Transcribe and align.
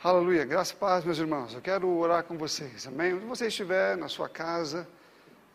Aleluia, 0.00 0.44
graças 0.44 0.72
e 0.72 0.76
paz, 0.76 1.04
meus 1.04 1.18
irmãos. 1.18 1.52
Eu 1.52 1.60
quero 1.60 1.88
orar 1.88 2.22
com 2.22 2.38
vocês, 2.38 2.86
amém? 2.86 3.14
Onde 3.14 3.26
você 3.26 3.48
estiver, 3.48 3.96
na 3.96 4.06
sua 4.06 4.28
casa, 4.28 4.86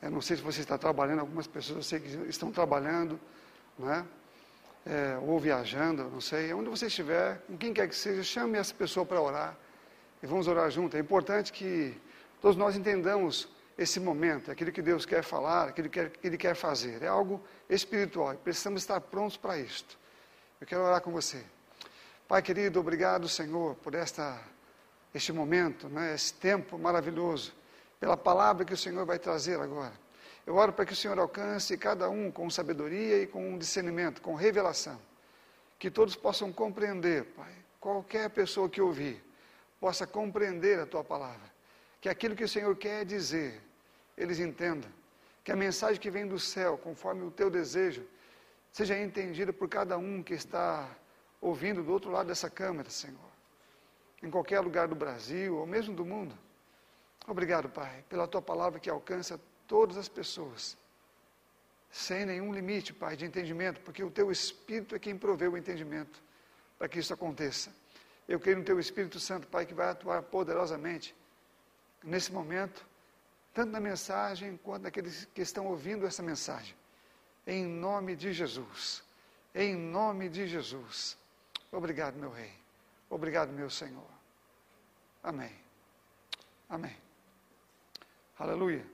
eu 0.02 0.12
não 0.12 0.20
sei 0.20 0.36
se 0.36 0.44
você 0.44 0.60
está 0.60 0.78
trabalhando, 0.78 1.20
algumas 1.20 1.48
pessoas 1.48 1.78
eu 1.78 1.82
sei 1.82 2.00
que 2.02 2.30
estão 2.30 2.52
trabalhando, 2.52 3.18
né? 3.80 4.06
É, 4.86 5.18
ou 5.26 5.40
viajando, 5.40 6.04
não 6.10 6.20
sei. 6.20 6.54
Onde 6.54 6.70
você 6.70 6.88
estiver, 6.88 7.38
com 7.48 7.58
quem 7.58 7.74
quer 7.74 7.88
que 7.88 7.96
seja, 7.96 8.22
chame 8.22 8.58
essa 8.58 8.74
pessoa 8.74 9.06
para 9.06 9.22
orar 9.22 9.58
e 10.22 10.28
vamos 10.28 10.46
orar 10.46 10.70
junto. 10.70 10.98
É 10.98 11.00
importante 11.00 11.54
que 11.54 11.98
todos 12.42 12.58
nós 12.58 12.76
entendamos 12.76 13.48
esse 13.78 13.98
momento, 13.98 14.52
aquilo 14.52 14.74
que 14.74 14.82
Deus 14.82 15.06
quer 15.06 15.24
falar, 15.24 15.70
aquilo 15.70 15.88
que 15.88 16.12
Ele 16.22 16.38
quer 16.38 16.54
fazer. 16.54 17.02
É 17.02 17.08
algo 17.08 17.42
espiritual 17.70 18.34
e 18.34 18.38
precisamos 18.38 18.82
estar 18.82 19.00
prontos 19.00 19.38
para 19.38 19.58
isto. 19.58 19.98
Eu 20.60 20.68
quero 20.68 20.82
orar 20.82 21.00
com 21.00 21.14
você. 21.14 21.42
Pai 22.34 22.42
querido, 22.42 22.80
obrigado, 22.80 23.30
Senhor, 23.30 23.76
por 23.76 23.94
esta, 23.94 24.42
este 25.14 25.32
momento, 25.32 25.88
né, 25.88 26.16
esse 26.16 26.34
tempo 26.34 26.80
maravilhoso, 26.80 27.54
pela 28.00 28.18
palavra 28.18 28.66
que 28.66 28.74
o 28.74 28.78
Senhor 28.78 29.06
vai 29.06 29.20
trazer 29.20 29.60
agora. 29.60 29.94
Eu 30.44 30.56
oro 30.56 30.74
para 30.74 30.84
que 30.84 30.94
o 30.94 30.96
Senhor 30.96 31.20
alcance 31.20 31.78
cada 31.78 32.10
um 32.10 32.32
com 32.32 32.50
sabedoria 32.50 33.22
e 33.22 33.28
com 33.28 33.56
discernimento, 33.56 34.20
com 34.20 34.34
revelação. 34.34 35.00
Que 35.78 35.92
todos 35.92 36.16
possam 36.16 36.52
compreender, 36.52 37.24
Pai. 37.36 37.54
Qualquer 37.80 38.32
pessoa 38.32 38.68
que 38.68 38.82
ouvir 38.82 39.24
possa 39.80 40.08
compreender 40.08 40.80
a 40.80 40.88
tua 40.88 41.04
palavra. 41.04 41.54
Que 42.02 42.10
aquilo 42.10 42.36
que 42.36 42.46
o 42.46 42.50
Senhor 42.50 42.76
quer 42.76 43.06
dizer, 43.06 43.62
eles 44.18 44.40
entendam. 44.40 44.90
Que 45.44 45.52
a 45.52 45.56
mensagem 45.56 46.02
que 46.02 46.10
vem 46.10 46.28
do 46.28 46.40
céu, 46.40 46.80
conforme 46.80 47.22
o 47.22 47.30
teu 47.30 47.52
desejo, 47.52 48.04
seja 48.72 48.98
entendida 48.98 49.54
por 49.54 49.70
cada 49.70 50.00
um 50.00 50.24
que 50.24 50.34
está 50.34 50.90
ouvindo 51.44 51.84
do 51.84 51.92
outro 51.92 52.10
lado 52.10 52.28
dessa 52.28 52.50
câmera, 52.50 52.90
Senhor. 52.90 53.20
Em 54.24 54.32
qualquer 54.32 54.62
lugar 54.62 54.88
do 54.88 54.96
Brasil 54.96 55.58
ou 55.58 55.68
mesmo 55.68 55.94
do 55.94 56.06
mundo. 56.06 56.38
Obrigado, 57.28 57.68
Pai, 57.68 58.04
pela 58.08 58.26
tua 58.26 58.42
palavra 58.42 58.80
que 58.80 58.90
alcança 58.90 59.40
todas 59.68 59.98
as 59.98 60.08
pessoas. 60.08 60.78
Sem 61.92 62.26
nenhum 62.26 62.54
limite, 62.54 62.94
Pai, 62.94 63.18
de 63.18 63.26
entendimento, 63.26 63.82
porque 63.82 64.02
o 64.02 64.10
teu 64.10 64.32
Espírito 64.32 64.96
é 64.96 65.00
quem 65.00 65.18
provê 65.18 65.48
o 65.50 65.58
entendimento 65.58 66.24
para 66.80 66.88
que 66.88 67.00
isso 67.00 67.14
aconteça. 67.14 67.76
Eu 68.26 68.40
creio 68.40 68.60
no 68.60 68.64
teu 68.64 68.80
Espírito 68.80 69.20
Santo, 69.20 69.46
Pai, 69.48 69.66
que 69.66 69.74
vai 69.74 69.90
atuar 69.90 70.24
poderosamente 70.24 71.14
nesse 72.02 72.32
momento, 72.32 72.86
tanto 73.54 73.70
na 73.70 73.82
mensagem 73.82 74.58
quanto 74.64 74.84
naqueles 74.84 75.26
que 75.26 75.42
estão 75.42 75.68
ouvindo 75.68 76.06
essa 76.06 76.24
mensagem. 76.24 76.74
Em 77.46 77.66
nome 77.66 78.16
de 78.16 78.32
Jesus. 78.32 79.04
Em 79.54 79.76
nome 79.76 80.30
de 80.30 80.48
Jesus. 80.48 81.22
Obrigado, 81.74 82.16
meu 82.18 82.30
Rei. 82.30 82.54
Obrigado, 83.10 83.52
meu 83.52 83.68
Senhor. 83.68 84.08
Amém. 85.24 85.52
Amém. 86.70 86.96
Aleluia. 88.38 88.86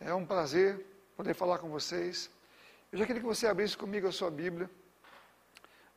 É 0.00 0.14
um 0.14 0.24
prazer 0.24 0.86
poder 1.14 1.34
falar 1.34 1.58
com 1.58 1.68
vocês. 1.68 2.30
Eu 2.90 2.98
já 2.98 3.04
queria 3.04 3.20
que 3.20 3.26
você 3.26 3.46
abrisse 3.46 3.76
comigo 3.76 4.08
a 4.08 4.12
sua 4.12 4.30
Bíblia 4.30 4.70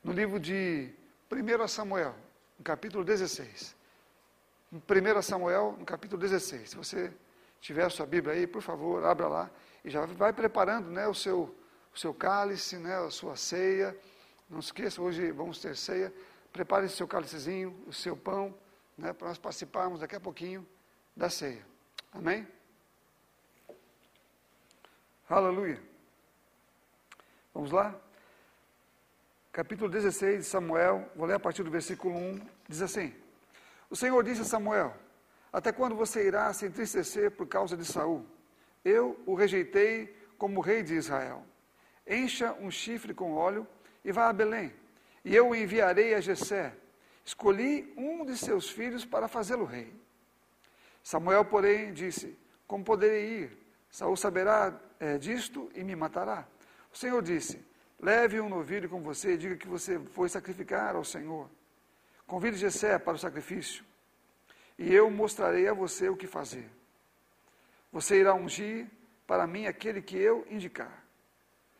no 0.04 0.12
livro 0.12 0.38
de 0.38 0.94
1 1.32 1.68
Samuel, 1.70 2.14
no 2.58 2.64
capítulo 2.66 3.06
16. 3.06 3.74
1 4.74 5.22
Samuel, 5.22 5.78
no 5.80 5.86
capítulo 5.86 6.20
16. 6.20 6.72
Se 6.72 6.76
você 6.76 7.14
tiver 7.62 7.86
a 7.86 7.90
sua 7.90 8.06
Bíblia 8.06 8.34
aí, 8.34 8.46
por 8.46 8.62
favor, 8.62 9.06
abra 9.06 9.30
lá 9.30 9.50
e 9.86 9.90
já 9.90 10.06
vai 10.06 10.34
preparando 10.34 10.92
né, 10.92 11.08
o, 11.08 11.14
seu, 11.14 11.56
o 11.96 11.98
seu 11.98 12.14
cálice, 12.14 12.76
né, 12.76 12.98
a 12.98 13.10
sua 13.10 13.38
ceia 13.38 13.98
não 14.50 14.60
esqueça, 14.60 15.02
hoje 15.02 15.32
vamos 15.32 15.60
ter 15.62 15.76
ceia. 15.76 16.14
Prepare 16.52 16.86
o 16.86 16.90
seu 16.90 17.08
cálicezinho, 17.08 17.84
o 17.86 17.94
seu 17.94 18.18
pão, 18.18 18.58
né, 18.98 19.14
para 19.14 19.28
nós 19.28 19.38
participarmos 19.38 20.00
daqui 20.00 20.16
a 20.16 20.20
pouquinho 20.20 20.68
da 21.16 21.30
ceia. 21.30 21.64
Amém? 22.12 22.48
Aleluia. 25.30 25.80
Vamos 27.54 27.72
lá? 27.72 27.96
Capítulo 29.52 29.90
16 29.90 30.40
de 30.40 30.44
Samuel, 30.46 31.08
vou 31.16 31.28
ler 31.28 31.36
a 31.36 31.40
partir 31.40 31.64
do 31.64 31.70
versículo 31.70 32.16
1, 32.16 32.48
diz 32.68 32.82
assim: 32.82 33.14
O 33.90 33.96
Senhor 33.96 34.24
disse 34.24 34.42
a 34.42 34.46
Samuel: 34.46 34.96
Até 35.54 35.72
quando 35.72 35.96
você 35.96 36.26
irá 36.26 36.52
se 36.54 36.66
entristecer 36.66 37.32
por 37.32 37.48
causa 37.48 37.78
de 37.78 37.86
Saul? 37.86 38.26
Eu 38.84 39.20
o 39.26 39.36
rejeitei 39.36 40.16
como 40.38 40.62
rei 40.62 40.82
de 40.82 40.96
Israel. 40.96 41.44
Encha 42.08 42.54
um 42.54 42.72
chifre 42.72 43.14
com 43.14 43.36
óleo 43.36 43.68
e 44.04 44.12
vá 44.12 44.30
a 44.30 44.34
Belém, 44.34 44.74
e 45.24 45.36
eu 45.36 45.50
o 45.50 45.56
enviarei 45.56 46.14
a 46.14 46.22
Jessé. 46.22 46.74
Escolhi 47.26 47.94
um 47.96 48.26
de 48.26 48.38
seus 48.38 48.70
filhos 48.70 49.06
para 49.06 49.28
fazê-lo 49.28 49.66
rei. 49.66 49.94
Samuel, 51.04 51.46
porém, 51.46 51.94
disse: 51.94 52.38
Como 52.68 52.84
poderei 52.84 53.44
ir? 53.44 53.58
Saul 53.90 54.16
saberá 54.16 54.80
é, 55.00 55.18
disto 55.18 55.72
e 55.76 55.84
me 55.84 55.96
matará. 55.96 56.48
O 56.92 56.98
Senhor 56.98 57.22
disse: 57.22 57.64
Leve 58.00 58.40
um 58.40 58.50
novilho 58.50 58.90
com 58.90 59.02
você 59.02 59.34
e 59.34 59.38
diga 59.38 59.56
que 59.56 59.68
você 59.68 60.00
foi 60.00 60.30
sacrificar 60.30 60.96
ao 60.96 61.04
Senhor. 61.04 61.50
Convide 62.26 62.58
Jessé 62.58 62.98
para 62.98 63.14
o 63.14 63.20
sacrifício, 63.20 63.84
e 64.78 64.94
eu 64.94 65.10
mostrarei 65.10 65.68
a 65.68 65.74
você 65.74 66.10
o 66.10 66.16
que 66.16 66.28
fazer. 66.28 66.70
Você 67.92 68.20
irá 68.20 68.36
ungir 68.36 68.88
para 69.26 69.48
mim 69.48 69.66
aquele 69.66 70.02
que 70.02 70.16
eu 70.16 70.46
indicar. 70.50 71.04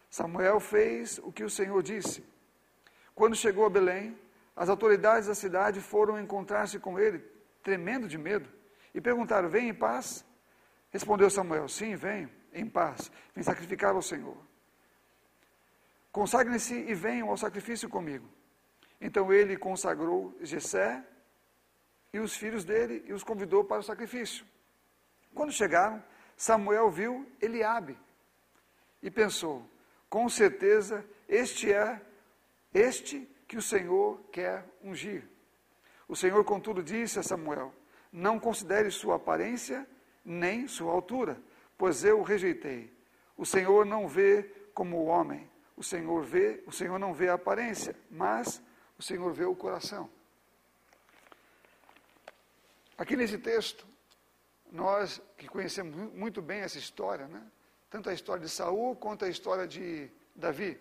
Samuel 0.10 0.60
fez 0.60 1.20
o 1.20 1.32
que 1.32 1.44
o 1.44 1.50
Senhor 1.50 1.82
disse. 1.84 2.26
Quando 3.14 3.36
chegou 3.36 3.66
a 3.66 3.70
Belém, 3.70 4.18
as 4.56 4.70
autoridades 4.70 5.28
da 5.28 5.36
cidade 5.36 5.80
foram 5.80 6.20
encontrar-se 6.20 6.80
com 6.80 7.00
ele, 7.00 7.20
tremendo 7.62 8.08
de 8.08 8.18
medo, 8.18 8.50
e 8.94 9.00
perguntaram: 9.00 9.50
Vem 9.50 9.70
em 9.70 9.74
paz? 9.74 10.26
Respondeu 10.90 11.30
Samuel: 11.30 11.68
Sim, 11.68 11.96
venho 11.96 12.30
em 12.54 12.68
paz. 12.68 13.12
Vem 13.36 13.44
sacrificar 13.44 13.94
ao 13.94 14.02
Senhor. 14.02 14.38
Consagrem-se 16.12 16.74
e 16.74 16.94
venham 16.94 17.30
ao 17.30 17.38
sacrifício 17.38 17.88
comigo. 17.88 18.28
Então 19.00 19.32
ele 19.32 19.56
consagrou 19.56 20.36
Jessé 20.42 21.04
e 22.12 22.20
os 22.20 22.36
filhos 22.36 22.66
dele 22.66 23.04
e 23.06 23.14
os 23.14 23.24
convidou 23.24 23.64
para 23.64 23.80
o 23.80 23.84
sacrifício. 23.84 24.46
Quando 25.34 25.52
chegaram, 25.52 26.04
Samuel 26.36 26.90
viu 26.90 27.32
Eliabe 27.40 27.98
e 29.02 29.12
pensou: 29.12 29.70
com 30.10 30.28
certeza, 30.28 31.06
este 31.28 31.72
é 31.72 32.02
este 32.74 33.30
que 33.48 33.58
o 33.58 33.62
Senhor 33.62 34.20
quer 34.32 34.66
ungir. 34.84 35.28
O 36.08 36.16
Senhor, 36.16 36.44
contudo, 36.44 36.82
disse 36.82 37.20
a 37.20 37.24
Samuel: 37.24 37.74
Não 38.12 38.40
considere 38.40 38.90
sua 38.90 39.16
aparência 39.16 39.88
nem 40.26 40.68
sua 40.68 40.92
altura, 40.92 41.42
pois 41.78 42.04
eu 42.04 42.20
o 42.20 42.24
rejeitei. 42.24 42.92
O 43.38 43.46
Senhor 43.46 43.86
não 43.86 44.08
vê 44.08 44.44
como 44.74 44.98
o 44.98 45.06
homem. 45.06 45.50
O 45.76 45.84
Senhor 45.84 46.24
vê, 46.24 46.62
o 46.66 46.72
Senhor 46.72 47.00
não 47.00 47.14
vê 47.14 47.30
a 47.30 47.36
aparência, 47.36 47.96
mas 48.10 48.62
o 48.98 49.04
Senhor 49.04 49.32
vê 49.32 49.46
o 49.46 49.56
coração. 49.56 50.10
Aqui 52.98 53.16
nesse 53.16 53.38
texto, 53.38 53.88
nós 54.72 55.22
que 55.38 55.48
conhecemos 55.48 55.96
muito 56.14 56.42
bem 56.42 56.60
essa 56.60 56.78
história, 56.78 57.28
né? 57.28 57.42
Tanto 57.90 58.10
a 58.10 58.14
história 58.14 58.44
de 58.44 58.50
Saul 58.50 58.96
quanto 58.96 59.26
a 59.26 59.30
história 59.30 59.68
de 59.68 60.10
Davi. 60.36 60.80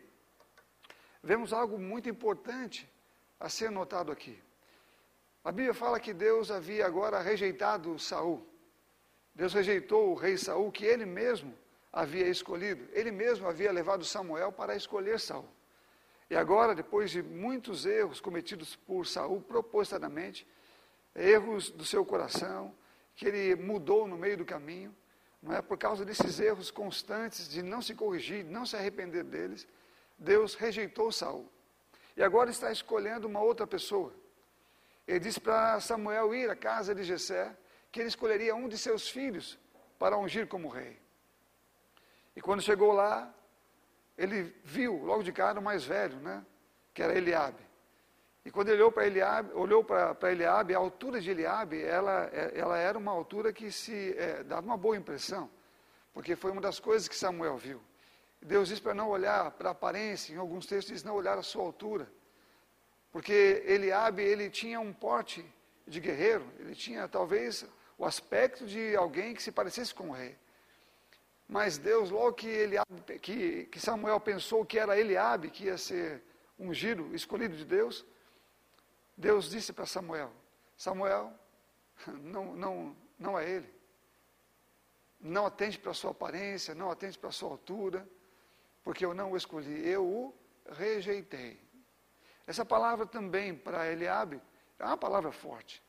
Vemos 1.22 1.52
algo 1.52 1.78
muito 1.78 2.08
importante 2.08 2.88
a 3.40 3.48
ser 3.48 3.70
notado 3.70 4.12
aqui. 4.12 4.40
A 5.42 5.50
Bíblia 5.50 5.74
fala 5.74 5.98
que 5.98 6.12
Deus 6.12 6.50
havia 6.50 6.86
agora 6.86 7.20
rejeitado 7.20 7.98
Saul. 7.98 8.46
Deus 9.34 9.54
rejeitou 9.54 10.10
o 10.10 10.14
rei 10.14 10.36
Saul 10.36 10.70
que 10.70 10.84
ele 10.84 11.06
mesmo 11.06 11.54
havia 11.92 12.26
escolhido. 12.28 12.86
Ele 12.92 13.10
mesmo 13.10 13.48
havia 13.48 13.72
levado 13.72 14.04
Samuel 14.04 14.52
para 14.52 14.76
escolher 14.76 15.18
Saul. 15.18 15.48
E 16.30 16.36
agora, 16.36 16.74
depois 16.74 17.10
de 17.10 17.22
muitos 17.22 17.86
erros 17.86 18.20
cometidos 18.20 18.76
por 18.76 19.06
Saul 19.06 19.40
propositadamente, 19.40 20.46
erros 21.14 21.70
do 21.70 21.84
seu 21.84 22.04
coração, 22.04 22.74
que 23.16 23.26
ele 23.26 23.54
mudou 23.56 24.06
no 24.06 24.18
meio 24.18 24.36
do 24.36 24.44
caminho, 24.44 24.94
não 25.42 25.54
é 25.54 25.62
por 25.62 25.78
causa 25.78 26.04
desses 26.04 26.40
erros 26.40 26.70
constantes 26.70 27.48
de 27.48 27.62
não 27.62 27.80
se 27.80 27.94
corrigir, 27.94 28.44
não 28.44 28.66
se 28.66 28.76
arrepender 28.76 29.24
deles, 29.24 29.66
Deus 30.18 30.54
rejeitou 30.54 31.12
Saul. 31.12 31.48
E 32.16 32.22
agora 32.22 32.50
está 32.50 32.72
escolhendo 32.72 33.28
uma 33.28 33.40
outra 33.40 33.66
pessoa. 33.66 34.12
Ele 35.06 35.20
disse 35.20 35.40
para 35.40 35.80
Samuel 35.80 36.34
ir 36.34 36.50
à 36.50 36.56
casa 36.56 36.94
de 36.94 37.04
Jessé, 37.04 37.56
que 37.92 38.00
ele 38.00 38.08
escolheria 38.08 38.54
um 38.54 38.68
de 38.68 38.76
seus 38.76 39.08
filhos 39.08 39.58
para 39.98 40.18
ungir 40.18 40.46
como 40.46 40.68
rei. 40.68 41.00
E 42.36 42.40
quando 42.40 42.60
chegou 42.60 42.92
lá, 42.92 43.32
ele 44.16 44.54
viu 44.64 45.04
logo 45.04 45.22
de 45.22 45.32
cara 45.32 45.60
o 45.60 45.62
mais 45.62 45.84
velho, 45.84 46.16
né? 46.16 46.44
Que 46.92 47.02
era 47.02 47.16
Eliabe. 47.16 47.67
E 48.48 48.50
quando 48.50 48.70
ele 48.70 48.80
olhou 48.80 48.90
para 48.90 49.06
Eliabe, 49.06 49.50
Eliabe, 50.32 50.74
a 50.74 50.78
altura 50.78 51.20
de 51.20 51.30
Eliabe, 51.30 51.82
ela, 51.82 52.30
ela 52.54 52.78
era 52.78 52.96
uma 52.96 53.12
altura 53.12 53.52
que 53.52 53.70
se 53.70 54.14
é, 54.16 54.42
dava 54.42 54.64
uma 54.64 54.76
boa 54.78 54.96
impressão, 54.96 55.50
porque 56.14 56.34
foi 56.34 56.50
uma 56.50 56.60
das 56.62 56.80
coisas 56.80 57.06
que 57.06 57.14
Samuel 57.14 57.58
viu. 57.58 57.78
Deus 58.40 58.68
diz 58.68 58.80
para 58.80 58.94
não 58.94 59.10
olhar 59.10 59.50
para 59.50 59.68
a 59.68 59.72
aparência, 59.72 60.32
em 60.32 60.38
alguns 60.38 60.64
textos 60.64 60.94
diz 60.94 61.04
não 61.04 61.14
olhar 61.14 61.36
a 61.36 61.42
sua 61.42 61.62
altura, 61.62 62.10
porque 63.12 63.62
Eliabe 63.66 64.22
ele 64.22 64.48
tinha 64.48 64.80
um 64.80 64.94
porte 64.94 65.44
de 65.86 66.00
guerreiro, 66.00 66.46
ele 66.58 66.74
tinha 66.74 67.06
talvez 67.06 67.66
o 67.98 68.06
aspecto 68.06 68.64
de 68.64 68.96
alguém 68.96 69.34
que 69.34 69.42
se 69.42 69.52
parecesse 69.52 69.94
com 69.94 70.08
o 70.08 70.12
rei. 70.12 70.34
Mas 71.46 71.76
Deus, 71.76 72.10
logo 72.10 72.32
que, 72.32 72.48
ele, 72.48 72.76
que, 73.20 73.66
que 73.66 73.78
Samuel 73.78 74.18
pensou 74.18 74.64
que 74.64 74.78
era 74.78 74.98
Eliabe, 74.98 75.50
que 75.50 75.64
ia 75.64 75.76
ser 75.76 76.22
ungido, 76.58 77.14
escolhido 77.14 77.54
de 77.54 77.66
Deus, 77.66 78.06
Deus 79.18 79.50
disse 79.50 79.72
para 79.72 79.84
Samuel: 79.84 80.32
Samuel, 80.76 81.34
não, 82.06 82.54
não, 82.54 82.96
não 83.18 83.38
é 83.38 83.50
ele. 83.50 83.74
Não 85.20 85.44
atende 85.44 85.76
para 85.76 85.90
a 85.90 85.94
sua 85.94 86.12
aparência, 86.12 86.72
não 86.72 86.88
atende 86.88 87.18
para 87.18 87.30
a 87.30 87.32
sua 87.32 87.50
altura, 87.50 88.08
porque 88.84 89.04
eu 89.04 89.12
não 89.12 89.32
o 89.32 89.36
escolhi, 89.36 89.84
eu 89.86 90.04
o 90.06 90.34
rejeitei. 90.70 91.60
Essa 92.46 92.64
palavra 92.64 93.04
também 93.04 93.52
para 93.52 93.90
Eliabe 93.90 94.40
é 94.78 94.84
uma 94.84 94.96
palavra 94.96 95.32
forte. 95.32 95.82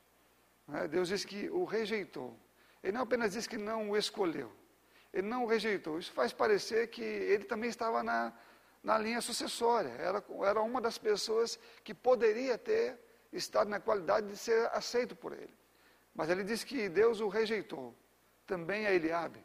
É? 0.74 0.88
Deus 0.88 1.06
diz 1.08 1.24
que 1.24 1.48
o 1.50 1.64
rejeitou. 1.64 2.36
Ele 2.82 2.92
não 2.92 3.02
apenas 3.02 3.32
diz 3.32 3.46
que 3.46 3.56
não 3.56 3.90
o 3.90 3.96
escolheu, 3.96 4.50
ele 5.12 5.28
não 5.28 5.44
o 5.44 5.46
rejeitou. 5.46 6.00
Isso 6.00 6.12
faz 6.12 6.32
parecer 6.32 6.88
que 6.88 7.02
ele 7.02 7.44
também 7.44 7.70
estava 7.70 8.02
na, 8.02 8.32
na 8.82 8.98
linha 8.98 9.20
sucessória. 9.20 9.90
Era, 9.90 10.24
era 10.44 10.60
uma 10.60 10.80
das 10.80 10.98
pessoas 10.98 11.60
que 11.84 11.94
poderia 11.94 12.58
ter 12.58 12.98
estado 13.32 13.68
na 13.70 13.80
qualidade 13.80 14.26
de 14.26 14.36
ser 14.36 14.68
aceito 14.72 15.14
por 15.14 15.32
ele. 15.32 15.54
Mas 16.14 16.28
ele 16.28 16.44
diz 16.44 16.64
que 16.64 16.88
Deus 16.88 17.20
o 17.20 17.28
rejeitou. 17.28 17.94
Também 18.46 18.86
a 18.86 18.92
Eliabe. 18.92 19.44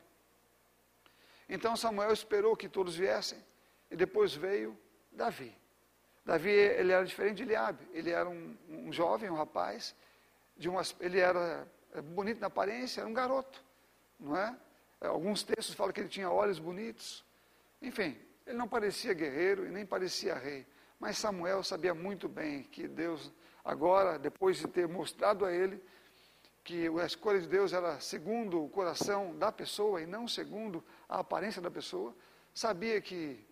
Então 1.47 1.75
Samuel 1.75 2.11
esperou 2.11 2.55
que 2.55 2.67
todos 2.67 2.95
viessem. 2.95 3.43
E 3.91 3.95
depois 3.95 4.33
veio 4.33 4.77
Davi. 5.11 5.55
Davi, 6.25 6.49
ele 6.49 6.91
era 6.91 7.05
diferente 7.05 7.37
de 7.37 7.43
Eliabe. 7.43 7.87
Ele 7.93 8.09
era 8.09 8.27
um, 8.27 8.57
um 8.67 8.91
jovem, 8.91 9.29
um 9.29 9.35
rapaz. 9.35 9.95
De 10.57 10.67
uma, 10.67 10.81
ele 10.99 11.19
era 11.19 11.67
é, 11.93 12.01
bonito 12.01 12.39
na 12.39 12.47
aparência, 12.47 13.01
era 13.01 13.09
um 13.09 13.13
garoto. 13.13 13.63
Não 14.19 14.35
é? 14.35 14.55
Alguns 15.01 15.43
textos 15.43 15.75
falam 15.75 15.93
que 15.93 15.99
ele 15.99 16.09
tinha 16.09 16.29
olhos 16.29 16.57
bonitos. 16.57 17.23
Enfim, 17.81 18.17
ele 18.45 18.57
não 18.57 18.67
parecia 18.67 19.13
guerreiro 19.13 19.65
e 19.65 19.69
nem 19.69 19.85
parecia 19.85 20.33
rei. 20.33 20.65
Mas 20.99 21.17
Samuel 21.17 21.63
sabia 21.63 21.93
muito 21.93 22.27
bem 22.27 22.63
que 22.63 22.87
Deus, 22.87 23.31
agora, 23.65 24.17
depois 24.17 24.57
de 24.57 24.67
ter 24.67 24.87
mostrado 24.87 25.43
a 25.43 25.51
ele 25.51 25.83
que 26.63 26.87
a 26.87 27.05
escolha 27.05 27.41
de 27.41 27.47
Deus 27.47 27.73
era 27.73 27.99
segundo 27.99 28.63
o 28.63 28.69
coração 28.69 29.35
da 29.37 29.51
pessoa 29.51 30.01
e 30.01 30.05
não 30.05 30.27
segundo 30.27 30.83
a 31.09 31.19
aparência 31.19 31.61
da 31.61 31.69
pessoa, 31.69 32.15
sabia 32.53 33.01
que 33.01 33.43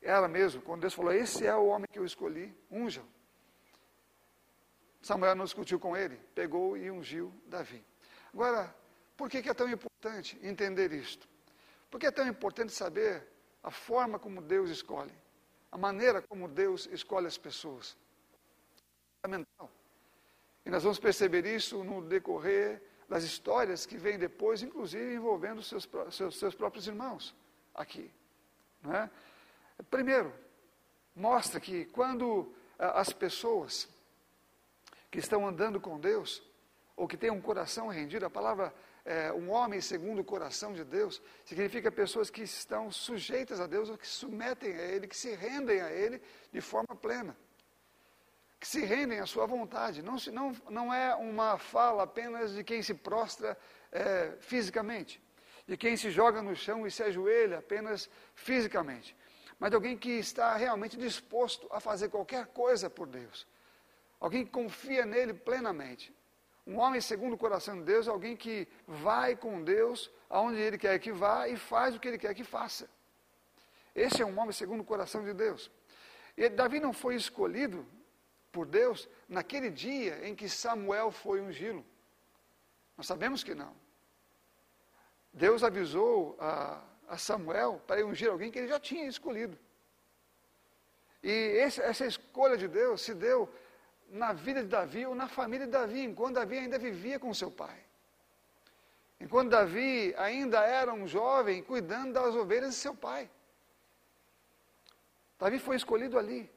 era 0.00 0.28
mesmo, 0.28 0.62
quando 0.62 0.80
Deus 0.80 0.94
falou: 0.94 1.12
Esse 1.12 1.46
é 1.46 1.54
o 1.54 1.66
homem 1.66 1.86
que 1.90 1.98
eu 1.98 2.04
escolhi, 2.04 2.56
unja. 2.70 3.02
Samuel 5.02 5.36
não 5.36 5.44
discutiu 5.44 5.78
com 5.78 5.96
ele, 5.96 6.16
pegou 6.34 6.76
e 6.76 6.90
ungiu 6.90 7.32
Davi. 7.46 7.84
Agora, 8.32 8.74
por 9.16 9.30
que, 9.30 9.40
que 9.40 9.48
é 9.48 9.54
tão 9.54 9.68
importante 9.70 10.38
entender 10.42 10.92
isto? 10.92 11.28
Porque 11.90 12.06
é 12.06 12.10
tão 12.10 12.26
importante 12.26 12.72
saber 12.72 13.24
a 13.62 13.70
forma 13.70 14.18
como 14.18 14.42
Deus 14.42 14.68
escolhe, 14.68 15.14
a 15.70 15.78
maneira 15.78 16.20
como 16.22 16.48
Deus 16.48 16.86
escolhe 16.90 17.26
as 17.26 17.38
pessoas. 17.38 17.96
Fundamental. 19.26 19.68
E 20.64 20.70
nós 20.70 20.84
vamos 20.84 21.00
perceber 21.00 21.44
isso 21.46 21.82
no 21.82 22.00
decorrer 22.00 22.80
das 23.08 23.24
histórias 23.24 23.84
que 23.84 23.96
vêm 23.96 24.16
depois, 24.16 24.62
inclusive 24.62 25.14
envolvendo 25.14 25.64
seus, 25.64 25.88
seus, 26.12 26.38
seus 26.38 26.54
próprios 26.54 26.86
irmãos 26.86 27.34
aqui. 27.74 28.08
É? 28.84 29.10
Primeiro, 29.90 30.32
mostra 31.14 31.58
que 31.58 31.86
quando 31.86 32.54
ah, 32.78 33.00
as 33.00 33.12
pessoas 33.12 33.88
que 35.10 35.18
estão 35.18 35.44
andando 35.44 35.80
com 35.80 35.98
Deus, 35.98 36.40
ou 36.94 37.08
que 37.08 37.16
têm 37.16 37.30
um 37.30 37.40
coração 37.40 37.88
rendido, 37.88 38.26
a 38.26 38.30
palavra 38.30 38.72
é, 39.04 39.32
um 39.32 39.50
homem 39.50 39.80
segundo 39.80 40.20
o 40.20 40.24
coração 40.24 40.72
de 40.72 40.84
Deus, 40.84 41.20
significa 41.44 41.90
pessoas 41.90 42.30
que 42.30 42.42
estão 42.42 42.92
sujeitas 42.92 43.60
a 43.60 43.66
Deus, 43.66 43.88
ou 43.88 43.98
que 43.98 44.06
se 44.06 44.14
submetem 44.14 44.72
a 44.72 44.82
Ele, 44.82 45.08
que 45.08 45.16
se 45.16 45.34
rendem 45.34 45.80
a 45.80 45.90
Ele 45.90 46.22
de 46.52 46.60
forma 46.60 46.94
plena. 46.94 47.36
Que 48.58 48.66
se 48.66 48.84
rendem 48.84 49.20
à 49.20 49.26
sua 49.26 49.46
vontade. 49.46 50.02
Não, 50.02 50.18
se, 50.18 50.30
não, 50.30 50.54
não 50.68 50.92
é 50.92 51.14
uma 51.14 51.58
fala 51.58 52.04
apenas 52.04 52.54
de 52.54 52.64
quem 52.64 52.82
se 52.82 52.94
prostra 52.94 53.56
é, 53.92 54.36
fisicamente, 54.40 55.22
de 55.66 55.76
quem 55.76 55.96
se 55.96 56.10
joga 56.10 56.42
no 56.42 56.54
chão 56.54 56.86
e 56.86 56.90
se 56.90 57.02
ajoelha 57.02 57.58
apenas 57.58 58.08
fisicamente, 58.34 59.16
mas 59.58 59.70
de 59.70 59.76
alguém 59.76 59.96
que 59.96 60.10
está 60.10 60.54
realmente 60.56 60.96
disposto 60.96 61.66
a 61.70 61.80
fazer 61.80 62.08
qualquer 62.08 62.46
coisa 62.46 62.90
por 62.90 63.06
Deus. 63.06 63.46
Alguém 64.20 64.44
que 64.44 64.50
confia 64.50 65.04
nele 65.04 65.34
plenamente. 65.34 66.14
Um 66.66 66.78
homem 66.78 67.00
segundo 67.00 67.34
o 67.34 67.38
coração 67.38 67.78
de 67.78 67.84
Deus 67.84 68.08
é 68.08 68.10
alguém 68.10 68.36
que 68.36 68.66
vai 68.86 69.36
com 69.36 69.62
Deus 69.62 70.10
aonde 70.28 70.58
ele 70.58 70.76
quer 70.76 70.98
que 70.98 71.12
vá 71.12 71.48
e 71.48 71.56
faz 71.56 71.94
o 71.94 72.00
que 72.00 72.08
ele 72.08 72.18
quer 72.18 72.34
que 72.34 72.42
faça. 72.42 72.88
Esse 73.94 74.20
é 74.20 74.26
um 74.26 74.38
homem 74.38 74.52
segundo 74.52 74.80
o 74.80 74.84
coração 74.84 75.24
de 75.24 75.32
Deus. 75.32 75.70
E 76.36 76.48
Davi 76.48 76.80
não 76.80 76.92
foi 76.92 77.14
escolhido 77.14 77.86
por 78.56 78.64
Deus 78.64 79.06
naquele 79.36 79.70
dia 79.86 80.14
em 80.26 80.34
que 80.34 80.48
Samuel 80.48 81.08
foi 81.10 81.38
ungí-lo. 81.46 81.84
Nós 82.96 83.06
sabemos 83.06 83.44
que 83.44 83.54
não. 83.54 83.74
Deus 85.30 85.62
avisou 85.62 86.38
a, 86.40 86.82
a 87.14 87.18
Samuel 87.18 87.72
para 87.86 88.06
ungir 88.10 88.30
alguém 88.30 88.50
que 88.50 88.58
ele 88.58 88.68
já 88.74 88.80
tinha 88.80 89.06
escolhido. 89.14 89.58
E 91.22 91.34
esse, 91.64 91.82
essa 91.82 92.06
escolha 92.06 92.56
de 92.56 92.66
Deus 92.66 93.02
se 93.02 93.12
deu 93.12 93.38
na 94.08 94.32
vida 94.32 94.62
de 94.62 94.70
Davi 94.78 95.04
ou 95.04 95.14
na 95.14 95.28
família 95.28 95.66
de 95.66 95.72
Davi, 95.72 96.00
enquanto 96.00 96.36
Davi 96.36 96.56
ainda 96.56 96.78
vivia 96.78 97.18
com 97.18 97.34
seu 97.34 97.50
pai. 97.50 97.78
Enquanto 99.20 99.50
Davi 99.50 100.14
ainda 100.16 100.60
era 100.64 100.94
um 100.94 101.06
jovem 101.06 101.62
cuidando 101.62 102.14
das 102.14 102.34
ovelhas 102.34 102.70
de 102.70 102.76
seu 102.76 102.94
pai. 102.94 103.30
Davi 105.38 105.58
foi 105.58 105.76
escolhido 105.76 106.18
ali. 106.18 106.55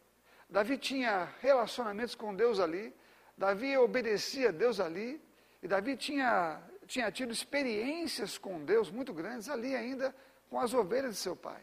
Davi 0.50 0.78
tinha 0.78 1.34
relacionamentos 1.42 2.16
com 2.16 2.34
Deus 2.36 2.60
ali. 2.60 2.96
Davi 3.38 3.78
obedecia 3.78 4.50
a 4.50 4.52
Deus 4.52 4.80
ali. 4.80 5.22
E 5.62 5.68
Davi 5.68 5.96
tinha, 5.96 6.62
tinha 6.88 7.12
tido 7.12 7.32
experiências 7.32 8.38
com 8.38 8.64
Deus 8.64 8.90
muito 8.90 9.14
grandes 9.14 9.50
ali 9.50 9.76
ainda 9.76 10.16
com 10.50 10.60
as 10.60 10.74
ovelhas 10.74 11.14
de 11.14 11.20
seu 11.20 11.36
pai, 11.36 11.62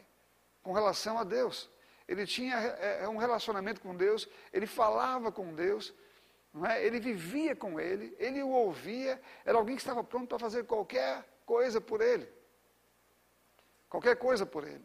com 0.63 0.73
relação 0.73 1.19
a 1.19 1.25
Deus 1.25 1.69
ele 2.09 2.27
tinha 2.27 2.57
é, 2.57 3.03
é, 3.03 3.09
um 3.09 3.17
relacionamento 3.17 3.81
com 3.81 3.95
Deus, 3.95 4.29
ele 4.53 4.67
falava 4.67 5.33
com 5.33 5.55
Deus, 5.55 5.93
é? 6.69 6.85
ele 6.85 7.01
vivia 7.01 7.57
com 7.57 7.81
ele, 7.81 8.15
ele 8.19 8.43
o 8.43 8.51
ouvia, 8.51 9.21
era 9.45 9.59
alguém 9.59 9.75
que 9.75 9.83
estava 9.83 10.05
pronto 10.05 10.29
para 10.29 10.39
fazer 10.39 10.65
qualquer 10.65 11.25
coisa 11.45 11.81
por 11.81 12.01
ele. 12.01 12.29
Qualquer 13.89 14.17
coisa 14.17 14.47
por 14.47 14.67
ele. 14.67 14.85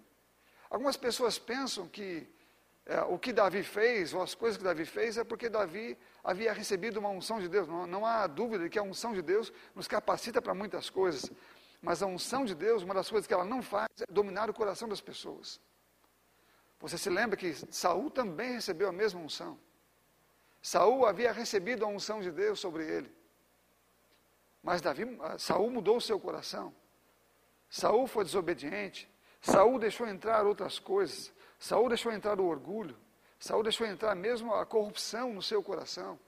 Algumas 0.70 0.98
pessoas 0.98 1.38
pensam 1.38 1.88
que 1.88 2.28
é, 2.86 3.02
o 3.02 3.18
que 3.18 3.32
Davi 3.32 3.64
fez, 3.64 4.14
ou 4.14 4.22
as 4.22 4.34
coisas 4.34 4.58
que 4.58 4.64
Davi 4.64 4.86
fez, 4.86 5.18
é 5.18 5.24
porque 5.24 5.50
Davi 5.50 5.98
havia 6.24 6.52
recebido 6.52 6.98
uma 7.00 7.10
unção 7.10 7.40
de 7.40 7.48
Deus. 7.48 7.68
Não, 7.68 7.86
não 7.86 8.06
há 8.06 8.26
dúvida 8.28 8.64
de 8.64 8.70
que 8.70 8.80
a 8.80 8.84
unção 8.84 9.14
de 9.14 9.22
Deus 9.22 9.54
nos 9.76 9.88
capacita 9.88 10.42
para 10.42 10.54
muitas 10.54 10.90
coisas. 10.90 11.32
Mas 11.82 12.04
a 12.04 12.06
unção 12.06 12.46
de 12.46 12.54
Deus, 12.54 12.84
uma 12.84 12.94
das 12.94 13.10
coisas 13.10 13.28
que 13.28 13.34
ela 13.34 13.46
não 13.46 13.62
faz 13.62 13.90
é 14.02 14.12
dominar 14.12 14.50
o 14.50 14.54
coração 14.54 14.88
das 14.88 15.02
pessoas. 15.02 15.60
Você 16.80 16.98
se 16.98 17.10
lembra 17.10 17.38
que 17.38 17.54
Saul 17.72 18.10
também 18.10 18.54
recebeu 18.54 18.90
a 18.90 18.92
mesma 18.92 19.20
unção. 19.20 19.58
Saul 20.62 21.06
havia 21.06 21.32
recebido 21.32 21.86
a 21.86 21.88
unção 21.88 22.22
de 22.22 22.32
Deus 22.32 22.60
sobre 22.60 22.86
ele. 22.86 23.12
Mas 24.62 24.82
Davi, 24.82 25.18
ah, 25.22 25.38
Saul 25.38 25.72
mudou 25.72 25.98
o 25.98 26.02
seu 26.02 26.20
coração. 26.20 26.74
Saul 27.70 28.06
foi 28.06 28.24
desobediente. 28.24 29.10
Saul 29.42 29.80
deixou 29.80 30.08
entrar 30.08 30.46
outras 30.46 30.78
coisas. 30.78 31.34
Saul 31.62 31.90
deixou 31.90 32.12
entrar 32.12 32.40
o 32.40 32.46
orgulho. 32.48 32.98
Saul 33.40 33.62
deixou 33.62 33.86
entrar 33.86 34.16
mesmo 34.16 34.52
a 34.52 34.66
corrupção 34.66 35.32
no 35.32 35.44
seu 35.44 35.62
coração. 35.62 36.20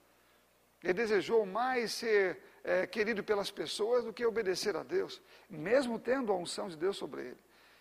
Ele 0.83 0.93
desejou 0.93 1.43
mais 1.43 1.91
ser 1.91 2.39
é, 2.63 2.85
querido 2.85 3.23
pelas 3.23 3.49
pessoas 3.49 4.05
do 4.05 4.13
que 4.13 4.23
obedecer 4.23 4.77
a 4.77 4.83
Deus, 4.83 5.19
mesmo 5.49 5.97
tendo 5.97 6.31
a 6.31 6.35
unção 6.35 6.69
de 6.69 6.77
Deus 6.77 6.97
sobre 6.97 7.21
ele. 7.21 7.39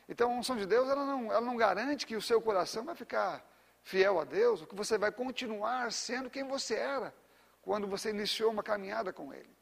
Então 0.09 0.33
a 0.33 0.35
unção 0.35 0.57
de 0.57 0.65
Deus 0.65 0.89
ela 0.89 1.05
não, 1.05 1.31
ela 1.31 1.43
não 1.43 1.55
garante 1.55 2.07
que 2.07 2.17
o 2.17 2.23
seu 2.23 2.41
coração 2.41 2.87
vai 2.87 2.95
ficar 2.95 3.47
fiel 3.83 4.19
a 4.19 4.25
Deus, 4.25 4.63
ou 4.63 4.67
que 4.67 4.75
você 4.75 4.97
vai 4.97 5.13
continuar 5.13 5.93
sendo 5.93 6.31
quem 6.31 6.45
você 6.45 6.77
era 6.77 7.15
quando 7.61 7.87
você 7.87 8.09
iniciou 8.09 8.51
uma 8.51 8.63
caminhada 8.63 9.13
com 9.13 9.35
Ele. 9.35 9.55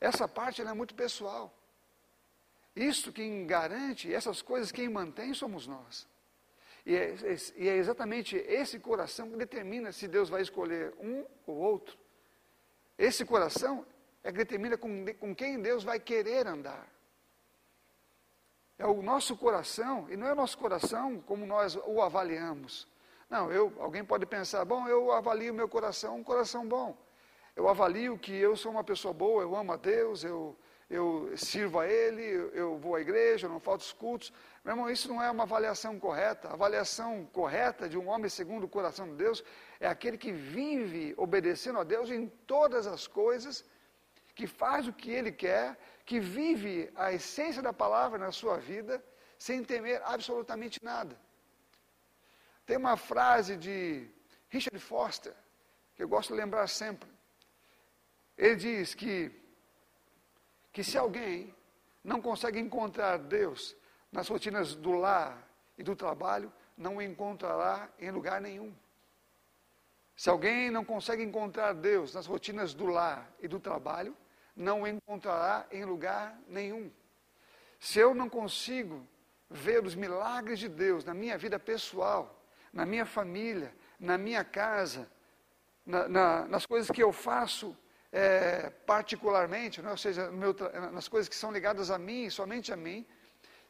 Essa 0.00 0.26
parte 0.26 0.60
é 0.60 0.74
muito 0.74 0.94
pessoal. 0.94 1.56
Isso 2.74 3.12
quem 3.12 3.46
garante, 3.46 4.12
essas 4.12 4.42
coisas 4.42 4.72
quem 4.72 4.88
mantém 4.88 5.32
somos 5.34 5.68
nós. 5.68 6.09
E 6.90 6.96
é, 6.96 7.14
e 7.54 7.68
é, 7.68 7.76
exatamente 7.76 8.36
esse 8.36 8.80
coração 8.80 9.30
que 9.30 9.36
determina 9.36 9.92
se 9.92 10.08
Deus 10.08 10.28
vai 10.28 10.42
escolher 10.42 10.92
um 10.98 11.24
ou 11.46 11.56
outro. 11.56 11.96
Esse 12.98 13.24
coração 13.24 13.86
é 14.24 14.32
que 14.32 14.38
determina 14.38 14.76
com, 14.76 15.04
com 15.20 15.32
quem 15.32 15.60
Deus 15.60 15.84
vai 15.84 16.00
querer 16.00 16.48
andar. 16.48 16.84
É 18.76 18.84
o 18.86 19.02
nosso 19.02 19.36
coração, 19.36 20.08
e 20.10 20.16
não 20.16 20.26
é 20.26 20.32
o 20.32 20.34
nosso 20.34 20.58
coração 20.58 21.20
como 21.20 21.46
nós 21.46 21.76
o 21.76 22.02
avaliamos. 22.02 22.88
Não, 23.28 23.52
eu, 23.52 23.72
alguém 23.78 24.04
pode 24.04 24.26
pensar, 24.26 24.64
bom, 24.64 24.88
eu 24.88 25.12
avalio 25.12 25.54
meu 25.54 25.68
coração 25.68 26.16
um 26.16 26.24
coração 26.24 26.66
bom. 26.66 26.98
eu 27.54 27.68
avalio 27.68 28.18
que 28.18 28.34
eu 28.34 28.56
sou 28.56 28.72
uma 28.72 28.82
pessoa 28.82 29.14
boa, 29.14 29.44
eu 29.44 29.54
amo 29.54 29.74
a 29.74 29.76
Deus, 29.76 30.24
eu, 30.24 30.56
eu 30.90 31.32
sirvo 31.36 31.78
a 31.78 31.86
Ele, 31.86 32.50
eu 32.52 32.76
vou 32.76 32.96
à 32.96 33.00
igreja, 33.00 33.46
eu 33.46 33.50
não 33.50 33.60
falto 33.60 33.82
os 33.82 33.92
cultos. 33.92 34.32
Meu 34.64 34.72
irmão, 34.72 34.90
isso 34.90 35.08
não 35.08 35.22
é 35.22 35.30
uma 35.30 35.44
avaliação 35.44 36.00
correta. 36.00 36.48
A 36.48 36.54
avaliação 36.54 37.24
correta 37.32 37.88
de 37.88 37.96
um 37.96 38.08
homem 38.08 38.28
segundo 38.28 38.64
o 38.64 38.68
coração 38.68 39.08
de 39.08 39.14
Deus 39.14 39.44
é 39.78 39.86
aquele 39.86 40.18
que 40.18 40.32
vive 40.32 41.14
obedecendo 41.16 41.78
a 41.78 41.84
Deus 41.84 42.10
em 42.10 42.26
todas 42.26 42.88
as 42.88 43.06
coisas, 43.06 43.64
que 44.34 44.48
faz 44.48 44.88
o 44.88 44.92
que 44.92 45.12
Ele 45.12 45.30
quer, 45.30 45.78
que 46.04 46.18
vive 46.18 46.90
a 46.96 47.12
essência 47.12 47.62
da 47.62 47.72
palavra 47.72 48.18
na 48.18 48.32
sua 48.32 48.58
vida, 48.58 49.02
sem 49.38 49.62
temer 49.62 50.02
absolutamente 50.04 50.82
nada. 50.82 51.16
Tem 52.66 52.76
uma 52.76 52.96
frase 52.96 53.56
de 53.56 54.10
Richard 54.48 54.80
Foster, 54.80 55.34
que 55.94 56.02
eu 56.02 56.08
gosto 56.08 56.34
de 56.34 56.40
lembrar 56.40 56.66
sempre. 56.66 57.08
Ele 58.36 58.56
diz 58.56 58.92
que 58.92 59.39
que 60.72 60.84
se 60.84 60.96
alguém 60.96 61.54
não 62.02 62.20
consegue 62.20 62.58
encontrar 62.58 63.18
Deus 63.18 63.76
nas 64.10 64.28
rotinas 64.28 64.74
do 64.74 64.92
lar 64.92 65.46
e 65.76 65.82
do 65.82 65.94
trabalho, 65.94 66.52
não 66.76 66.96
o 66.96 67.02
encontrará 67.02 67.88
em 67.98 68.10
lugar 68.10 68.40
nenhum. 68.40 68.74
Se 70.16 70.28
alguém 70.28 70.70
não 70.70 70.84
consegue 70.84 71.22
encontrar 71.22 71.72
Deus 71.72 72.14
nas 72.14 72.26
rotinas 72.26 72.74
do 72.74 72.86
lar 72.86 73.30
e 73.40 73.48
do 73.48 73.58
trabalho, 73.58 74.16
não 74.54 74.82
o 74.82 74.86
encontrará 74.86 75.66
em 75.70 75.84
lugar 75.84 76.38
nenhum. 76.46 76.90
Se 77.78 77.98
eu 77.98 78.14
não 78.14 78.28
consigo 78.28 79.06
ver 79.48 79.84
os 79.84 79.94
milagres 79.94 80.58
de 80.58 80.68
Deus 80.68 81.04
na 81.04 81.14
minha 81.14 81.38
vida 81.38 81.58
pessoal, 81.58 82.42
na 82.72 82.84
minha 82.84 83.06
família, 83.06 83.74
na 83.98 84.18
minha 84.18 84.44
casa, 84.44 85.10
na, 85.84 86.08
na, 86.08 86.44
nas 86.46 86.66
coisas 86.66 86.90
que 86.90 87.02
eu 87.02 87.12
faço 87.12 87.76
é, 88.12 88.70
particularmente, 88.86 89.80
né? 89.80 89.90
ou 89.90 89.96
seja, 89.96 90.30
meu, 90.30 90.54
nas 90.92 91.08
coisas 91.08 91.28
que 91.28 91.36
são 91.36 91.52
ligadas 91.52 91.90
a 91.90 91.98
mim, 91.98 92.28
somente 92.28 92.72
a 92.72 92.76
mim, 92.76 93.06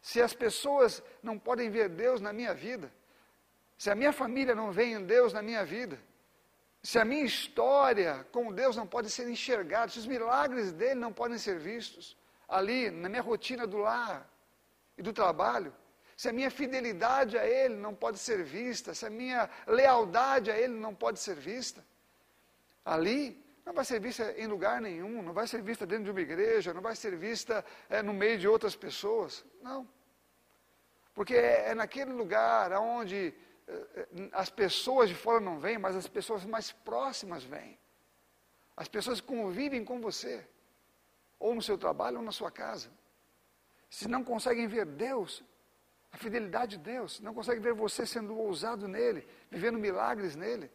se 0.00 0.20
as 0.20 0.32
pessoas 0.32 1.02
não 1.22 1.38
podem 1.38 1.70
ver 1.70 1.88
Deus 1.88 2.20
na 2.20 2.32
minha 2.32 2.54
vida, 2.54 2.90
se 3.76 3.90
a 3.90 3.94
minha 3.94 4.12
família 4.12 4.54
não 4.54 4.72
vê 4.72 4.84
em 4.84 5.04
Deus 5.04 5.32
na 5.32 5.42
minha 5.42 5.64
vida, 5.64 5.98
se 6.82 6.98
a 6.98 7.04
minha 7.04 7.24
história 7.24 8.26
com 8.32 8.52
Deus 8.52 8.76
não 8.76 8.86
pode 8.86 9.10
ser 9.10 9.28
enxergada, 9.28 9.92
se 9.92 9.98
os 9.98 10.06
milagres 10.06 10.72
dele 10.72 10.94
não 10.94 11.12
podem 11.12 11.36
ser 11.36 11.58
vistos 11.58 12.16
ali 12.48 12.90
na 12.90 13.08
minha 13.08 13.22
rotina 13.22 13.66
do 13.66 13.76
lar 13.76 14.28
e 14.96 15.02
do 15.02 15.12
trabalho, 15.12 15.74
se 16.16 16.28
a 16.28 16.32
minha 16.32 16.50
fidelidade 16.50 17.38
a 17.38 17.46
Ele 17.46 17.74
não 17.76 17.94
pode 17.94 18.18
ser 18.18 18.42
vista, 18.42 18.94
se 18.94 19.06
a 19.06 19.10
minha 19.10 19.48
lealdade 19.66 20.50
a 20.50 20.58
Ele 20.58 20.74
não 20.74 20.94
pode 20.94 21.18
ser 21.20 21.36
vista, 21.36 21.84
ali 22.84 23.42
não 23.64 23.72
vai 23.72 23.84
ser 23.84 24.00
vista 24.00 24.32
em 24.38 24.46
lugar 24.46 24.80
nenhum, 24.80 25.22
não 25.22 25.32
vai 25.32 25.46
ser 25.46 25.62
vista 25.62 25.86
dentro 25.86 26.04
de 26.04 26.10
uma 26.10 26.20
igreja, 26.20 26.74
não 26.74 26.80
vai 26.80 26.96
ser 26.96 27.16
vista 27.16 27.64
é, 27.88 28.02
no 28.02 28.12
meio 28.12 28.38
de 28.38 28.48
outras 28.48 28.74
pessoas. 28.74 29.44
Não. 29.62 29.88
Porque 31.14 31.34
é, 31.34 31.70
é 31.70 31.74
naquele 31.74 32.12
lugar 32.12 32.72
onde 32.72 33.34
é, 33.68 33.72
é, 33.72 34.06
as 34.32 34.50
pessoas 34.50 35.08
de 35.08 35.14
fora 35.14 35.40
não 35.40 35.58
vêm, 35.58 35.78
mas 35.78 35.94
as 35.94 36.08
pessoas 36.08 36.44
mais 36.44 36.72
próximas 36.72 37.44
vêm. 37.44 37.78
As 38.76 38.88
pessoas 38.88 39.20
convivem 39.20 39.84
com 39.84 40.00
você, 40.00 40.46
ou 41.38 41.54
no 41.54 41.62
seu 41.62 41.76
trabalho 41.76 42.18
ou 42.18 42.22
na 42.22 42.32
sua 42.32 42.50
casa. 42.50 42.90
Se 43.90 44.08
não 44.08 44.24
conseguem 44.24 44.66
ver 44.66 44.86
Deus, 44.86 45.42
a 46.12 46.16
fidelidade 46.16 46.76
de 46.76 46.82
Deus, 46.82 47.20
não 47.20 47.34
conseguem 47.34 47.60
ver 47.60 47.74
você 47.74 48.06
sendo 48.06 48.36
ousado 48.36 48.88
nele, 48.88 49.26
vivendo 49.50 49.78
milagres 49.78 50.34
nele. 50.34 50.70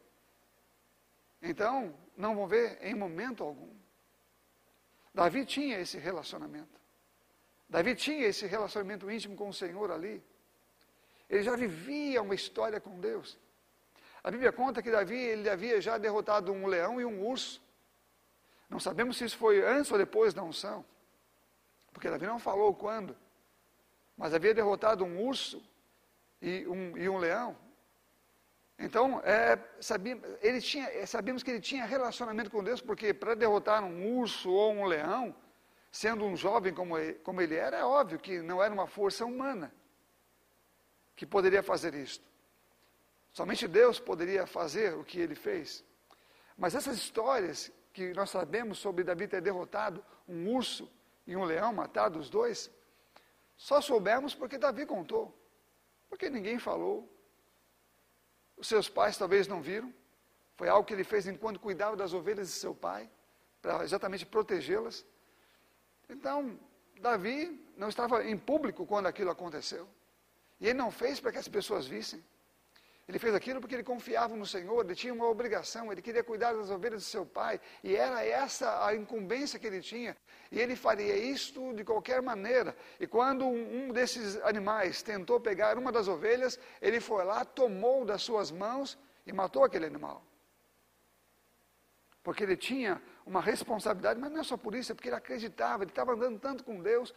Então, 1.45 1.93
não 2.17 2.35
vão 2.35 2.47
ver 2.47 2.79
em 2.81 2.95
momento 2.95 3.43
algum. 3.43 3.69
Davi 5.13 5.45
tinha 5.45 5.79
esse 5.79 5.97
relacionamento. 5.97 6.81
Davi 7.69 7.95
tinha 7.95 8.27
esse 8.27 8.47
relacionamento 8.47 9.09
íntimo 9.09 9.35
com 9.35 9.49
o 9.49 9.53
Senhor 9.53 9.91
ali. 9.91 10.23
Ele 11.29 11.43
já 11.43 11.55
vivia 11.55 12.21
uma 12.21 12.33
história 12.33 12.81
com 12.81 12.99
Deus. 12.99 13.37
A 14.23 14.31
Bíblia 14.31 14.51
conta 14.51 14.81
que 14.81 14.89
Davi 14.89 15.15
ele 15.17 15.47
havia 15.47 15.79
já 15.79 15.99
derrotado 15.99 16.51
um 16.51 16.65
leão 16.65 16.99
e 16.99 17.05
um 17.05 17.27
urso. 17.27 17.61
Não 18.67 18.79
sabemos 18.79 19.17
se 19.17 19.25
isso 19.25 19.37
foi 19.37 19.63
antes 19.63 19.91
ou 19.91 19.99
depois 19.99 20.33
da 20.33 20.41
unção, 20.41 20.83
porque 21.93 22.09
Davi 22.09 22.25
não 22.25 22.39
falou 22.39 22.73
quando, 22.73 23.15
mas 24.17 24.33
havia 24.33 24.53
derrotado 24.53 25.05
um 25.05 25.23
urso 25.23 25.63
e 26.41 26.65
um, 26.67 26.97
e 26.97 27.07
um 27.07 27.17
leão. 27.19 27.55
Então, 28.77 29.21
é, 29.23 29.57
ele 30.41 30.59
tinha, 30.59 30.85
é, 30.87 31.05
sabemos 31.05 31.41
que 31.41 31.49
ele 31.49 31.61
tinha 31.61 31.85
relacionamento 31.85 32.51
com 32.51 32.63
Deus, 32.63 32.81
porque 32.81 33.13
para 33.13 33.33
derrotar 33.33 33.83
um 33.83 34.17
urso 34.17 34.51
ou 34.51 34.73
um 34.73 34.85
leão, 34.85 35.33
sendo 35.91 36.25
um 36.25 36.35
jovem 36.35 36.73
como 36.73 36.97
ele, 36.97 37.13
como 37.19 37.41
ele 37.41 37.55
era, 37.55 37.77
é 37.77 37.83
óbvio 37.83 38.19
que 38.19 38.41
não 38.41 38.61
era 38.61 38.73
uma 38.73 38.85
força 38.85 39.25
humana 39.25 39.73
que 41.15 41.25
poderia 41.25 41.63
fazer 41.63 41.93
isto. 41.93 42.25
Somente 43.31 43.67
Deus 43.67 43.99
poderia 43.99 44.45
fazer 44.45 44.93
o 44.93 45.03
que 45.03 45.19
ele 45.19 45.35
fez. 45.35 45.83
Mas 46.57 46.75
essas 46.75 46.97
histórias 46.97 47.71
que 47.93 48.13
nós 48.13 48.29
sabemos 48.29 48.77
sobre 48.77 49.05
Davi 49.05 49.27
ter 49.27 49.41
derrotado 49.41 50.03
um 50.27 50.53
urso 50.53 50.91
e 51.25 51.35
um 51.35 51.45
leão, 51.45 51.73
matado 51.73 52.19
os 52.19 52.29
dois, 52.29 52.69
só 53.55 53.79
soubemos 53.79 54.35
porque 54.35 54.57
Davi 54.57 54.85
contou. 54.85 55.33
Porque 56.09 56.29
ninguém 56.29 56.59
falou, 56.59 57.09
os 58.57 58.67
seus 58.67 58.89
pais 58.89 59.17
talvez 59.17 59.47
não 59.47 59.61
viram. 59.61 59.93
Foi 60.55 60.69
algo 60.69 60.85
que 60.85 60.93
ele 60.93 61.03
fez 61.03 61.27
enquanto 61.27 61.59
cuidava 61.59 61.95
das 61.95 62.13
ovelhas 62.13 62.47
de 62.47 62.53
seu 62.53 62.73
pai, 62.73 63.09
para 63.61 63.83
exatamente 63.83 64.25
protegê-las. 64.25 65.05
Então, 66.09 66.57
Davi 66.99 67.59
não 67.75 67.89
estava 67.89 68.23
em 68.23 68.37
público 68.37 68.85
quando 68.85 69.07
aquilo 69.07 69.29
aconteceu. 69.29 69.87
E 70.59 70.67
ele 70.67 70.77
não 70.77 70.91
fez 70.91 71.19
para 71.19 71.31
que 71.31 71.37
as 71.37 71.47
pessoas 71.47 71.85
vissem. 71.85 72.23
Ele 73.07 73.19
fez 73.19 73.35
aquilo 73.35 73.61
porque 73.61 73.75
ele 73.75 73.83
confiava 73.83 74.35
no 74.35 74.47
Senhor, 74.47 74.83
ele 74.83 74.95
tinha 74.95 75.13
uma 75.13 75.27
obrigação, 75.27 75.91
ele 75.91 76.01
queria 76.01 76.23
cuidar 76.23 76.53
das 76.53 76.71
ovelhas 76.71 77.03
de 77.03 77.07
seu 77.07 77.23
pai, 77.23 77.61
e 77.83 77.95
era 77.95 78.25
essa 78.25 78.83
a 78.83 78.95
incumbência 78.95 79.59
que 79.59 79.67
ele 79.67 79.79
tinha, 79.79 80.17
e 80.51 80.59
ele 80.59 80.75
faria 80.75 81.15
isto 81.15 81.71
de 81.73 81.83
qualquer 81.83 82.19
maneira. 82.23 82.75
E 82.99 83.05
quando 83.05 83.45
um 83.45 83.91
desses 83.91 84.37
animais 84.41 85.03
tentou 85.03 85.39
pegar 85.39 85.77
uma 85.77 85.91
das 85.91 86.07
ovelhas, 86.07 86.59
ele 86.81 86.99
foi 86.99 87.23
lá, 87.23 87.45
tomou 87.45 88.03
das 88.03 88.23
suas 88.23 88.49
mãos 88.49 88.97
e 89.23 89.31
matou 89.31 89.63
aquele 89.63 89.85
animal. 89.85 90.23
Porque 92.23 92.43
ele 92.43 92.57
tinha 92.57 92.99
uma 93.23 93.39
responsabilidade, 93.39 94.19
mas 94.19 94.31
não 94.31 94.39
é 94.39 94.43
só 94.43 94.57
por 94.57 94.73
isso, 94.73 94.91
é 94.91 94.95
porque 94.95 95.09
ele 95.09 95.15
acreditava, 95.15 95.83
ele 95.83 95.91
estava 95.91 96.13
andando 96.13 96.39
tanto 96.39 96.63
com 96.63 96.81
Deus, 96.81 97.13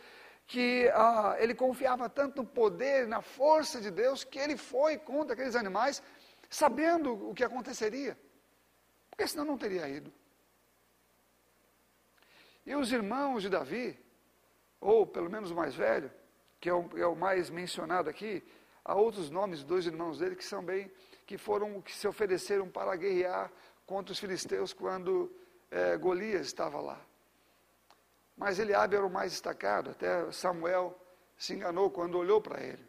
que 0.49 0.91
ah, 0.95 1.37
ele 1.39 1.55
confiava 1.55 2.09
tanto 2.09 2.43
no 2.43 2.49
poder, 2.49 3.07
na 3.07 3.21
força 3.21 3.83
de 3.83 3.91
Deus, 3.91 4.25
que 4.25 4.39
ele 4.39 4.57
foi 4.57 4.97
contra 4.97 5.35
aqueles 5.35 5.55
animais, 5.55 6.03
sabendo 6.49 7.13
o 7.29 7.35
que 7.35 7.45
aconteceria. 7.45 8.19
Porque 9.11 9.29
senão 9.29 9.45
não 9.45 9.59
teria 9.59 9.87
ido. 9.87 10.11
E 12.65 12.75
os 12.75 12.91
irmãos 12.91 13.43
de 13.43 13.51
Davi, 13.51 13.99
ou 14.81 15.07
pelo 15.07 15.29
menos 15.29 15.51
o 15.51 15.55
mais 15.55 15.75
velho, 15.75 16.11
que 16.59 16.71
é 16.71 16.73
o, 16.73 16.89
é 16.97 17.07
o 17.07 17.15
mais 17.15 17.51
mencionado 17.51 18.09
aqui, 18.09 18.43
há 18.83 18.95
outros 18.95 19.29
nomes, 19.29 19.63
dois 19.63 19.85
irmãos 19.85 20.19
dele, 20.19 20.35
que 20.35 20.45
são 20.45 20.65
bem, 20.65 20.91
que 21.27 21.37
foram, 21.37 21.83
que 21.83 21.95
se 21.95 22.09
ofereceram 22.09 22.71
para 22.71 22.97
guerrear 22.97 23.53
contra 23.85 24.13
os 24.13 24.19
filisteus 24.19 24.73
quando 24.73 25.31
é, 25.71 25.95
Golias 25.99 26.47
estava 26.47 26.81
lá. 26.81 26.99
Mas 28.39 28.61
Eliabe 28.61 28.95
era 28.95 29.05
o 29.05 29.11
mais 29.11 29.33
destacado, 29.33 29.91
até 29.91 30.31
Samuel 30.31 30.97
se 31.37 31.55
enganou 31.55 31.91
quando 31.91 32.17
olhou 32.17 32.41
para 32.41 32.63
ele. 32.63 32.89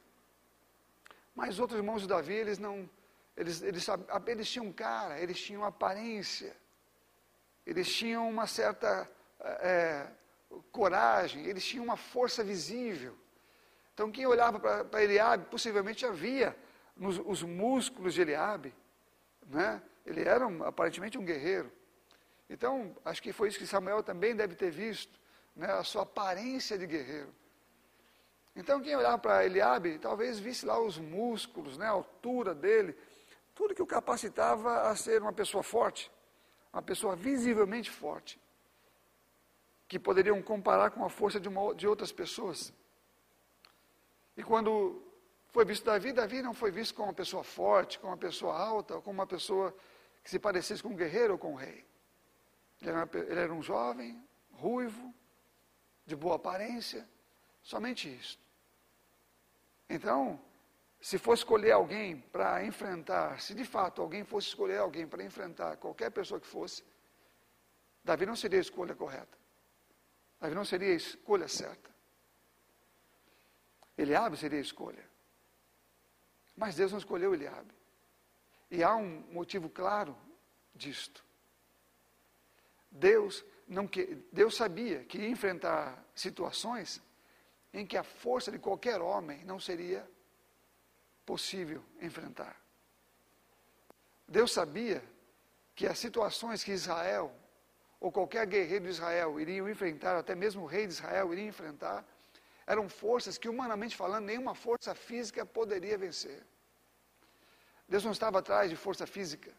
Mas 1.36 1.56
os 1.56 1.60
outros 1.60 1.79
irmãos 1.79 2.03
de 2.03 2.08
Davi, 2.08 2.34
eles 2.34 2.60
não, 2.60 2.88
eles, 3.36 3.60
eles, 3.63 3.88
eles 4.27 4.48
tinham 4.48 4.72
cara, 4.72 5.20
eles 5.20 5.41
tinham 5.41 5.65
aparência, 5.65 6.56
eles 7.65 7.91
tinham 7.91 8.29
uma 8.29 8.46
certa 8.46 9.10
é, 9.39 10.06
coragem, 10.72 11.44
eles 11.48 11.65
tinham 11.65 11.84
uma 11.84 11.98
força 11.98 12.44
visível. 12.44 13.18
Então 13.96 14.12
quem 14.12 14.27
olhava 14.27 14.60
para 14.60 15.03
Eliabe, 15.03 15.46
possivelmente 15.46 16.06
havia 16.06 16.56
nos, 16.96 17.20
os 17.25 17.41
músculos 17.41 18.13
de 18.13 18.22
Eliabe, 18.22 18.75
né? 19.48 19.82
ele 20.06 20.22
era 20.22 20.46
um, 20.46 20.63
aparentemente 20.63 21.18
um 21.18 21.25
guerreiro. 21.25 21.72
Então, 22.48 22.96
acho 23.03 23.22
que 23.22 23.34
foi 23.34 23.48
isso 23.48 23.58
que 23.58 23.65
Samuel 23.65 24.03
também 24.03 24.36
deve 24.36 24.56
ter 24.56 24.72
visto 24.72 25.19
né, 25.60 25.72
a 25.74 25.84
sua 25.84 26.04
aparência 26.04 26.78
de 26.78 26.88
guerreiro. 26.88 27.36
Então, 28.56 28.82
quem 28.82 28.96
olhava 28.96 29.18
para 29.18 29.46
Eliabe, 29.46 30.00
talvez 30.00 30.39
visse 30.39 30.66
lá 30.66 30.80
os 30.80 30.98
músculos, 30.98 31.78
né, 31.78 31.86
a 31.86 31.92
altura 31.92 32.56
dele, 32.56 32.98
tudo 33.54 33.75
que 33.75 33.82
o 33.82 33.86
capacitava 33.86 34.89
a 34.89 34.96
ser 34.96 35.22
uma 35.22 35.34
pessoa 35.34 35.62
forte, 35.62 36.10
uma 36.72 36.82
pessoa 36.82 37.16
visivelmente 37.16 37.92
forte, 37.92 38.39
que 39.88 40.00
poderiam 40.00 40.42
comparar 40.42 40.92
com 40.92 41.04
a 41.04 41.10
força 41.10 41.39
de, 41.39 41.50
uma, 41.50 41.75
de 41.75 41.86
outras 41.86 42.12
pessoas. 42.12 42.72
E 44.38 44.44
quando 44.44 45.04
foi 45.50 45.66
visto 45.66 45.84
Davi, 45.84 46.13
Davi 46.13 46.42
não 46.42 46.54
foi 46.54 46.72
visto 46.72 46.96
como 46.96 47.10
uma 47.10 47.13
pessoa 47.13 47.44
forte, 47.44 48.00
como 48.00 48.13
uma 48.13 48.18
pessoa 48.18 48.58
alta, 48.58 49.01
como 49.01 49.20
uma 49.20 49.28
pessoa 49.28 49.75
que 50.24 50.30
se 50.30 50.39
parecesse 50.39 50.82
com 50.82 50.89
um 50.89 50.96
guerreiro 50.96 51.34
ou 51.34 51.39
com 51.39 51.51
um 51.51 51.56
rei. 51.56 51.86
Ele 52.82 52.92
era, 52.92 53.10
ele 53.13 53.39
era 53.39 53.54
um 53.54 53.62
jovem, 53.62 54.24
ruivo, 54.54 55.13
de 56.10 56.16
boa 56.16 56.38
aparência, 56.38 57.08
somente 57.62 58.12
isso. 58.20 58.39
Então, 59.88 60.42
se 61.00 61.20
fosse 61.20 61.42
escolher 61.42 61.72
alguém 61.72 62.20
para 62.20 62.66
enfrentar, 62.66 63.39
se 63.39 63.54
de 63.54 63.63
fato 63.63 64.01
alguém 64.01 64.24
fosse 64.24 64.48
escolher 64.48 64.80
alguém 64.80 65.08
para 65.08 65.24
enfrentar 65.24 65.78
qualquer 65.78 66.10
pessoa 66.10 66.39
que 66.39 66.48
fosse, 66.48 66.84
Davi 68.04 68.25
não 68.25 68.36
seria 68.36 68.58
a 68.58 68.62
escolha 68.62 68.96
correta. 68.96 69.38
Davi 70.39 70.56
não 70.56 70.66
seria 70.66 70.92
a 70.92 70.96
escolha 70.96 71.48
certa. 71.48 71.89
Eliabe 73.96 74.36
seria 74.36 74.58
a 74.58 74.62
escolha. 74.62 75.08
Mas 76.58 76.75
Deus 76.75 76.92
não 76.92 76.98
escolheu 76.98 77.36
Eliabe. 77.36 77.74
E 78.72 78.84
há 78.84 78.96
um 78.96 79.24
motivo 79.32 79.70
claro 79.70 80.18
disto. 80.74 81.24
Deus 82.89 83.46
não 83.70 83.88
que 83.88 84.18
Deus 84.32 84.56
sabia 84.56 85.04
que 85.06 85.20
ia 85.20 85.30
enfrentar 85.30 86.04
situações 86.16 87.00
em 87.72 87.86
que 87.86 87.96
a 87.96 88.04
força 88.04 88.52
de 88.52 88.58
qualquer 88.58 89.00
homem 89.00 89.46
não 89.46 89.60
seria 89.60 90.10
possível 91.24 91.84
enfrentar. 92.02 92.60
Deus 94.28 94.52
sabia 94.52 95.04
que 95.76 95.86
as 95.86 96.00
situações 96.00 96.64
que 96.64 96.72
Israel 96.72 97.32
ou 98.00 98.12
qualquer 98.12 98.48
guerreiro 98.48 98.86
de 98.86 98.92
Israel 98.92 99.40
iriam 99.40 99.70
enfrentar, 99.70 100.16
até 100.18 100.34
mesmo 100.34 100.64
o 100.64 100.66
rei 100.66 100.88
de 100.88 100.94
Israel 100.94 101.32
iria 101.32 101.46
enfrentar, 101.48 102.04
eram 102.66 102.90
forças 102.90 103.38
que, 103.38 103.50
humanamente 103.50 103.96
falando, 103.96 104.26
nenhuma 104.26 104.56
força 104.56 104.96
física 104.96 105.46
poderia 105.46 105.98
vencer. 105.98 106.44
Deus 107.88 108.04
não 108.04 108.12
estava 108.12 108.40
atrás 108.40 108.70
de 108.70 108.76
força 108.76 109.06
física, 109.06 109.52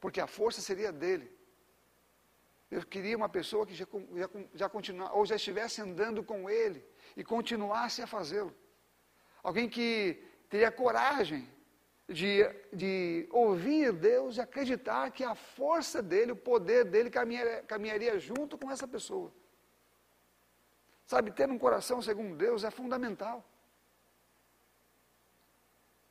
porque 0.00 0.20
a 0.20 0.26
força 0.26 0.60
seria 0.60 0.90
dele. 0.90 1.30
Eu 2.72 2.82
queria 2.86 3.18
uma 3.18 3.28
pessoa 3.28 3.66
que 3.66 3.74
já, 3.74 3.86
já, 4.14 4.28
já 4.54 4.66
continuasse, 4.66 5.12
ou 5.14 5.26
já 5.26 5.36
estivesse 5.36 5.82
andando 5.82 6.24
com 6.24 6.48
ele 6.48 6.82
e 7.14 7.22
continuasse 7.22 8.00
a 8.00 8.06
fazê-lo. 8.06 8.52
Alguém 9.42 9.68
que 9.68 10.24
teria 10.48 10.72
coragem 10.72 11.46
de, 12.08 12.48
de 12.72 13.28
ouvir 13.30 13.92
Deus 13.92 14.38
e 14.38 14.40
acreditar 14.40 15.10
que 15.10 15.22
a 15.22 15.34
força 15.34 16.00
dele, 16.00 16.32
o 16.32 16.36
poder 16.50 16.86
dele 16.86 17.10
caminharia, 17.10 17.62
caminharia 17.64 18.18
junto 18.18 18.56
com 18.56 18.70
essa 18.70 18.88
pessoa. 18.88 19.30
Sabe, 21.06 21.30
ter 21.30 21.50
um 21.50 21.58
coração 21.58 22.00
segundo 22.00 22.34
Deus 22.36 22.64
é 22.64 22.70
fundamental. 22.70 23.44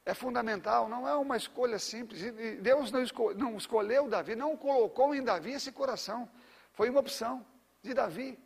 É 0.06 0.13
fundamental, 0.13 0.88
não 0.88 1.08
é 1.08 1.15
uma 1.15 1.38
escolha 1.38 1.80
simples. 1.80 2.22
Deus 2.62 2.91
não, 2.91 3.01
não 3.36 3.58
escolheu 3.58 4.08
Davi, 4.08 4.36
não 4.36 4.56
colocou 4.56 5.15
em 5.15 5.24
Davi 5.24 5.53
esse 5.53 5.72
coração. 5.72 6.30
Foi 6.74 6.90
uma 6.90 7.00
opção 7.00 7.46
de 7.82 7.94
Davi 7.94 8.40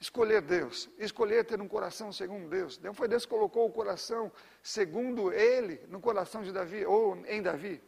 escolher 0.00 0.40
Deus, 0.40 0.88
escolher 0.98 1.44
ter 1.44 1.60
um 1.60 1.68
coração 1.68 2.12
segundo 2.12 2.48
Deus. 2.48 2.78
Não 2.78 2.94
foi 2.94 3.08
Deus 3.08 3.24
que 3.24 3.30
colocou 3.30 3.66
o 3.66 3.72
coração 3.72 4.32
segundo 4.62 5.32
ele 5.32 5.84
no 5.88 6.00
coração 6.00 6.42
de 6.42 6.52
Davi 6.52 6.84
ou 6.84 7.16
em 7.26 7.42
Davi. 7.42 7.82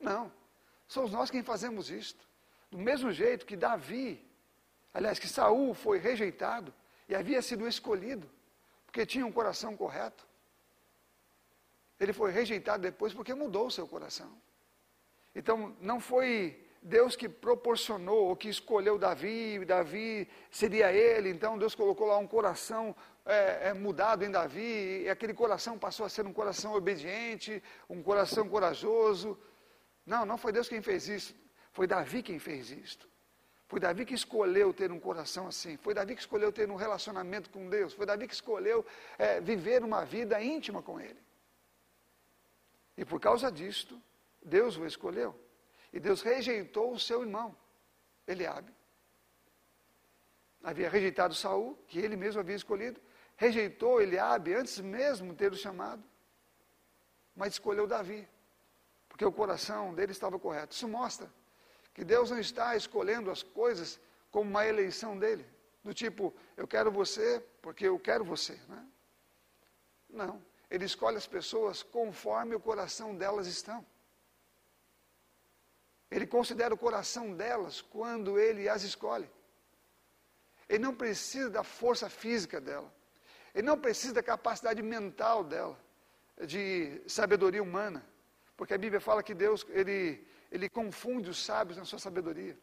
Não. 0.00 0.32
Somos 0.88 1.12
nós 1.12 1.30
quem 1.30 1.42
fazemos 1.42 1.90
isto. 1.90 2.26
Do 2.70 2.78
mesmo 2.78 3.12
jeito 3.12 3.46
que 3.46 3.56
Davi 3.56 4.24
Aliás, 4.94 5.18
que 5.18 5.26
Saul 5.26 5.74
foi 5.74 5.98
rejeitado 5.98 6.72
e 7.08 7.16
havia 7.16 7.42
sido 7.42 7.66
escolhido, 7.66 8.30
porque 8.86 9.04
tinha 9.04 9.26
um 9.26 9.32
coração 9.32 9.76
correto. 9.76 10.24
Ele 11.98 12.12
foi 12.12 12.30
rejeitado 12.30 12.84
depois 12.84 13.12
porque 13.12 13.34
mudou 13.34 13.66
o 13.66 13.70
seu 13.72 13.88
coração. 13.88 14.32
Então, 15.34 15.76
não 15.80 15.98
foi 15.98 16.63
Deus 16.84 17.16
que 17.16 17.30
proporcionou 17.30 18.28
ou 18.28 18.36
que 18.36 18.46
escolheu 18.46 18.98
Davi, 18.98 19.64
Davi 19.64 20.28
seria 20.50 20.92
ele, 20.92 21.30
então 21.30 21.56
Deus 21.56 21.74
colocou 21.74 22.06
lá 22.06 22.18
um 22.18 22.26
coração 22.26 22.94
é, 23.24 23.68
é, 23.68 23.72
mudado 23.72 24.22
em 24.22 24.30
Davi, 24.30 25.04
e 25.04 25.08
aquele 25.08 25.32
coração 25.32 25.78
passou 25.78 26.04
a 26.04 26.10
ser 26.10 26.26
um 26.26 26.32
coração 26.32 26.74
obediente, 26.74 27.62
um 27.88 28.02
coração 28.02 28.46
corajoso. 28.46 29.38
Não, 30.04 30.26
não 30.26 30.36
foi 30.36 30.52
Deus 30.52 30.68
quem 30.68 30.82
fez 30.82 31.08
isso, 31.08 31.34
foi 31.72 31.86
Davi 31.86 32.22
quem 32.22 32.38
fez 32.38 32.70
isto. 32.70 33.08
Foi 33.66 33.80
Davi 33.80 34.04
que 34.04 34.12
escolheu 34.12 34.70
ter 34.74 34.92
um 34.92 35.00
coração 35.00 35.46
assim. 35.48 35.78
Foi 35.78 35.94
Davi 35.94 36.14
que 36.14 36.20
escolheu 36.20 36.52
ter 36.52 36.70
um 36.70 36.76
relacionamento 36.76 37.48
com 37.48 37.66
Deus. 37.66 37.94
Foi 37.94 38.04
Davi 38.04 38.28
que 38.28 38.34
escolheu 38.34 38.84
é, 39.18 39.40
viver 39.40 39.82
uma 39.82 40.04
vida 40.04 40.40
íntima 40.40 40.82
com 40.82 41.00
Ele. 41.00 41.18
E 42.94 43.06
por 43.06 43.18
causa 43.18 43.50
disto, 43.50 43.98
Deus 44.44 44.76
o 44.76 44.84
escolheu. 44.84 45.34
E 45.94 46.00
Deus 46.00 46.22
rejeitou 46.22 46.92
o 46.92 46.98
seu 46.98 47.22
irmão, 47.22 47.56
Eliabe. 48.26 48.74
Havia 50.60 50.90
rejeitado 50.90 51.36
Saul, 51.36 51.78
que 51.86 52.00
ele 52.00 52.16
mesmo 52.16 52.40
havia 52.40 52.56
escolhido. 52.56 53.00
Rejeitou 53.36 54.02
Eliabe 54.02 54.54
antes 54.54 54.80
mesmo 54.80 55.30
de 55.30 55.36
ter 55.36 55.52
o 55.52 55.56
chamado. 55.56 56.02
Mas 57.36 57.52
escolheu 57.52 57.86
Davi. 57.86 58.28
Porque 59.08 59.24
o 59.24 59.30
coração 59.30 59.94
dele 59.94 60.10
estava 60.10 60.36
correto. 60.36 60.74
Isso 60.74 60.88
mostra 60.88 61.30
que 61.94 62.04
Deus 62.04 62.28
não 62.28 62.40
está 62.40 62.74
escolhendo 62.74 63.30
as 63.30 63.44
coisas 63.44 64.00
como 64.32 64.50
uma 64.50 64.66
eleição 64.66 65.16
dele, 65.16 65.46
do 65.84 65.94
tipo, 65.94 66.34
eu 66.56 66.66
quero 66.66 66.90
você 66.90 67.40
porque 67.62 67.86
eu 67.86 68.00
quero 68.00 68.24
você. 68.24 68.58
Né? 68.68 68.84
Não, 70.10 70.42
ele 70.68 70.86
escolhe 70.86 71.16
as 71.16 71.26
pessoas 71.28 71.84
conforme 71.84 72.56
o 72.56 72.58
coração 72.58 73.14
delas 73.14 73.46
estão. 73.46 73.86
Ele 76.14 76.28
considera 76.28 76.72
o 76.72 76.78
coração 76.78 77.34
delas 77.34 77.80
quando 77.80 78.38
ele 78.38 78.68
as 78.68 78.84
escolhe. 78.84 79.28
Ele 80.68 80.78
não 80.78 80.94
precisa 80.94 81.50
da 81.50 81.64
força 81.64 82.08
física 82.08 82.60
dela. 82.60 82.94
Ele 83.52 83.66
não 83.66 83.76
precisa 83.76 84.14
da 84.14 84.22
capacidade 84.22 84.80
mental 84.80 85.42
dela, 85.42 85.76
de 86.46 87.02
sabedoria 87.08 87.60
humana. 87.60 88.06
Porque 88.56 88.72
a 88.72 88.78
Bíblia 88.78 89.00
fala 89.00 89.24
que 89.24 89.34
Deus, 89.34 89.66
ele, 89.70 90.24
ele 90.52 90.68
confunde 90.68 91.28
os 91.30 91.44
sábios 91.44 91.76
na 91.76 91.84
sua 91.84 91.98
sabedoria. 91.98 92.56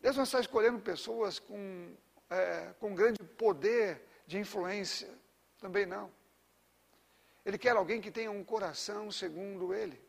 Deus 0.00 0.16
não 0.16 0.24
está 0.24 0.40
escolhendo 0.40 0.80
pessoas 0.80 1.38
com, 1.38 1.94
é, 2.28 2.74
com 2.80 2.96
grande 2.96 3.22
poder 3.22 4.02
de 4.26 4.38
influência, 4.38 5.08
também 5.60 5.86
não. 5.86 6.10
Ele 7.46 7.58
quer 7.58 7.76
alguém 7.76 8.00
que 8.00 8.10
tenha 8.10 8.30
um 8.32 8.42
coração 8.42 9.08
segundo 9.12 9.72
Ele, 9.72 10.02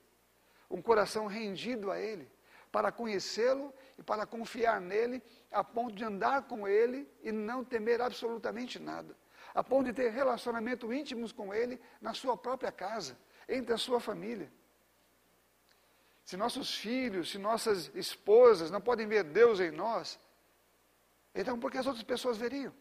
um 0.70 0.82
coração 0.82 1.28
rendido 1.28 1.92
a 1.92 2.00
Ele, 2.00 2.30
para 2.72 2.92
conhecê-lo 2.92 3.74
e 3.98 4.04
para 4.04 4.26
confiar 4.26 4.80
nele, 4.80 5.24
a 5.52 5.64
ponto 5.64 5.96
de 5.96 6.04
andar 6.04 6.44
com 6.44 6.68
Ele 6.68 7.10
e 7.24 7.32
não 7.32 7.64
temer 7.64 8.02
absolutamente 8.02 8.78
nada, 8.80 9.16
a 9.54 9.64
ponto 9.64 9.86
de 9.86 9.94
ter 9.94 10.10
relacionamento 10.12 10.94
íntimos 10.94 11.32
com 11.32 11.54
Ele 11.54 11.82
na 12.00 12.14
sua 12.14 12.38
própria 12.38 12.72
casa, 12.72 13.18
entre 13.48 13.74
a 13.74 13.78
sua 13.78 14.00
família 14.00 14.52
se 16.30 16.38
nossos 16.38 16.76
filhos, 16.76 17.32
se 17.32 17.40
nossas 17.40 17.90
esposas 17.96 18.70
não 18.70 18.80
podem 18.80 19.08
ver 19.08 19.24
Deus 19.24 19.60
em 19.60 19.72
nós, 19.72 20.20
então 21.34 21.60
por 21.60 21.72
que 21.72 21.80
as 21.80 21.88
outras 21.88 22.04
pessoas 22.04 22.38
veriam? 22.38 22.72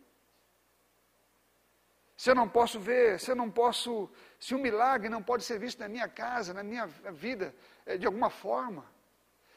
Se 2.15 2.31
eu 2.31 2.35
não 2.35 2.47
posso 2.47 2.79
ver, 2.79 3.19
se 3.19 3.31
eu 3.31 3.35
não 3.35 3.51
posso, 3.51 4.11
se 4.39 4.55
um 4.55 4.59
milagre 4.59 5.09
não 5.09 5.23
pode 5.23 5.45
ser 5.45 5.59
visto 5.59 5.79
na 5.79 5.89
minha 5.89 6.07
casa, 6.07 6.53
na 6.53 6.63
minha 6.63 6.87
vida, 6.87 7.55
de 7.97 8.07
alguma 8.07 8.29
forma, 8.29 8.85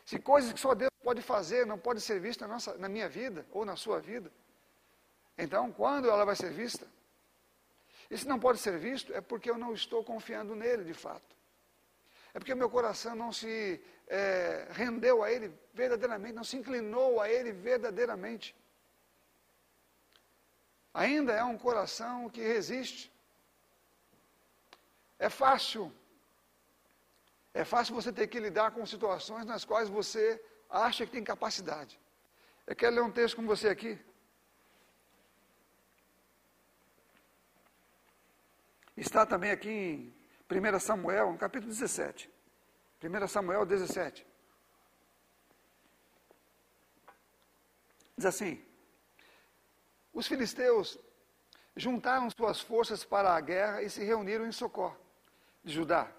se 0.06 0.20
coisas 0.20 0.54
que 0.54 0.60
só 0.60 0.74
Deus 0.74 0.91
pode 1.04 1.22
fazer 1.22 1.65
não 1.65 1.78
pode 1.78 2.00
ser 2.00 2.20
vista 2.20 2.48
na, 2.48 2.54
nossa, 2.54 2.78
na 2.78 2.88
minha 2.88 3.10
vida 3.10 3.46
ou 3.52 3.65
na 3.65 3.76
sua 3.76 4.00
vida, 4.00 4.32
então 5.38 5.72
quando 5.72 6.10
ela 6.10 6.24
vai 6.24 6.36
ser 6.36 6.52
vista? 6.52 6.88
E 8.10 8.17
se 8.17 8.28
não 8.28 8.39
pode 8.39 8.60
ser 8.60 8.78
visto, 8.78 9.13
é 9.13 9.22
porque 9.22 9.50
eu 9.50 9.58
não 9.58 9.74
estou 9.74 10.04
confiando 10.04 10.54
nele 10.54 10.84
de 10.84 10.94
fato. 10.94 11.36
É 12.34 12.39
porque 12.39 12.54
meu 12.56 12.70
coração 12.70 13.15
não 13.15 13.32
se 13.32 13.82
é, 14.08 14.67
rendeu 14.72 15.24
a 15.24 15.32
Ele 15.32 15.54
verdadeiramente, 15.74 16.34
não 16.34 16.44
se 16.44 16.58
inclinou 16.58 17.22
a 17.22 17.30
Ele 17.30 17.52
verdadeiramente. 17.52 18.56
Ainda 20.94 21.32
é 21.34 21.44
um 21.44 21.58
coração 21.58 22.30
que 22.30 22.41
resiste. 22.41 23.12
É 25.17 25.30
fácil. 25.30 25.94
É 27.54 27.64
fácil 27.66 27.94
você 27.94 28.12
ter 28.14 28.28
que 28.28 28.40
lidar 28.40 28.72
com 28.72 28.86
situações 28.86 29.46
nas 29.46 29.66
quais 29.66 29.90
você 29.90 30.42
acha 30.70 31.06
que 31.06 31.12
tem 31.12 31.24
capacidade. 31.24 32.00
Eu 32.66 32.76
quero 32.76 32.96
ler 32.96 33.02
um 33.02 33.12
texto 33.12 33.36
com 33.36 33.46
você 33.46 33.68
aqui. 33.68 34.00
Está 38.96 39.26
também 39.26 39.52
aqui 39.52 39.70
em 39.70 40.14
1 40.50 40.80
Samuel, 40.80 41.32
no 41.32 41.38
capítulo 41.38 41.72
17. 41.72 42.30
1 43.04 43.28
Samuel 43.28 43.66
17. 43.66 44.26
Diz 48.16 48.26
assim: 48.26 48.64
Os 50.14 50.28
filisteus 50.28 50.98
juntaram 51.76 52.30
suas 52.30 52.62
forças 52.62 53.04
para 53.04 53.36
a 53.36 53.42
guerra 53.42 53.82
e 53.82 53.90
se 53.90 54.04
reuniram 54.04 54.46
em 54.46 54.52
Socó, 54.52 54.96
de 55.64 55.74
Judá, 55.74 56.12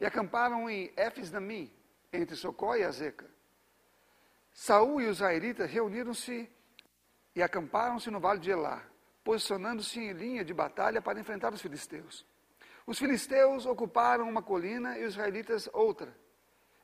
e 0.00 0.06
acamparam 0.06 0.68
em 0.68 0.92
Éfes-Damim, 0.96 1.72
entre 2.12 2.36
Socó 2.36 2.76
e 2.76 2.84
Azeca. 2.84 3.26
Saul 4.52 5.00
e 5.00 5.06
os 5.06 5.16
israelitas 5.16 5.70
reuniram-se 5.70 6.50
e 7.34 7.42
acamparam-se 7.42 8.10
no 8.10 8.18
vale 8.18 8.40
de 8.40 8.50
Elá, 8.50 8.82
posicionando-se 9.22 10.00
em 10.00 10.12
linha 10.12 10.44
de 10.44 10.54
batalha 10.54 11.00
para 11.00 11.20
enfrentar 11.20 11.52
os 11.52 11.60
filisteus. 11.60 12.26
Os 12.86 12.98
filisteus 12.98 13.66
ocuparam 13.66 14.28
uma 14.28 14.42
colina 14.42 14.98
e 14.98 15.04
os 15.04 15.12
israelitas 15.12 15.68
outra, 15.72 16.16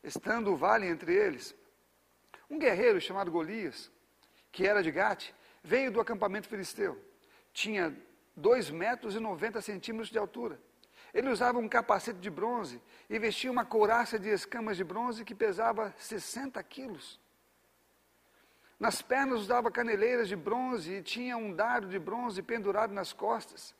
estando 0.02 0.52
o 0.52 0.56
vale 0.56 0.86
entre 0.86 1.14
eles. 1.14 1.54
Um 2.50 2.58
guerreiro 2.58 3.00
chamado 3.00 3.30
Golias, 3.30 3.90
que 4.52 4.66
era 4.66 4.82
de 4.82 4.90
Gate, 4.90 5.32
veio 5.62 5.90
do 5.90 6.00
acampamento 6.00 6.46
filisteu. 6.46 7.02
Tinha 7.52 7.96
dois 8.36 8.70
metros 8.70 9.14
e 9.14 9.18
90 9.18 9.60
centímetros 9.62 10.10
de 10.10 10.18
altura. 10.18 10.60
Ele 11.14 11.30
usava 11.30 11.58
um 11.60 11.68
capacete 11.68 12.18
de 12.18 12.28
bronze 12.28 12.82
e 13.08 13.18
vestia 13.20 13.50
uma 13.50 13.64
couraça 13.64 14.18
de 14.18 14.28
escamas 14.28 14.76
de 14.76 14.82
bronze 14.82 15.24
que 15.24 15.34
pesava 15.34 15.94
60 15.96 16.60
quilos. 16.64 17.20
Nas 18.80 19.00
pernas 19.00 19.42
usava 19.42 19.70
caneleiras 19.70 20.26
de 20.26 20.34
bronze 20.34 20.94
e 20.94 21.02
tinha 21.02 21.36
um 21.36 21.54
dardo 21.54 21.86
de 21.86 22.00
bronze 22.00 22.42
pendurado 22.42 22.92
nas 22.92 23.12
costas. 23.12 23.72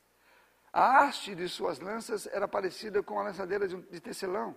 A 0.72 1.00
haste 1.00 1.34
de 1.34 1.48
suas 1.48 1.80
lanças 1.80 2.28
era 2.28 2.46
parecida 2.46 3.02
com 3.02 3.18
a 3.18 3.24
lançadeira 3.24 3.66
de, 3.66 4.00
tecelão. 4.00 4.54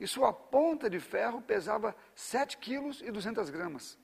E 0.00 0.06
sua 0.06 0.32
ponta 0.32 0.88
de 0.88 0.98
ferro 0.98 1.42
pesava 1.42 1.94
7 2.14 2.56
quilos 2.56 3.02
e 3.02 3.10
200 3.10 3.50
gramas. 3.50 3.98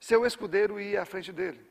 Seu 0.00 0.26
escudeiro 0.26 0.80
ia 0.80 1.02
à 1.02 1.04
frente 1.04 1.32
dele. 1.32 1.64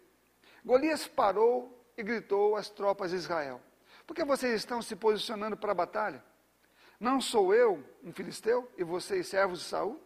Golias 0.63 1.07
parou 1.07 1.85
e 1.97 2.03
gritou 2.03 2.55
às 2.55 2.69
tropas 2.69 3.11
de 3.11 3.17
Israel: 3.17 3.61
Por 4.05 4.15
que 4.15 4.23
vocês 4.23 4.53
estão 4.55 4.81
se 4.81 4.95
posicionando 4.95 5.57
para 5.57 5.71
a 5.71 5.75
batalha? 5.75 6.23
Não 6.99 7.19
sou 7.19 7.53
eu 7.53 7.83
um 8.03 8.13
filisteu 8.13 8.71
e 8.77 8.83
vocês 8.83 9.27
servos 9.27 9.59
de 9.59 9.65
Saul? 9.65 10.01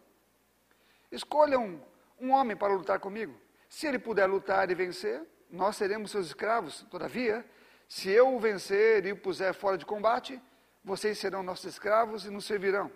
Escolham 1.11 1.83
um 2.19 2.31
homem 2.31 2.55
para 2.55 2.73
lutar 2.73 2.99
comigo. 2.99 3.33
Se 3.67 3.87
ele 3.87 3.99
puder 3.99 4.25
lutar 4.25 4.69
e 4.71 4.75
vencer, 4.75 5.21
nós 5.49 5.75
seremos 5.75 6.11
seus 6.11 6.27
escravos. 6.27 6.85
Todavia, 6.89 7.45
se 7.87 8.09
eu 8.09 8.35
o 8.35 8.39
vencer 8.39 9.05
e 9.05 9.11
o 9.11 9.17
puser 9.17 9.53
fora 9.53 9.77
de 9.77 9.85
combate, 9.85 10.41
vocês 10.83 11.17
serão 11.17 11.43
nossos 11.43 11.65
escravos 11.65 12.25
e 12.25 12.29
nos 12.29 12.45
servirão. 12.45 12.91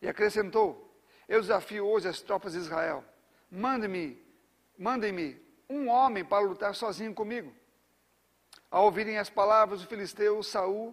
E 0.00 0.08
acrescentou: 0.08 0.96
Eu 1.28 1.40
desafio 1.40 1.86
hoje 1.86 2.08
as 2.08 2.20
tropas 2.20 2.52
de 2.52 2.58
Israel. 2.58 3.04
Mandem-me, 3.50 4.20
mandem-me 4.78 5.40
um 5.68 5.88
homem 5.88 6.24
para 6.24 6.44
lutar 6.44 6.74
sozinho 6.74 7.14
comigo. 7.14 7.54
Ao 8.74 8.86
ouvirem 8.86 9.18
as 9.18 9.30
palavras 9.30 9.82
do 9.82 9.86
filisteu 9.86 10.42
Saul 10.42 10.92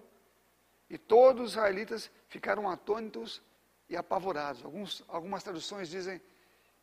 e 0.88 1.00
todos 1.00 1.46
os 1.46 1.52
israelitas 1.54 2.12
ficaram 2.28 2.70
atônitos 2.70 3.41
e 3.89 3.98
apavorados. 3.98 4.63
Alguns, 4.63 5.04
algumas 5.08 5.41
traduções 5.41 5.89
dizem 5.89 6.22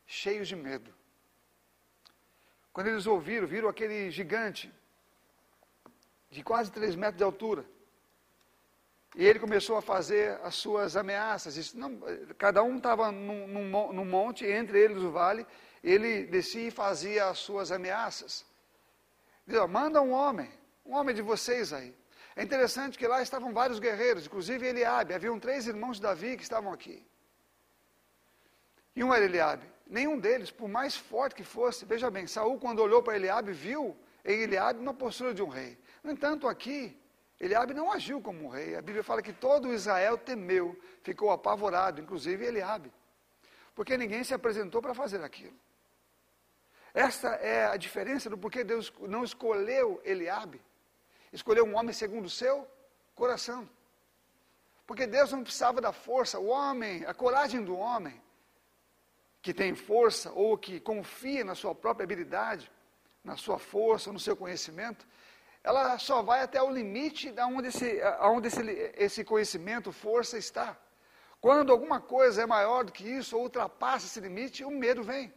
cheios 0.04 0.48
de 0.48 0.56
medo. 0.56 0.92
Quando 2.72 2.88
eles 2.88 3.06
ouviram, 3.06 3.46
viram 3.46 3.68
aquele 3.68 4.10
gigante 4.10 4.74
de 6.32 6.42
quase 6.42 6.72
três 6.72 6.96
metros 6.96 7.18
de 7.18 7.22
altura. 7.22 7.64
E 9.14 9.24
ele 9.24 9.38
começou 9.38 9.76
a 9.76 9.82
fazer 9.82 10.40
as 10.42 10.56
suas 10.56 10.96
ameaças. 10.96 11.74
Não, 11.74 11.96
cada 12.36 12.60
um 12.64 12.78
estava 12.78 13.12
num, 13.12 13.92
num, 13.92 14.04
monte, 14.04 14.44
entre 14.44 14.80
eles 14.80 15.00
o 15.00 15.12
vale. 15.12 15.46
Ele 15.80 16.24
descia 16.24 16.66
e 16.66 16.72
fazia 16.72 17.26
as 17.26 17.38
suas 17.38 17.70
ameaças. 17.70 18.44
Diz, 19.46 19.64
manda 19.68 20.02
um 20.02 20.10
homem, 20.10 20.57
um 20.88 20.94
homem 20.94 21.14
de 21.14 21.20
vocês 21.20 21.72
aí. 21.72 21.94
É 22.34 22.42
interessante 22.42 22.98
que 22.98 23.06
lá 23.06 23.20
estavam 23.20 23.52
vários 23.52 23.78
guerreiros, 23.78 24.24
inclusive 24.26 24.66
Eliabe. 24.66 25.12
Haviam 25.12 25.38
três 25.38 25.66
irmãos 25.66 25.96
de 25.96 26.02
Davi 26.02 26.36
que 26.36 26.42
estavam 26.42 26.72
aqui. 26.72 27.06
E 28.96 29.04
um 29.04 29.12
era 29.14 29.24
Eliabe. 29.24 29.66
Nenhum 29.86 30.18
deles, 30.18 30.50
por 30.50 30.68
mais 30.68 30.96
forte 30.96 31.34
que 31.34 31.44
fosse, 31.44 31.84
veja 31.84 32.10
bem, 32.10 32.26
Saul 32.26 32.58
quando 32.58 32.80
olhou 32.80 33.02
para 33.02 33.16
Eliabe, 33.16 33.52
viu 33.52 33.94
em 34.24 34.40
Eliabe 34.40 34.80
uma 34.80 34.94
postura 34.94 35.34
de 35.34 35.42
um 35.42 35.48
rei. 35.48 35.78
No 36.02 36.10
entanto, 36.10 36.48
aqui, 36.48 36.98
Eliabe 37.38 37.74
não 37.74 37.92
agiu 37.92 38.20
como 38.20 38.46
um 38.46 38.48
rei. 38.48 38.74
A 38.74 38.82
Bíblia 38.82 39.04
fala 39.04 39.20
que 39.20 39.32
todo 39.32 39.72
Israel 39.72 40.16
temeu, 40.16 40.78
ficou 41.02 41.30
apavorado, 41.30 42.00
inclusive 42.00 42.46
Eliabe. 42.46 42.90
Porque 43.74 43.96
ninguém 43.96 44.24
se 44.24 44.32
apresentou 44.32 44.80
para 44.80 44.94
fazer 44.94 45.22
aquilo. 45.22 45.58
Esta 46.94 47.28
é 47.36 47.66
a 47.66 47.76
diferença 47.76 48.30
do 48.30 48.38
porquê 48.38 48.64
Deus 48.64 48.92
não 49.00 49.22
escolheu 49.22 50.00
Eliabe. 50.04 50.60
Escolheu 51.32 51.64
um 51.64 51.76
homem 51.76 51.92
segundo 51.92 52.26
o 52.26 52.30
seu 52.30 52.66
coração. 53.14 53.68
Porque 54.86 55.06
Deus 55.06 55.32
não 55.32 55.42
precisava 55.42 55.80
da 55.80 55.92
força, 55.92 56.38
o 56.38 56.46
homem, 56.46 57.04
a 57.04 57.12
coragem 57.12 57.62
do 57.62 57.76
homem 57.76 58.20
que 59.42 59.52
tem 59.54 59.74
força 59.74 60.32
ou 60.32 60.56
que 60.58 60.80
confia 60.80 61.44
na 61.44 61.54
sua 61.54 61.74
própria 61.74 62.04
habilidade, 62.04 62.70
na 63.22 63.36
sua 63.36 63.58
força, 63.58 64.12
no 64.12 64.18
seu 64.18 64.36
conhecimento, 64.36 65.06
ela 65.62 65.98
só 65.98 66.22
vai 66.22 66.42
até 66.42 66.62
o 66.62 66.70
limite 66.70 67.30
de 67.30 67.42
onde, 67.42 67.68
esse, 67.68 68.00
onde 68.20 68.48
esse, 68.48 68.62
esse 68.96 69.24
conhecimento, 69.24 69.92
força 69.92 70.38
está. 70.38 70.76
Quando 71.40 71.70
alguma 71.70 72.00
coisa 72.00 72.42
é 72.42 72.46
maior 72.46 72.84
do 72.84 72.92
que 72.92 73.04
isso, 73.08 73.36
ou 73.36 73.42
ultrapassa 73.42 74.06
esse 74.06 74.20
limite, 74.20 74.64
o 74.64 74.70
medo 74.70 75.02
vem. 75.02 75.32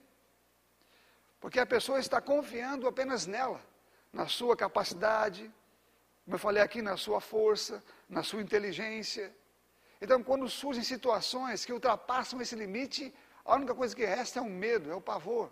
Porque 1.39 1.59
a 1.59 1.65
pessoa 1.65 1.99
está 1.99 2.21
confiando 2.21 2.87
apenas 2.87 3.27
nela, 3.27 3.61
na 4.13 4.27
sua 4.27 4.55
capacidade, 4.55 5.51
como 6.31 6.39
eu 6.39 6.47
falei 6.47 6.63
aqui, 6.63 6.81
na 6.81 6.95
sua 6.95 7.19
força, 7.19 7.83
na 8.07 8.23
sua 8.23 8.41
inteligência. 8.41 9.35
Então, 9.99 10.23
quando 10.23 10.47
surgem 10.47 10.81
situações 10.81 11.65
que 11.65 11.73
ultrapassam 11.73 12.39
esse 12.39 12.55
limite, 12.55 13.13
a 13.43 13.55
única 13.55 13.75
coisa 13.75 13.93
que 13.93 14.05
resta 14.05 14.39
é 14.39 14.41
o 14.41 14.49
medo, 14.49 14.89
é 14.89 14.95
o 14.95 15.01
pavor. 15.01 15.51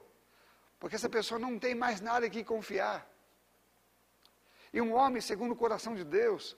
Porque 0.79 0.95
essa 0.95 1.09
pessoa 1.09 1.37
não 1.37 1.59
tem 1.59 1.75
mais 1.75 1.99
nada 1.99 2.27
em 2.27 2.29
que 2.29 2.45
confiar. 2.45 3.05
E 4.71 4.79
um 4.79 4.93
homem, 4.93 5.19
segundo 5.19 5.51
o 5.51 5.55
coração 5.63 5.95
de 5.95 6.05
Deus, 6.05 6.55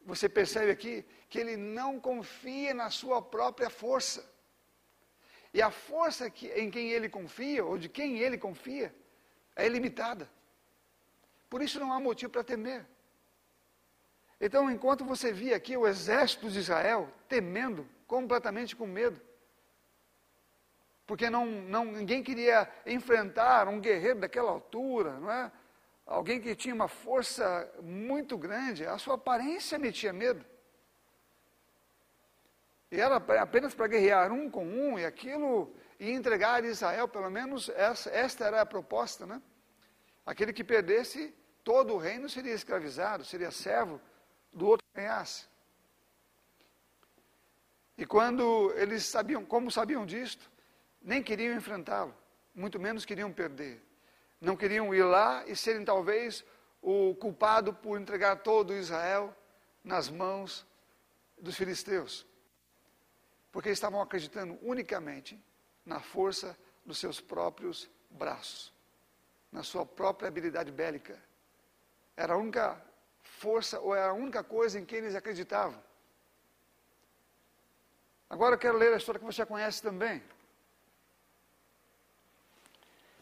você 0.00 0.26
percebe 0.26 0.70
aqui 0.70 1.04
que 1.28 1.38
ele 1.38 1.54
não 1.54 2.00
confia 2.00 2.72
na 2.72 2.88
sua 2.88 3.20
própria 3.20 3.68
força. 3.68 4.24
E 5.52 5.60
a 5.60 5.70
força 5.70 6.30
que, 6.30 6.48
em 6.48 6.70
quem 6.70 6.92
ele 6.92 7.10
confia, 7.10 7.62
ou 7.62 7.76
de 7.76 7.90
quem 7.90 8.20
ele 8.20 8.38
confia, 8.38 8.94
é 9.54 9.66
ilimitada. 9.66 10.30
Por 11.48 11.62
isso 11.62 11.78
não 11.78 11.92
há 11.92 12.00
motivo 12.00 12.32
para 12.32 12.44
temer. 12.44 12.86
Então, 14.40 14.70
enquanto 14.70 15.04
você 15.04 15.32
via 15.32 15.56
aqui 15.56 15.76
o 15.76 15.86
exército 15.86 16.50
de 16.50 16.58
Israel 16.58 17.08
temendo, 17.28 17.88
completamente 18.06 18.76
com 18.76 18.86
medo, 18.86 19.20
porque 21.06 21.30
não, 21.30 21.46
não, 21.46 21.84
ninguém 21.84 22.22
queria 22.22 22.68
enfrentar 22.84 23.68
um 23.68 23.80
guerreiro 23.80 24.20
daquela 24.20 24.50
altura, 24.50 25.12
não 25.20 25.30
é? 25.30 25.52
Alguém 26.04 26.40
que 26.40 26.54
tinha 26.54 26.74
uma 26.74 26.88
força 26.88 27.72
muito 27.82 28.36
grande, 28.36 28.84
a 28.84 28.98
sua 28.98 29.14
aparência 29.14 29.78
metia 29.78 30.12
medo. 30.12 30.44
E 32.90 33.00
era 33.00 33.16
apenas 33.16 33.74
para 33.74 33.88
guerrear 33.88 34.32
um 34.32 34.48
com 34.48 34.64
um, 34.64 34.98
e 34.98 35.04
aquilo, 35.04 35.74
e 35.98 36.10
entregar 36.10 36.64
Israel, 36.64 37.08
pelo 37.08 37.30
menos 37.30 37.68
essa, 37.70 38.10
esta 38.10 38.44
era 38.44 38.60
a 38.60 38.66
proposta, 38.66 39.26
né? 39.26 39.42
Aquele 40.26 40.52
que 40.52 40.64
perdesse 40.64 41.32
todo 41.62 41.94
o 41.94 41.98
reino 41.98 42.28
seria 42.28 42.52
escravizado, 42.52 43.24
seria 43.24 43.50
servo 43.50 44.00
do 44.52 44.66
outro 44.66 44.84
que 44.92 45.00
ganhasse. 45.00 45.46
E 47.96 48.04
quando 48.04 48.72
eles 48.76 49.04
sabiam, 49.04 49.44
como 49.44 49.70
sabiam 49.70 50.04
disto, 50.04 50.50
nem 51.00 51.22
queriam 51.22 51.54
enfrentá-lo, 51.54 52.14
muito 52.54 52.78
menos 52.78 53.04
queriam 53.04 53.32
perder. 53.32 53.82
Não 54.40 54.56
queriam 54.56 54.94
ir 54.94 55.04
lá 55.04 55.46
e 55.46 55.56
serem 55.56 55.84
talvez 55.84 56.44
o 56.82 57.14
culpado 57.14 57.72
por 57.72 57.98
entregar 57.98 58.36
todo 58.36 58.74
Israel 58.74 59.34
nas 59.82 60.10
mãos 60.10 60.66
dos 61.38 61.56
filisteus. 61.56 62.26
Porque 63.50 63.70
estavam 63.70 64.00
acreditando 64.00 64.58
unicamente 64.60 65.40
na 65.84 66.00
força 66.00 66.58
dos 66.84 66.98
seus 66.98 67.20
próprios 67.20 67.88
braços, 68.10 68.72
na 69.50 69.62
sua 69.62 69.84
própria 69.86 70.28
habilidade 70.28 70.70
bélica. 70.70 71.20
Era 72.16 72.34
a 72.34 72.36
única 72.36 72.80
força 73.22 73.80
ou 73.80 73.94
era 73.94 74.10
a 74.10 74.14
única 74.14 74.42
coisa 74.42 74.78
em 74.78 74.84
que 74.84 74.96
eles 74.96 75.14
acreditavam. 75.14 75.82
Agora 78.28 78.54
eu 78.54 78.58
quero 78.58 78.76
ler 78.76 78.92
a 78.92 78.96
história 78.96 79.18
que 79.18 79.24
você 79.24 79.38
já 79.38 79.46
conhece 79.46 79.82
também. 79.82 80.22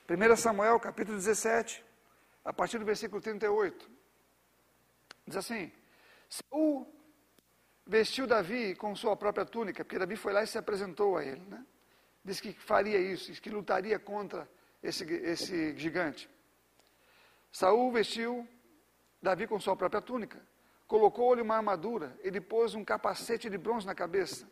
1 0.08 0.36
Samuel 0.36 0.78
capítulo 0.80 1.16
17, 1.16 1.84
a 2.44 2.52
partir 2.52 2.78
do 2.78 2.84
versículo 2.84 3.20
38. 3.20 3.90
Diz 5.26 5.36
assim: 5.36 5.72
Saul 6.28 6.86
vestiu 7.86 8.26
Davi 8.26 8.74
com 8.74 8.94
sua 8.94 9.16
própria 9.16 9.44
túnica, 9.44 9.84
porque 9.84 9.98
Davi 9.98 10.16
foi 10.16 10.32
lá 10.32 10.42
e 10.42 10.46
se 10.46 10.58
apresentou 10.58 11.16
a 11.16 11.24
ele, 11.24 11.44
né? 11.46 11.64
Diz 12.24 12.40
que 12.40 12.52
faria 12.52 12.98
isso, 12.98 13.32
que 13.40 13.50
lutaria 13.50 13.98
contra 13.98 14.48
esse, 14.84 15.04
esse 15.14 15.76
gigante. 15.78 16.28
Saul 17.50 17.90
vestiu 17.90 18.46
Davi 19.20 19.46
com 19.46 19.58
sua 19.58 19.74
própria 19.74 20.02
túnica, 20.02 20.40
colocou-lhe 20.86 21.40
uma 21.40 21.56
armadura, 21.56 22.16
ele 22.20 22.40
pôs 22.40 22.74
um 22.74 22.84
capacete 22.84 23.48
de 23.48 23.56
bronze 23.56 23.86
na 23.86 23.94
cabeça. 23.94 24.46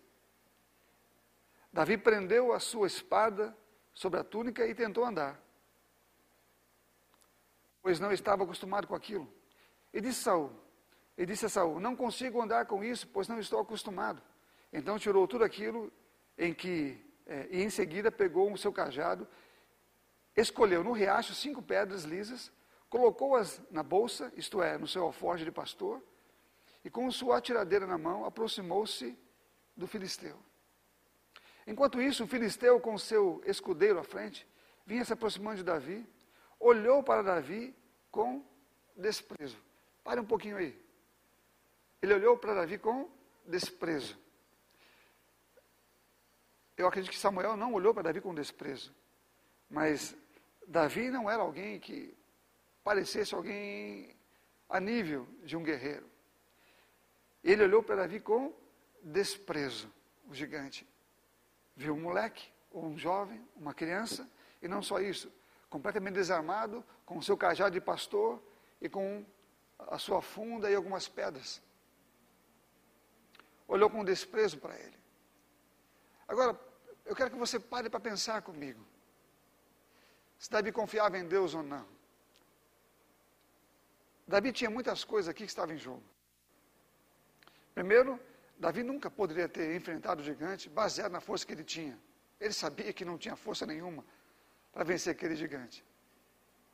Davi 1.70 1.98
prendeu 1.98 2.52
a 2.52 2.58
sua 2.58 2.86
espada 2.86 3.54
sobre 3.92 4.18
a 4.18 4.24
túnica 4.24 4.66
e 4.66 4.74
tentou 4.74 5.04
andar, 5.04 5.38
pois 7.82 8.00
não 8.00 8.10
estava 8.10 8.44
acostumado 8.44 8.86
com 8.86 8.94
aquilo. 8.94 9.30
E 9.92 10.00
disse 10.00 10.22
Saul, 10.22 10.50
e 11.18 11.26
disse 11.26 11.44
a 11.44 11.50
Saul: 11.50 11.78
Não 11.78 11.94
consigo 11.94 12.40
andar 12.40 12.64
com 12.64 12.82
isso, 12.82 13.06
pois 13.08 13.28
não 13.28 13.38
estou 13.38 13.60
acostumado. 13.60 14.22
Então 14.72 14.98
tirou 14.98 15.28
tudo 15.28 15.44
aquilo 15.44 15.92
em 16.38 16.54
que 16.54 16.98
é, 17.26 17.46
e 17.50 17.62
em 17.62 17.70
seguida 17.70 18.10
pegou 18.10 18.52
o 18.52 18.58
seu 18.58 18.72
cajado, 18.72 19.28
escolheu 20.36 20.82
no 20.82 20.92
riacho 20.92 21.34
cinco 21.34 21.62
pedras 21.62 22.04
lisas, 22.04 22.50
colocou-as 22.88 23.60
na 23.70 23.82
bolsa, 23.82 24.32
isto 24.36 24.62
é, 24.62 24.78
no 24.78 24.86
seu 24.86 25.02
alforje 25.02 25.44
de 25.44 25.50
pastor, 25.50 26.02
e 26.84 26.90
com 26.90 27.10
sua 27.10 27.38
atiradeira 27.38 27.86
na 27.86 27.96
mão 27.96 28.24
aproximou-se 28.24 29.16
do 29.76 29.86
filisteu. 29.86 30.36
Enquanto 31.66 32.02
isso, 32.02 32.24
o 32.24 32.26
filisteu, 32.26 32.80
com 32.80 32.98
seu 32.98 33.42
escudeiro 33.46 33.98
à 33.98 34.02
frente, 34.02 34.46
vinha 34.84 35.04
se 35.04 35.12
aproximando 35.12 35.58
de 35.58 35.62
Davi, 35.62 36.06
olhou 36.58 37.02
para 37.02 37.22
Davi 37.22 37.74
com 38.10 38.44
desprezo. 38.96 39.56
Pare 40.02 40.20
um 40.20 40.24
pouquinho 40.24 40.56
aí. 40.56 40.78
Ele 42.00 42.14
olhou 42.14 42.36
para 42.36 42.54
Davi 42.54 42.78
com 42.78 43.08
desprezo. 43.46 44.18
Eu 46.76 46.88
acredito 46.88 47.12
que 47.12 47.18
Samuel 47.18 47.56
não 47.56 47.72
olhou 47.72 47.94
para 47.94 48.04
Davi 48.04 48.20
com 48.20 48.34
desprezo. 48.34 48.92
Mas 49.70 50.16
Davi 50.66 51.10
não 51.10 51.30
era 51.30 51.42
alguém 51.42 51.78
que 51.78 52.16
parecesse 52.82 53.34
alguém 53.34 54.16
a 54.68 54.80
nível 54.80 55.26
de 55.44 55.56
um 55.56 55.62
guerreiro. 55.62 56.08
Ele 57.42 57.64
olhou 57.64 57.82
para 57.82 57.96
Davi 57.96 58.20
com 58.20 58.52
desprezo, 59.02 59.92
o 60.28 60.34
gigante. 60.34 60.86
Viu 61.76 61.94
um 61.94 62.00
moleque, 62.00 62.50
ou 62.70 62.84
um 62.84 62.96
jovem, 62.96 63.46
uma 63.56 63.74
criança, 63.74 64.28
e 64.62 64.68
não 64.68 64.82
só 64.82 65.00
isso, 65.00 65.30
completamente 65.68 66.14
desarmado, 66.14 66.84
com 67.04 67.18
o 67.18 67.22
seu 67.22 67.36
cajado 67.36 67.72
de 67.72 67.80
pastor 67.80 68.42
e 68.80 68.88
com 68.88 69.24
a 69.78 69.98
sua 69.98 70.22
funda 70.22 70.70
e 70.70 70.74
algumas 70.74 71.08
pedras. 71.08 71.60
Olhou 73.66 73.90
com 73.90 74.04
desprezo 74.04 74.58
para 74.58 74.78
ele. 74.78 74.98
Agora, 76.28 76.58
eu 77.04 77.16
quero 77.16 77.30
que 77.30 77.36
você 77.36 77.58
pare 77.58 77.90
para 77.90 78.00
pensar 78.00 78.42
comigo. 78.42 78.84
Se 80.42 80.50
Davi 80.50 80.72
confiava 80.72 81.16
em 81.16 81.24
Deus 81.24 81.54
ou 81.54 81.62
não. 81.62 81.86
Davi 84.26 84.52
tinha 84.52 84.68
muitas 84.68 85.04
coisas 85.04 85.28
aqui 85.28 85.44
que 85.44 85.50
estavam 85.50 85.72
em 85.72 85.78
jogo. 85.78 86.02
Primeiro, 87.72 88.18
Davi 88.58 88.82
nunca 88.82 89.08
poderia 89.08 89.48
ter 89.48 89.76
enfrentado 89.76 90.20
o 90.20 90.24
gigante 90.24 90.68
baseado 90.68 91.12
na 91.12 91.20
força 91.20 91.46
que 91.46 91.52
ele 91.52 91.62
tinha. 91.62 91.96
Ele 92.40 92.52
sabia 92.52 92.92
que 92.92 93.04
não 93.04 93.16
tinha 93.16 93.36
força 93.36 93.64
nenhuma 93.64 94.04
para 94.72 94.82
vencer 94.82 95.12
aquele 95.12 95.36
gigante. 95.36 95.84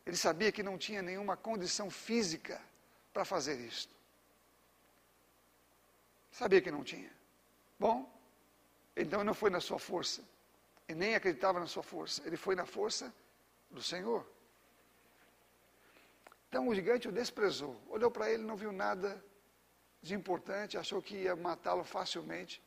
Ele 0.06 0.16
sabia 0.16 0.50
que 0.50 0.62
não 0.62 0.78
tinha 0.78 1.02
nenhuma 1.02 1.36
condição 1.36 1.90
física 1.90 2.58
para 3.12 3.26
fazer 3.26 3.60
isto. 3.60 3.94
Sabia 6.30 6.62
que 6.62 6.70
não 6.70 6.82
tinha. 6.82 7.12
Bom, 7.78 8.10
então 8.96 9.22
não 9.22 9.34
foi 9.34 9.50
na 9.50 9.60
sua 9.60 9.78
força. 9.78 10.22
E 10.88 10.94
nem 10.94 11.14
acreditava 11.14 11.60
na 11.60 11.66
sua 11.66 11.82
força. 11.82 12.26
Ele 12.26 12.38
foi 12.38 12.54
na 12.54 12.64
força 12.64 13.12
do 13.70 13.82
Senhor. 13.82 14.26
Então 16.48 16.66
o 16.66 16.74
gigante 16.74 17.08
o 17.08 17.12
desprezou. 17.12 17.80
Olhou 17.88 18.10
para 18.10 18.30
ele, 18.30 18.42
não 18.42 18.56
viu 18.56 18.72
nada 18.72 19.22
de 20.00 20.14
importante, 20.14 20.78
achou 20.78 21.02
que 21.02 21.16
ia 21.16 21.36
matá-lo 21.36 21.84
facilmente. 21.84 22.62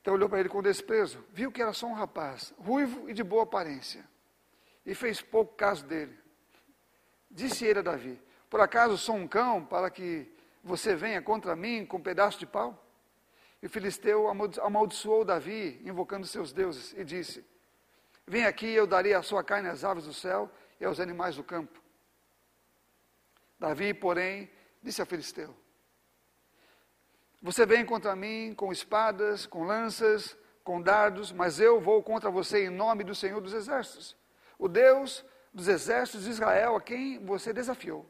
Então 0.00 0.14
olhou 0.14 0.28
para 0.28 0.40
ele 0.40 0.48
com 0.48 0.60
desprezo, 0.60 1.24
viu 1.32 1.50
que 1.50 1.62
era 1.62 1.72
só 1.72 1.86
um 1.86 1.94
rapaz, 1.94 2.52
ruivo 2.58 3.08
e 3.08 3.14
de 3.14 3.22
boa 3.22 3.44
aparência, 3.44 4.06
e 4.84 4.94
fez 4.94 5.22
pouco 5.22 5.54
caso 5.54 5.86
dele. 5.86 6.18
Disse 7.30 7.64
ele 7.64 7.78
a 7.78 7.82
Davi: 7.82 8.20
Por 8.50 8.60
acaso 8.60 8.98
sou 8.98 9.14
um 9.14 9.26
cão 9.26 9.64
para 9.64 9.88
que 9.90 10.30
você 10.62 10.94
venha 10.94 11.22
contra 11.22 11.56
mim 11.56 11.86
com 11.86 11.96
um 11.96 12.02
pedaço 12.02 12.38
de 12.38 12.46
pau? 12.46 12.80
E 13.62 13.66
o 13.66 13.70
filisteu 13.70 14.28
amaldiçoou 14.62 15.24
Davi, 15.24 15.80
invocando 15.84 16.26
seus 16.26 16.52
deuses, 16.52 16.92
e 16.92 17.02
disse: 17.02 17.42
Vem 18.26 18.46
aqui, 18.46 18.66
eu 18.66 18.86
darei 18.86 19.14
a 19.14 19.22
sua 19.22 19.44
carne 19.44 19.68
às 19.68 19.84
aves 19.84 20.04
do 20.04 20.14
céu 20.14 20.50
e 20.80 20.84
aos 20.84 20.98
animais 20.98 21.36
do 21.36 21.44
campo. 21.44 21.80
Davi, 23.58 23.92
porém, 23.92 24.50
disse 24.82 25.00
ao 25.00 25.06
filisteu: 25.06 25.54
Você 27.42 27.66
vem 27.66 27.84
contra 27.84 28.16
mim 28.16 28.54
com 28.54 28.72
espadas, 28.72 29.46
com 29.46 29.64
lanças, 29.64 30.36
com 30.62 30.80
dardos, 30.80 31.30
mas 31.30 31.60
eu 31.60 31.80
vou 31.80 32.02
contra 32.02 32.30
você 32.30 32.64
em 32.64 32.70
nome 32.70 33.04
do 33.04 33.14
Senhor 33.14 33.40
dos 33.40 33.52
Exércitos, 33.52 34.16
o 34.58 34.68
Deus 34.68 35.24
dos 35.52 35.68
exércitos 35.68 36.24
de 36.24 36.30
Israel, 36.30 36.74
a 36.74 36.80
quem 36.80 37.24
você 37.24 37.52
desafiou. 37.52 38.04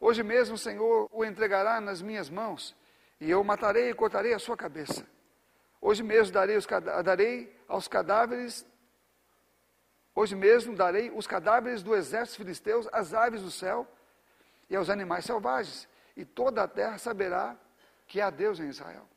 Hoje 0.00 0.22
mesmo 0.22 0.54
o 0.54 0.58
Senhor 0.58 1.08
o 1.12 1.24
entregará 1.24 1.80
nas 1.80 2.00
minhas 2.00 2.30
mãos, 2.30 2.74
e 3.20 3.30
eu 3.30 3.44
matarei 3.44 3.90
e 3.90 3.94
cortarei 3.94 4.32
a 4.32 4.38
sua 4.38 4.56
cabeça. 4.56 5.06
Hoje 5.80 6.02
mesmo 6.02 6.32
darei, 6.32 6.56
os, 6.56 6.66
darei 7.04 7.54
aos 7.68 7.86
cadáveres, 7.86 8.64
hoje 10.14 10.34
mesmo 10.34 10.76
darei 10.76 11.10
os 11.10 11.26
cadáveres 11.26 11.82
do 11.82 11.94
exército 11.94 12.38
filisteus 12.38 12.88
às 12.92 13.14
aves 13.14 13.42
do 13.42 13.50
céu, 13.50 13.86
e 14.68 14.76
aos 14.76 14.88
animais 14.88 15.24
selvagens, 15.24 15.88
e 16.16 16.24
toda 16.24 16.62
a 16.62 16.68
terra 16.68 16.98
saberá 16.98 17.56
que 18.06 18.20
há 18.20 18.30
Deus 18.30 18.58
em 18.58 18.68
Israel. 18.68 19.08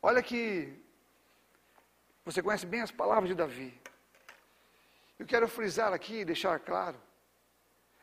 Olha 0.00 0.22
que 0.22 0.80
você 2.24 2.42
conhece 2.42 2.66
bem 2.66 2.80
as 2.80 2.90
palavras 2.90 3.28
de 3.28 3.34
Davi. 3.34 3.80
Eu 5.18 5.26
quero 5.26 5.46
frisar 5.48 5.92
aqui 5.92 6.20
e 6.20 6.24
deixar 6.24 6.58
claro, 6.60 7.00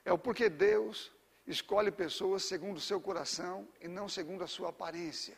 é 0.06 0.14
o 0.14 0.18
porquê 0.18 0.50
Deus 0.50 1.12
escolhe 1.46 1.92
pessoas 1.92 2.44
segundo 2.44 2.78
o 2.78 2.82
seu 2.82 3.02
coração 3.02 3.68
e 3.82 3.88
não 3.88 4.08
segundo 4.08 4.44
a 4.44 4.48
sua 4.48 4.70
aparência. 4.70 5.38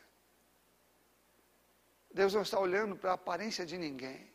Deus 2.12 2.34
não 2.34 2.42
está 2.42 2.58
olhando 2.58 2.94
para 2.96 3.10
a 3.10 3.14
aparência 3.14 3.64
de 3.64 3.78
ninguém. 3.78 4.31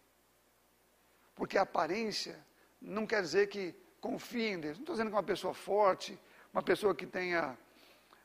Porque 1.38 1.58
a 1.58 1.62
aparência 1.62 2.36
não 2.82 3.08
quer 3.08 3.22
dizer 3.22 3.48
que 3.48 3.74
confie 4.02 4.48
em 4.48 4.60
Deus. 4.60 4.78
Não 4.78 4.84
estou 4.84 4.96
dizendo 4.96 5.10
que 5.10 5.16
uma 5.16 5.24
pessoa 5.24 5.54
forte, 5.54 6.20
uma 6.54 6.64
pessoa 6.64 6.94
que 6.94 7.06
tenha 7.06 7.58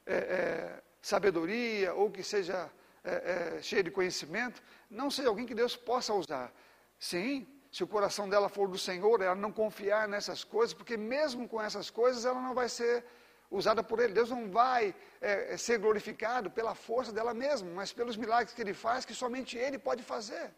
é, 0.07 0.17
é, 0.17 0.83
sabedoria 1.01 1.95
ou 1.95 2.11
que 2.11 2.25
seja 2.25 2.71
é, 3.05 3.57
é, 3.59 3.63
cheia 3.63 3.83
de 3.83 3.91
conhecimento, 3.91 4.63
não 4.91 5.11
seja 5.11 5.29
alguém 5.29 5.47
que 5.47 5.55
Deus 5.55 5.77
possa 5.77 6.15
usar. 6.15 6.53
Sim, 6.99 7.47
se 7.71 7.83
o 7.85 7.87
coração 7.87 8.29
dela 8.29 8.49
for 8.49 8.69
do 8.69 8.79
Senhor, 8.79 9.21
ela 9.21 9.35
não 9.35 9.53
confiar 9.53 10.09
nessas 10.09 10.45
coisas, 10.45 10.73
porque 10.73 10.97
mesmo 10.97 11.49
com 11.49 11.61
essas 11.61 11.91
coisas 11.91 12.25
ela 12.25 12.41
não 12.41 12.55
vai 12.55 12.69
ser 12.69 13.05
usada 13.51 13.83
por 13.83 14.01
Ele. 14.01 14.13
Deus 14.13 14.31
não 14.31 14.51
vai 14.51 14.95
é, 15.21 15.55
é, 15.55 15.57
ser 15.57 15.79
glorificado 15.79 16.51
pela 16.51 16.75
força 16.75 17.13
dela 17.13 17.35
mesma, 17.35 17.71
mas 17.71 17.93
pelos 17.93 18.17
milagres 18.17 18.55
que 18.55 18.63
Ele 18.63 18.75
faz, 18.75 19.05
que 19.05 19.15
somente 19.15 19.59
Ele 19.59 19.79
pode 19.79 20.03
fazer. 20.03 20.53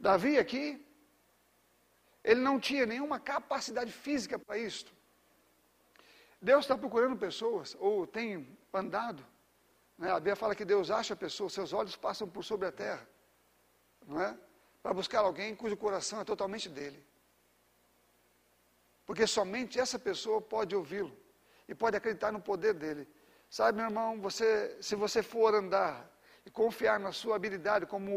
Davi 0.00 0.38
aqui 0.38 0.84
ele 2.24 2.40
não 2.40 2.58
tinha 2.58 2.86
nenhuma 2.86 3.18
capacidade 3.18 3.92
física 3.92 4.38
para 4.38 4.58
isto. 4.58 4.92
Deus 6.40 6.64
está 6.64 6.76
procurando 6.76 7.16
pessoas, 7.16 7.76
ou 7.78 8.06
tem 8.06 8.58
andado. 8.72 9.24
Né? 9.98 10.10
A 10.10 10.14
Bíblia 10.14 10.36
fala 10.36 10.54
que 10.54 10.64
Deus 10.64 10.90
acha 10.90 11.14
pessoas, 11.14 11.52
seus 11.52 11.72
olhos 11.72 11.96
passam 11.96 12.28
por 12.28 12.42
sobre 12.42 12.66
a 12.68 12.72
terra. 12.72 13.06
Não 14.06 14.20
é? 14.20 14.36
Para 14.82 14.94
buscar 14.94 15.20
alguém 15.20 15.54
cujo 15.54 15.76
coração 15.76 16.20
é 16.20 16.24
totalmente 16.24 16.68
dele. 16.68 17.04
Porque 19.04 19.26
somente 19.26 19.78
essa 19.78 19.98
pessoa 19.98 20.40
pode 20.40 20.74
ouvi-lo 20.74 21.14
e 21.68 21.74
pode 21.74 21.96
acreditar 21.96 22.32
no 22.32 22.40
poder 22.40 22.72
dele. 22.72 23.06
Sabe, 23.50 23.76
meu 23.76 23.86
irmão, 23.86 24.20
você, 24.20 24.78
se 24.80 24.94
você 24.94 25.22
for 25.22 25.54
andar 25.54 26.08
e 26.50 26.52
confiar 26.52 26.98
na 26.98 27.12
sua 27.12 27.36
habilidade, 27.36 27.86
como 27.86 28.10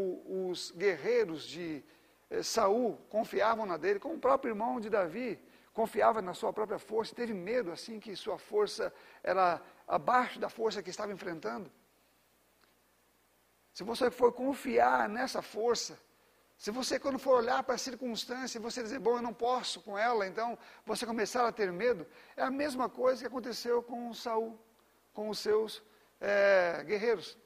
os 0.50 0.72
guerreiros 0.72 1.44
de 1.44 1.84
eh, 2.28 2.42
Saul 2.42 2.98
confiavam 3.08 3.64
na 3.64 3.76
dele, 3.76 4.00
como 4.00 4.16
o 4.16 4.18
próprio 4.18 4.50
irmão 4.50 4.80
de 4.80 4.90
Davi 4.90 5.38
confiava 5.72 6.20
na 6.20 6.34
sua 6.34 6.52
própria 6.52 6.78
força, 6.78 7.14
teve 7.14 7.32
medo 7.32 7.70
assim 7.70 8.00
que 8.00 8.14
sua 8.16 8.36
força 8.36 8.92
era 9.22 9.62
abaixo 9.86 10.40
da 10.40 10.48
força 10.48 10.82
que 10.82 10.90
estava 10.90 11.12
enfrentando. 11.12 11.70
Se 13.72 13.84
você 13.84 14.10
for 14.10 14.32
confiar 14.32 15.08
nessa 15.08 15.40
força, 15.40 15.98
se 16.58 16.72
você 16.72 16.98
quando 16.98 17.18
for 17.20 17.36
olhar 17.38 17.62
para 17.62 17.76
a 17.76 17.78
circunstância, 17.78 18.60
você 18.60 18.82
dizer, 18.82 18.98
bom, 18.98 19.16
eu 19.16 19.22
não 19.22 19.34
posso 19.34 19.80
com 19.80 19.96
ela, 19.96 20.26
então 20.26 20.58
você 20.84 21.06
começar 21.06 21.46
a 21.46 21.52
ter 21.52 21.72
medo, 21.72 22.04
é 22.36 22.42
a 22.42 22.50
mesma 22.50 22.88
coisa 22.88 23.20
que 23.20 23.26
aconteceu 23.28 23.80
com 23.80 24.12
Saul, 24.12 24.58
com 25.12 25.28
os 25.28 25.38
seus 25.38 25.82
é, 26.20 26.82
guerreiros. 26.84 27.38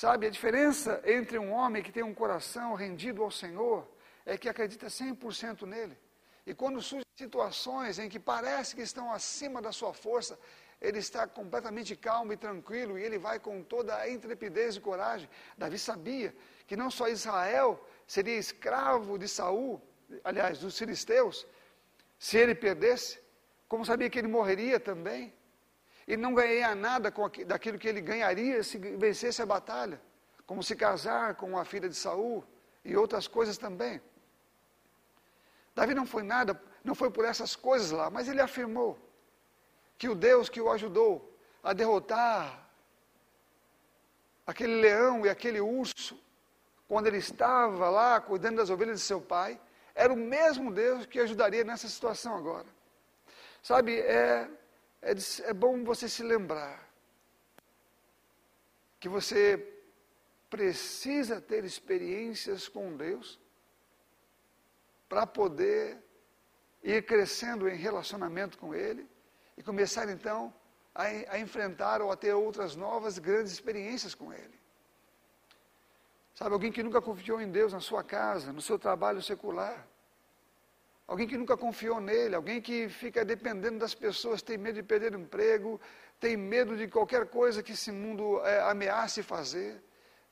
Sabe, 0.00 0.28
a 0.28 0.30
diferença 0.30 1.02
entre 1.04 1.36
um 1.40 1.50
homem 1.50 1.82
que 1.82 1.90
tem 1.90 2.04
um 2.04 2.14
coração 2.14 2.74
rendido 2.74 3.20
ao 3.20 3.32
Senhor 3.32 3.84
é 4.24 4.38
que 4.38 4.48
acredita 4.48 4.86
100% 4.86 5.66
nele. 5.66 5.98
E 6.46 6.54
quando 6.54 6.80
surgem 6.80 7.02
situações 7.16 7.98
em 7.98 8.08
que 8.08 8.20
parece 8.20 8.76
que 8.76 8.82
estão 8.82 9.12
acima 9.12 9.60
da 9.60 9.72
sua 9.72 9.92
força, 9.92 10.38
ele 10.80 11.00
está 11.00 11.26
completamente 11.26 11.96
calmo 11.96 12.32
e 12.32 12.36
tranquilo 12.36 12.96
e 12.96 13.02
ele 13.02 13.18
vai 13.18 13.40
com 13.40 13.60
toda 13.60 13.96
a 13.96 14.08
intrepidez 14.08 14.76
e 14.76 14.80
coragem. 14.80 15.28
Davi 15.56 15.80
sabia 15.80 16.32
que 16.64 16.76
não 16.76 16.92
só 16.92 17.08
Israel 17.08 17.84
seria 18.06 18.38
escravo 18.38 19.18
de 19.18 19.26
Saul, 19.26 19.82
aliás, 20.22 20.60
dos 20.60 20.78
filisteus, 20.78 21.44
se 22.20 22.38
ele 22.38 22.54
perdesse, 22.54 23.18
como 23.66 23.84
sabia 23.84 24.08
que 24.08 24.20
ele 24.20 24.28
morreria 24.28 24.78
também. 24.78 25.34
E 26.08 26.16
não 26.16 26.32
ganharia 26.32 26.74
nada 26.74 27.12
com 27.12 27.28
daquilo 27.46 27.78
que 27.78 27.86
ele 27.86 28.00
ganharia 28.00 28.62
se 28.62 28.78
vencesse 28.78 29.42
a 29.42 29.46
batalha, 29.46 30.00
como 30.46 30.62
se 30.62 30.74
casar 30.74 31.34
com 31.34 31.58
a 31.58 31.66
filha 31.66 31.86
de 31.86 31.94
Saul 31.94 32.42
e 32.82 32.96
outras 32.96 33.28
coisas 33.28 33.58
também. 33.58 34.00
Davi 35.74 35.94
não 35.94 36.06
foi 36.06 36.22
nada, 36.22 36.58
não 36.82 36.94
foi 36.94 37.10
por 37.10 37.26
essas 37.26 37.54
coisas 37.54 37.90
lá, 37.90 38.08
mas 38.08 38.26
ele 38.26 38.40
afirmou 38.40 38.98
que 39.98 40.08
o 40.08 40.14
Deus 40.14 40.48
que 40.48 40.62
o 40.62 40.72
ajudou 40.72 41.38
a 41.62 41.74
derrotar 41.74 42.66
aquele 44.46 44.80
leão 44.80 45.26
e 45.26 45.28
aquele 45.28 45.60
urso, 45.60 46.18
quando 46.88 47.06
ele 47.06 47.18
estava 47.18 47.90
lá 47.90 48.18
cuidando 48.18 48.56
das 48.56 48.70
ovelhas 48.70 48.98
de 48.98 49.04
seu 49.04 49.20
pai, 49.20 49.60
era 49.94 50.10
o 50.10 50.16
mesmo 50.16 50.72
Deus 50.72 51.04
que 51.04 51.20
ajudaria 51.20 51.64
nessa 51.64 51.86
situação 51.86 52.34
agora. 52.34 52.66
Sabe, 53.62 54.00
é, 54.00 54.48
é, 55.02 55.12
é 55.44 55.52
bom 55.52 55.84
você 55.84 56.08
se 56.08 56.22
lembrar 56.22 56.88
que 59.00 59.08
você 59.08 59.74
precisa 60.50 61.40
ter 61.40 61.64
experiências 61.64 62.68
com 62.68 62.96
Deus 62.96 63.38
para 65.08 65.26
poder 65.26 65.98
ir 66.82 67.04
crescendo 67.04 67.68
em 67.68 67.76
relacionamento 67.76 68.58
com 68.58 68.74
Ele 68.74 69.08
e 69.56 69.62
começar 69.62 70.08
então 70.08 70.52
a, 70.94 71.04
a, 71.04 71.38
enfrentar 71.38 72.00
ou 72.00 72.10
a 72.10 72.16
ter 72.16 72.32
outras 72.32 72.74
novas 72.74 73.18
grandes 73.18 73.52
experiências 73.52 74.14
com 74.14 74.32
Ele. 74.32 74.58
Sabe, 76.34 76.52
alguém 76.52 76.70
que 76.70 76.82
nunca 76.82 77.00
confiou 77.00 77.40
em 77.40 77.50
Deus 77.50 77.72
na 77.72 77.80
sua 77.80 78.04
casa, 78.04 78.52
no 78.52 78.62
seu 78.62 78.78
trabalho 78.78 79.20
secular. 79.20 79.86
Alguém 81.08 81.26
que 81.26 81.38
nunca 81.38 81.56
confiou 81.56 82.00
nele, 82.02 82.34
alguém 82.34 82.60
que 82.60 82.86
fica 82.90 83.24
dependendo 83.24 83.78
das 83.78 83.94
pessoas, 83.94 84.42
tem 84.42 84.58
medo 84.58 84.74
de 84.74 84.82
perder 84.82 85.16
o 85.16 85.18
emprego, 85.18 85.80
tem 86.20 86.36
medo 86.36 86.76
de 86.76 86.86
qualquer 86.86 87.24
coisa 87.28 87.62
que 87.62 87.72
esse 87.72 87.90
mundo 87.90 88.44
é, 88.44 88.60
ameace 88.60 89.22
fazer, 89.22 89.82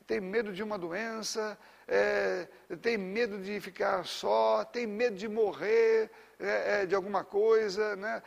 tem 0.06 0.20
medo 0.20 0.52
de 0.52 0.62
uma 0.62 0.76
doença, 0.78 1.58
é, 1.88 2.46
tem 2.82 2.98
medo 2.98 3.38
de 3.38 3.58
ficar 3.58 4.04
só, 4.04 4.64
tem 4.64 4.86
medo 4.86 5.16
de 5.16 5.26
morrer 5.26 6.10
é, 6.38 6.82
é 6.82 6.86
de 6.86 6.94
alguma 6.94 7.24
coisa. 7.24 7.96
Né? 7.96 8.22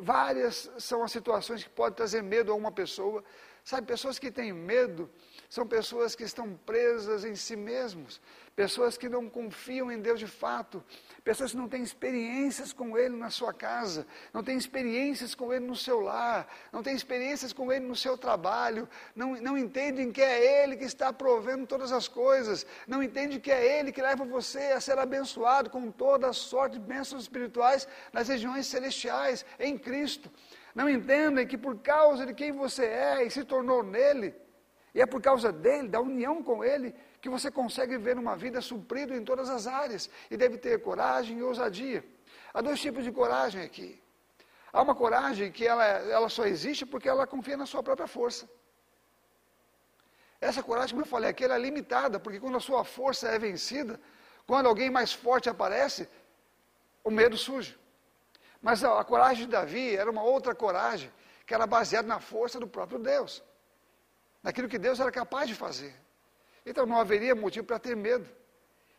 Várias 0.00 0.70
são 0.78 1.02
as 1.02 1.10
situações 1.10 1.64
que 1.64 1.70
podem 1.70 1.96
trazer 1.96 2.22
medo 2.22 2.52
a 2.52 2.54
uma 2.54 2.70
pessoa. 2.70 3.24
Sabe, 3.64 3.86
pessoas 3.86 4.16
que 4.16 4.30
têm 4.30 4.52
medo 4.52 5.10
são 5.50 5.66
pessoas 5.66 6.14
que 6.14 6.22
estão 6.22 6.56
presas 6.64 7.24
em 7.24 7.34
si 7.34 7.56
mesmos, 7.56 8.20
pessoas 8.54 8.96
que 8.96 9.08
não 9.08 9.28
confiam 9.28 9.90
em 9.90 9.98
Deus 9.98 10.20
de 10.20 10.28
fato, 10.28 10.80
pessoas 11.24 11.50
que 11.50 11.56
não 11.56 11.68
têm 11.68 11.82
experiências 11.82 12.72
com 12.72 12.96
Ele 12.96 13.16
na 13.16 13.30
sua 13.30 13.52
casa, 13.52 14.06
não 14.32 14.44
têm 14.44 14.56
experiências 14.56 15.34
com 15.34 15.52
Ele 15.52 15.66
no 15.66 15.74
seu 15.74 15.98
lar, 15.98 16.46
não 16.70 16.84
têm 16.84 16.94
experiências 16.94 17.52
com 17.52 17.72
Ele 17.72 17.84
no 17.84 17.96
seu 17.96 18.16
trabalho, 18.16 18.88
não, 19.12 19.34
não 19.40 19.58
entendem 19.58 20.12
que 20.12 20.22
é 20.22 20.62
Ele 20.62 20.76
que 20.76 20.84
está 20.84 21.12
provendo 21.12 21.66
todas 21.66 21.90
as 21.90 22.06
coisas, 22.06 22.64
não 22.86 23.02
entendem 23.02 23.40
que 23.40 23.50
é 23.50 23.80
Ele 23.80 23.90
que 23.90 24.00
leva 24.00 24.24
você 24.24 24.66
a 24.66 24.80
ser 24.80 25.00
abençoado 25.00 25.68
com 25.68 25.90
toda 25.90 26.28
a 26.28 26.32
sorte 26.32 26.78
de 26.78 26.84
bênçãos 26.86 27.22
espirituais 27.22 27.88
nas 28.12 28.28
regiões 28.28 28.68
celestiais, 28.68 29.44
em 29.58 29.76
Cristo. 29.76 30.30
Não 30.76 30.88
entendem 30.88 31.44
que 31.44 31.58
por 31.58 31.76
causa 31.78 32.24
de 32.24 32.34
quem 32.34 32.52
você 32.52 32.84
é 32.84 33.24
e 33.24 33.30
se 33.32 33.42
tornou 33.42 33.82
nele, 33.82 34.32
e 34.94 35.00
é 35.00 35.06
por 35.06 35.20
causa 35.22 35.52
dele, 35.52 35.88
da 35.88 36.00
união 36.00 36.42
com 36.42 36.64
ele, 36.64 36.94
que 37.20 37.28
você 37.28 37.50
consegue 37.50 37.96
viver 37.96 38.18
uma 38.18 38.36
vida 38.36 38.60
suprido 38.60 39.14
em 39.14 39.24
todas 39.24 39.48
as 39.48 39.66
áreas 39.66 40.10
e 40.30 40.36
deve 40.36 40.58
ter 40.58 40.80
coragem 40.82 41.38
e 41.38 41.42
ousadia. 41.42 42.04
Há 42.52 42.60
dois 42.60 42.80
tipos 42.80 43.04
de 43.04 43.12
coragem 43.12 43.62
aqui. 43.62 44.02
Há 44.72 44.82
uma 44.82 44.94
coragem 44.94 45.50
que 45.52 45.66
ela, 45.66 45.84
ela 45.84 46.28
só 46.28 46.44
existe 46.44 46.84
porque 46.86 47.08
ela 47.08 47.26
confia 47.26 47.56
na 47.56 47.66
sua 47.66 47.82
própria 47.82 48.06
força. 48.06 48.48
Essa 50.40 50.62
coragem, 50.62 50.90
como 50.90 51.02
eu 51.02 51.06
falei 51.08 51.30
aqui, 51.30 51.44
ela 51.44 51.56
é 51.56 51.58
limitada, 51.58 52.18
porque 52.18 52.40
quando 52.40 52.56
a 52.56 52.60
sua 52.60 52.82
força 52.82 53.28
é 53.28 53.38
vencida, 53.38 54.00
quando 54.46 54.66
alguém 54.66 54.90
mais 54.90 55.12
forte 55.12 55.48
aparece, 55.50 56.08
o 57.04 57.10
medo 57.10 57.36
surge. 57.36 57.78
Mas 58.60 58.82
a, 58.82 59.00
a 59.00 59.04
coragem 59.04 59.44
de 59.44 59.52
Davi 59.52 59.94
era 59.94 60.10
uma 60.10 60.22
outra 60.22 60.54
coragem, 60.54 61.12
que 61.46 61.52
era 61.52 61.66
baseada 61.66 62.08
na 62.08 62.20
força 62.20 62.58
do 62.58 62.66
próprio 62.66 62.98
Deus, 62.98 63.42
naquilo 64.42 64.68
que 64.68 64.78
Deus 64.78 65.00
era 65.00 65.10
capaz 65.10 65.48
de 65.48 65.54
fazer. 65.54 65.94
Então 66.64 66.86
não 66.86 67.00
haveria 67.00 67.34
motivo 67.34 67.66
para 67.66 67.78
ter 67.78 67.96
medo. 67.96 68.28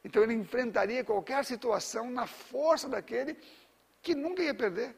Então 0.03 0.23
ele 0.23 0.33
enfrentaria 0.33 1.03
qualquer 1.03 1.45
situação 1.45 2.09
na 2.09 2.25
força 2.25 2.89
daquele 2.89 3.37
que 4.01 4.15
nunca 4.15 4.41
ia 4.41 4.53
perder. 4.53 4.95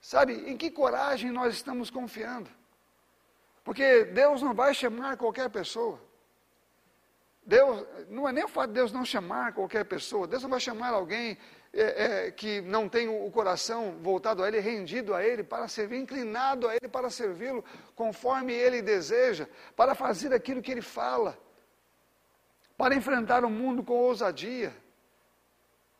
Sabe, 0.00 0.34
em 0.50 0.56
que 0.56 0.70
coragem 0.70 1.30
nós 1.30 1.54
estamos 1.54 1.90
confiando? 1.90 2.50
Porque 3.62 4.04
Deus 4.04 4.42
não 4.42 4.54
vai 4.54 4.74
chamar 4.74 5.16
qualquer 5.16 5.48
pessoa. 5.48 5.98
Deus, 7.46 7.86
não 8.08 8.28
é 8.28 8.32
nem 8.32 8.44
o 8.44 8.48
fato 8.48 8.68
de 8.68 8.74
Deus 8.74 8.92
não 8.92 9.04
chamar 9.04 9.52
qualquer 9.52 9.84
pessoa, 9.84 10.26
Deus 10.26 10.42
não 10.42 10.50
vai 10.50 10.60
chamar 10.60 10.94
alguém 10.94 11.38
é, 11.76 12.26
é, 12.26 12.30
que 12.30 12.60
não 12.60 12.88
tem 12.88 13.08
o 13.08 13.30
coração 13.30 13.96
voltado 14.00 14.42
a 14.42 14.48
Ele, 14.48 14.60
rendido 14.60 15.12
a 15.12 15.24
Ele, 15.24 15.42
para 15.42 15.66
servir, 15.66 15.98
inclinado 15.98 16.68
a 16.68 16.74
Ele 16.76 16.88
para 16.88 17.10
servi-lo, 17.10 17.64
conforme 17.96 18.52
Ele 18.52 18.80
deseja, 18.80 19.48
para 19.74 19.94
fazer 19.94 20.32
aquilo 20.32 20.62
que 20.62 20.70
Ele 20.70 20.82
fala, 20.82 21.36
para 22.76 22.94
enfrentar 22.94 23.44
o 23.44 23.50
mundo 23.50 23.82
com 23.82 23.94
ousadia, 23.94 24.72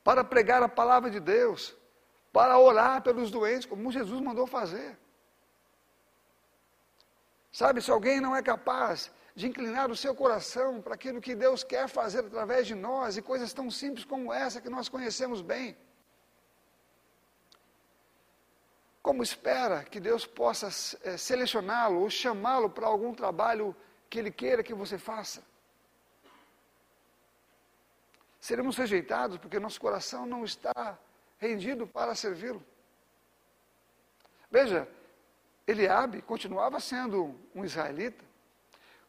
para 0.04 0.22
pregar 0.22 0.62
a 0.62 0.68
palavra 0.68 1.10
de 1.10 1.18
Deus, 1.18 1.76
para 2.32 2.58
orar 2.58 3.02
pelos 3.02 3.30
doentes, 3.30 3.66
como 3.66 3.90
Jesus 3.90 4.20
mandou 4.20 4.46
fazer. 4.46 4.96
Sabe, 7.50 7.80
se 7.80 7.90
alguém 7.90 8.20
não 8.20 8.34
é 8.34 8.42
capaz 8.42 9.10
de 9.34 9.48
inclinar 9.48 9.90
o 9.90 9.96
seu 9.96 10.14
coração 10.14 10.80
para 10.80 10.94
aquilo 10.94 11.20
que 11.20 11.34
Deus 11.34 11.64
quer 11.64 11.88
fazer 11.88 12.20
através 12.20 12.66
de 12.66 12.74
nós 12.74 13.16
e 13.16 13.22
coisas 13.22 13.52
tão 13.52 13.70
simples 13.70 14.04
como 14.04 14.32
essa 14.32 14.60
que 14.60 14.68
nós 14.68 14.88
conhecemos 14.88 15.42
bem. 15.42 15.76
Como 19.02 19.22
espera 19.22 19.84
que 19.84 20.00
Deus 20.00 20.24
possa 20.24 20.68
é, 21.02 21.16
selecioná-lo 21.16 22.00
ou 22.00 22.08
chamá-lo 22.08 22.70
para 22.70 22.86
algum 22.86 23.12
trabalho 23.12 23.76
que 24.08 24.18
Ele 24.18 24.30
queira 24.30 24.62
que 24.62 24.72
você 24.72 24.96
faça? 24.96 25.42
Seremos 28.40 28.76
rejeitados 28.76 29.36
porque 29.36 29.58
nosso 29.58 29.80
coração 29.80 30.24
não 30.24 30.44
está 30.44 30.98
rendido 31.38 31.86
para 31.86 32.14
servi-lo. 32.14 32.64
Veja, 34.50 34.88
Eliabe 35.66 36.22
continuava 36.22 36.78
sendo 36.78 37.38
um 37.54 37.64
israelita, 37.64 38.23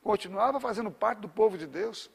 continuava 0.06 0.60
fazendo 0.60 0.92
parte 0.92 1.18
do 1.22 1.28
povo 1.28 1.58
de 1.58 1.66
Deus. 1.66 2.12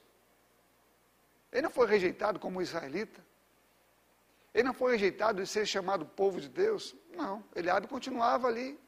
Ele 1.51 1.63
não 1.63 1.71
foi 1.71 1.89
rejeitado 1.89 2.39
como 2.39 2.63
israelita. 2.63 3.21
Ele 4.55 4.63
não 4.63 4.73
foi 4.73 4.93
rejeitado 4.93 5.43
de 5.43 5.49
ser 5.49 5.67
chamado 5.67 6.07
povo 6.07 6.41
de 6.41 6.49
Deus. 6.49 6.95
Não, 7.13 7.45
Eliabe 7.53 7.89
continuava 7.89 8.47
ali 8.47 8.79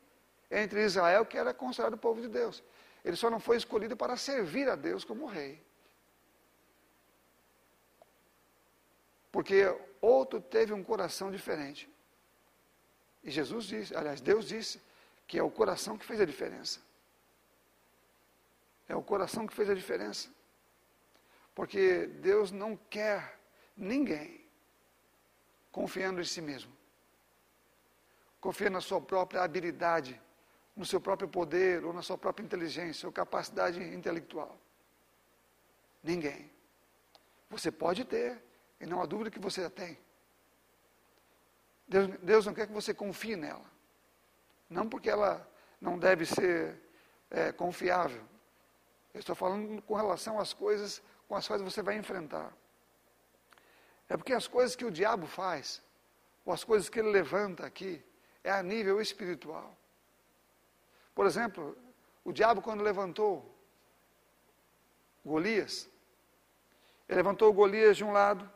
entre 0.49 0.85
Israel, 0.85 1.27
que 1.27 1.37
era 1.37 1.53
considerado 1.53 1.99
povo 1.99 2.21
de 2.21 2.29
Deus. 2.29 2.63
Ele 3.05 3.17
só 3.17 3.29
não 3.29 3.41
foi 3.41 3.57
escolhido 3.57 3.97
para 3.97 4.17
servir 4.17 4.69
a 4.69 4.77
Deus 4.77 5.05
como 5.05 5.27
rei. 5.27 5.61
Porque 9.33 9.65
outro 10.01 10.41
teve 10.41 10.73
um 10.73 10.85
coração 10.85 11.29
diferente. 11.29 11.91
E 13.25 13.33
Jesus 13.33 13.65
disse, 13.65 13.97
aliás, 13.97 14.21
Deus 14.21 14.47
disse, 14.47 14.81
que 15.27 15.37
é 15.37 15.43
o 15.43 15.51
coração 15.51 15.99
que 15.99 16.07
fez 16.07 16.21
a 16.21 16.25
diferença. 16.25 16.79
É 18.89 18.95
o 18.97 19.03
coração 19.03 19.47
que 19.47 19.55
fez 19.55 19.71
a 19.71 19.75
diferença. 19.75 20.29
Porque 21.55 22.07
Deus 22.07 22.51
não 22.51 22.77
quer 22.77 23.39
ninguém 23.77 24.43
confiando 25.71 26.21
em 26.21 26.25
si 26.25 26.41
mesmo. 26.41 26.73
Confiando 28.41 28.75
na 28.75 28.81
sua 28.81 29.01
própria 29.01 29.43
habilidade, 29.43 30.21
no 30.77 30.85
seu 30.85 31.01
próprio 31.01 31.29
poder, 31.29 31.85
ou 31.85 31.93
na 31.93 32.03
sua 32.03 32.19
própria 32.19 32.45
inteligência, 32.45 33.07
ou 33.07 33.13
capacidade 33.13 33.83
intelectual. 33.83 34.59
Ninguém. 36.03 36.51
Você 37.49 37.71
pode 37.71 38.05
ter, 38.05 38.43
e 38.81 38.87
não 38.87 39.01
há 39.01 39.07
dúvida 39.07 39.31
que 39.31 39.39
você 39.39 39.65
a 39.65 39.71
tem. 39.71 39.99
Deus, 41.87 42.09
Deus 42.23 42.47
não 42.47 42.55
quer 42.55 42.67
que 42.67 42.73
você 42.73 42.95
confie 42.95 43.37
nela. 43.37 43.71
Não 44.69 44.89
porque 44.89 45.11
ela 45.11 45.47
não 45.81 45.99
deve 45.99 46.25
ser 46.25 46.81
é, 47.31 47.53
confiável, 47.53 48.23
eu 49.15 49.21
estou 49.21 49.35
falando 49.35 49.83
com 49.83 49.95
relação 49.95 50.39
às 50.39 50.53
coisas 50.53 51.03
com 51.29 51.37
as 51.37 51.47
quais 51.47 51.63
você 51.63 51.83
vai 51.83 51.97
enfrentar. 51.97 52.53
É 54.09 54.17
porque 54.17 54.35
as 54.35 54.47
coisas 54.47 54.77
que 54.77 54.85
o 54.85 54.91
diabo 54.91 55.27
faz, 55.27 55.83
ou 56.45 56.53
as 56.53 56.63
coisas 56.63 56.91
que 56.91 56.99
ele 56.99 57.11
levanta 57.11 57.65
aqui, 57.65 58.05
é 58.45 58.51
a 58.51 58.63
nível 58.63 59.01
espiritual. 59.01 59.75
Por 61.15 61.25
exemplo, 61.25 61.77
o 62.25 62.33
diabo, 62.33 62.61
quando 62.61 62.83
levantou 62.83 63.51
Golias, 65.25 65.89
ele 67.09 67.17
levantou 67.17 67.53
Golias 67.53 67.97
de 67.97 68.05
um 68.05 68.13
lado, 68.13 68.51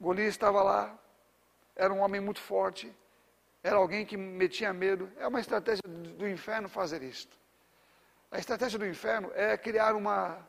Golias 0.00 0.30
estava 0.30 0.62
lá, 0.62 0.98
era 1.76 1.92
um 1.92 2.00
homem 2.00 2.20
muito 2.20 2.40
forte, 2.40 2.90
era 3.62 3.76
alguém 3.76 4.06
que 4.06 4.16
metia 4.16 4.72
medo. 4.72 5.12
É 5.18 5.26
uma 5.26 5.40
estratégia 5.40 5.82
do 5.86 6.26
inferno 6.26 6.68
fazer 6.68 7.02
isto. 7.02 7.36
A 8.30 8.38
estratégia 8.38 8.78
do 8.78 8.86
inferno 8.86 9.30
é 9.34 9.56
criar 9.56 9.94
uma, 9.94 10.46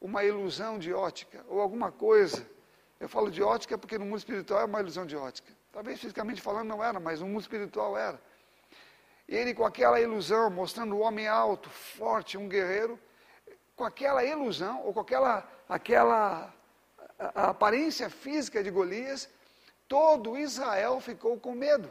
uma 0.00 0.22
ilusão 0.22 0.78
de 0.78 0.92
ótica, 0.92 1.44
ou 1.48 1.60
alguma 1.60 1.90
coisa. 1.90 2.46
Eu 3.00 3.08
falo 3.08 3.30
de 3.30 3.42
ótica 3.42 3.78
porque 3.78 3.98
no 3.98 4.04
mundo 4.04 4.18
espiritual 4.18 4.60
é 4.60 4.64
uma 4.64 4.80
ilusão 4.80 5.06
de 5.06 5.16
ótica. 5.16 5.50
Talvez 5.72 5.98
fisicamente 5.98 6.42
falando 6.42 6.68
não 6.68 6.84
era, 6.84 7.00
mas 7.00 7.20
no 7.20 7.26
mundo 7.26 7.40
espiritual 7.40 7.96
era. 7.96 8.20
E 9.26 9.34
ele 9.34 9.54
com 9.54 9.64
aquela 9.64 9.98
ilusão, 9.98 10.50
mostrando 10.50 10.94
o 10.94 11.00
homem 11.00 11.26
alto, 11.26 11.70
forte, 11.70 12.36
um 12.36 12.48
guerreiro, 12.48 13.00
com 13.74 13.84
aquela 13.84 14.22
ilusão, 14.22 14.82
ou 14.84 14.92
com 14.92 15.00
aquela, 15.00 15.48
aquela 15.66 16.54
a, 17.18 17.42
a 17.46 17.50
aparência 17.50 18.10
física 18.10 18.62
de 18.62 18.70
Golias, 18.70 19.28
todo 19.88 20.36
Israel 20.36 21.00
ficou 21.00 21.38
com 21.40 21.54
medo. 21.54 21.90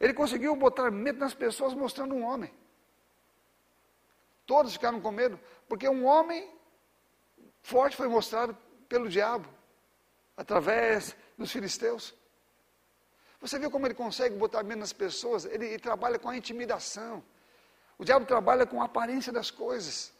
Ele 0.00 0.14
conseguiu 0.14 0.54
botar 0.54 0.90
medo 0.90 1.18
nas 1.18 1.34
pessoas 1.34 1.74
mostrando 1.74 2.14
um 2.14 2.24
homem. 2.24 2.52
Todos 4.46 4.72
ficaram 4.72 5.00
com 5.00 5.10
medo, 5.10 5.38
porque 5.68 5.88
um 5.88 6.06
homem 6.06 6.50
forte 7.62 7.96
foi 7.96 8.08
mostrado 8.08 8.56
pelo 8.88 9.08
diabo, 9.08 9.48
através 10.36 11.14
dos 11.36 11.52
filisteus. 11.52 12.14
Você 13.40 13.58
viu 13.58 13.70
como 13.70 13.86
ele 13.86 13.94
consegue 13.94 14.36
botar 14.36 14.62
medo 14.62 14.78
nas 14.78 14.92
pessoas? 14.92 15.44
Ele, 15.44 15.66
ele 15.66 15.78
trabalha 15.78 16.18
com 16.18 16.28
a 16.28 16.36
intimidação. 16.36 17.22
O 17.98 18.04
diabo 18.04 18.24
trabalha 18.24 18.64
com 18.66 18.80
a 18.80 18.86
aparência 18.86 19.32
das 19.32 19.50
coisas. 19.50 20.12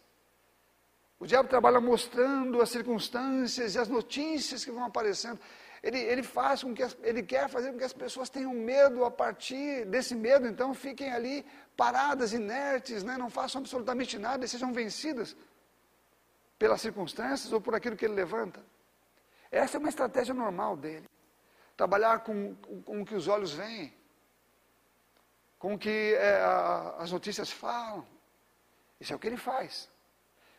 O 1.19 1.27
diabo 1.27 1.49
trabalha 1.49 1.81
mostrando 1.81 2.61
as 2.61 2.69
circunstâncias 2.69 3.75
e 3.75 3.79
as 3.79 3.89
notícias 3.89 4.65
que 4.65 4.71
vão 4.71 4.85
aparecendo. 4.85 5.41
Ele, 5.83 5.99
ele 5.99 6.23
faz 6.23 6.63
com 6.63 6.75
que 6.75 6.83
as, 6.83 6.97
ele 7.03 7.23
quer 7.23 7.49
fazer 7.49 7.73
com 7.73 7.79
que 7.79 7.85
as 7.85 7.93
pessoas 7.93 8.29
tenham 8.29 8.53
medo 8.53 9.05
a 9.05 9.11
partir 9.11 9.85
desse 9.87 10.15
medo, 10.15 10.47
então 10.47 10.75
fiquem 10.75 11.13
ali 11.13 11.47
paradas, 11.77 12.33
inertes, 12.33 13.05
né? 13.05 13.17
não 13.17 13.31
façam 13.31 13.61
absolutamente 13.61 14.19
nada 14.19 14.45
e 14.45 14.49
sejam 14.49 14.73
vencidas 14.73 15.37
pelas 16.59 16.81
circunstâncias 16.81 17.53
ou 17.53 17.61
por 17.61 17.75
aquilo 17.75 17.97
que 17.97 18.05
ele 18.05 18.15
levanta. 18.15 18.61
Essa 19.51 19.77
é 19.77 19.81
uma 19.81 19.89
estratégia 19.89 20.35
normal 20.35 20.77
dele. 20.77 21.07
Trabalhar 21.77 22.21
com, 22.21 22.55
com 22.85 23.03
o 23.03 23.07
que 23.07 23.15
os 23.15 23.29
olhos 23.29 23.53
veem, 23.53 23.95
com 25.59 25.75
o 25.75 25.79
que 25.79 26.15
é, 26.15 26.41
a, 26.41 26.97
as 26.99 27.13
notícias 27.13 27.51
falam. 27.51 28.05
Isso 29.01 29.13
é 29.13 29.17
o 29.17 29.19
que 29.19 29.29
ele 29.29 29.37
faz. 29.37 29.89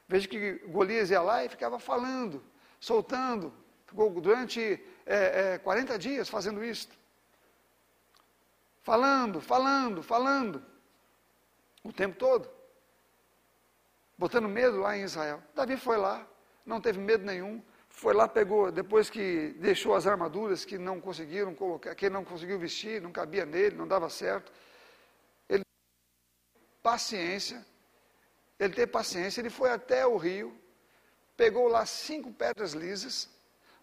Veja 0.07 0.27
que 0.27 0.53
Golias 0.67 1.11
ia 1.11 1.21
lá 1.21 1.43
e 1.43 1.49
ficava 1.49 1.77
falando, 1.77 2.43
soltando. 2.79 3.53
Ficou 3.85 4.09
durante 4.21 4.81
é, 5.09 5.53
é, 5.53 5.57
40 5.57 5.97
dias 5.97 6.29
fazendo 6.29 6.63
isso. 6.63 6.87
Falando, 8.83 9.41
falando, 9.41 10.03
falando. 10.03 10.63
O 11.83 11.91
tempo 11.91 12.15
todo. 12.15 12.47
Botando 14.15 14.47
medo 14.47 14.77
lá 14.77 14.95
em 14.95 15.01
Israel. 15.01 15.41
Davi 15.55 15.77
foi 15.77 15.97
lá, 15.97 16.27
não 16.63 16.79
teve 16.79 16.99
medo 16.99 17.25
nenhum. 17.25 17.63
Foi 17.89 18.13
lá, 18.13 18.27
pegou, 18.27 18.71
depois 18.71 19.09
que 19.09 19.55
deixou 19.59 19.95
as 19.95 20.05
armaduras 20.05 20.63
que 20.63 20.77
não 20.77 21.01
conseguiram 21.01 21.55
colocar, 21.55 21.95
que 21.95 22.07
não 22.07 22.23
conseguiu 22.23 22.59
vestir, 22.59 23.01
não 23.01 23.11
cabia 23.11 23.45
nele, 23.45 23.75
não 23.75 23.87
dava 23.87 24.09
certo. 24.09 24.51
Ele 25.49 25.63
paciência, 26.83 27.65
ele 28.59 28.75
teve 28.75 28.91
paciência, 28.91 29.41
ele 29.41 29.49
foi 29.49 29.71
até 29.71 30.05
o 30.05 30.17
rio, 30.17 30.55
pegou 31.35 31.67
lá 31.67 31.85
cinco 31.85 32.31
pedras 32.31 32.73
lisas, 32.73 33.27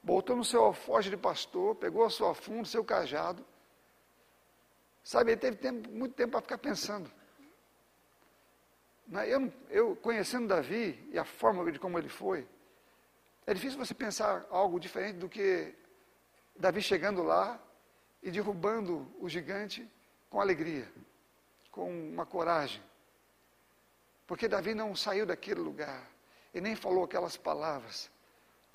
botou 0.06 0.36
no 0.36 0.44
seu 0.44 0.62
alforje 0.62 1.10
de 1.10 1.16
pastor, 1.16 1.74
pegou 1.74 2.04
a 2.04 2.10
sua 2.10 2.32
funda, 2.32 2.64
seu 2.64 2.84
cajado. 2.84 3.44
Sabe, 5.02 5.32
ele 5.32 5.40
teve 5.40 5.56
tempo, 5.56 5.90
muito 5.90 6.14
tempo 6.14 6.30
para 6.30 6.42
ficar 6.42 6.58
pensando. 6.58 7.10
Né, 9.08 9.28
eu, 9.28 9.52
eu, 9.68 9.96
conhecendo 9.96 10.46
Davi 10.46 11.08
e 11.10 11.18
a 11.18 11.24
forma 11.24 11.72
de 11.72 11.80
como 11.80 11.98
ele 11.98 12.08
foi, 12.08 12.46
é 13.48 13.52
difícil 13.52 13.76
você 13.76 13.94
pensar 13.94 14.46
algo 14.48 14.78
diferente 14.78 15.16
do 15.16 15.28
que 15.28 15.74
Davi 16.54 16.80
chegando 16.80 17.24
lá 17.24 17.60
e 18.22 18.30
derrubando 18.30 19.12
o 19.18 19.28
gigante 19.28 19.90
com 20.30 20.40
alegria, 20.40 20.88
com 21.72 21.90
uma 21.90 22.24
coragem. 22.24 22.82
Porque 24.24 24.46
Davi 24.46 24.72
não 24.72 24.94
saiu 24.94 25.26
daquele 25.26 25.60
lugar 25.60 26.08
e 26.54 26.60
nem 26.60 26.76
falou 26.76 27.02
aquelas 27.02 27.36
palavras 27.36 28.08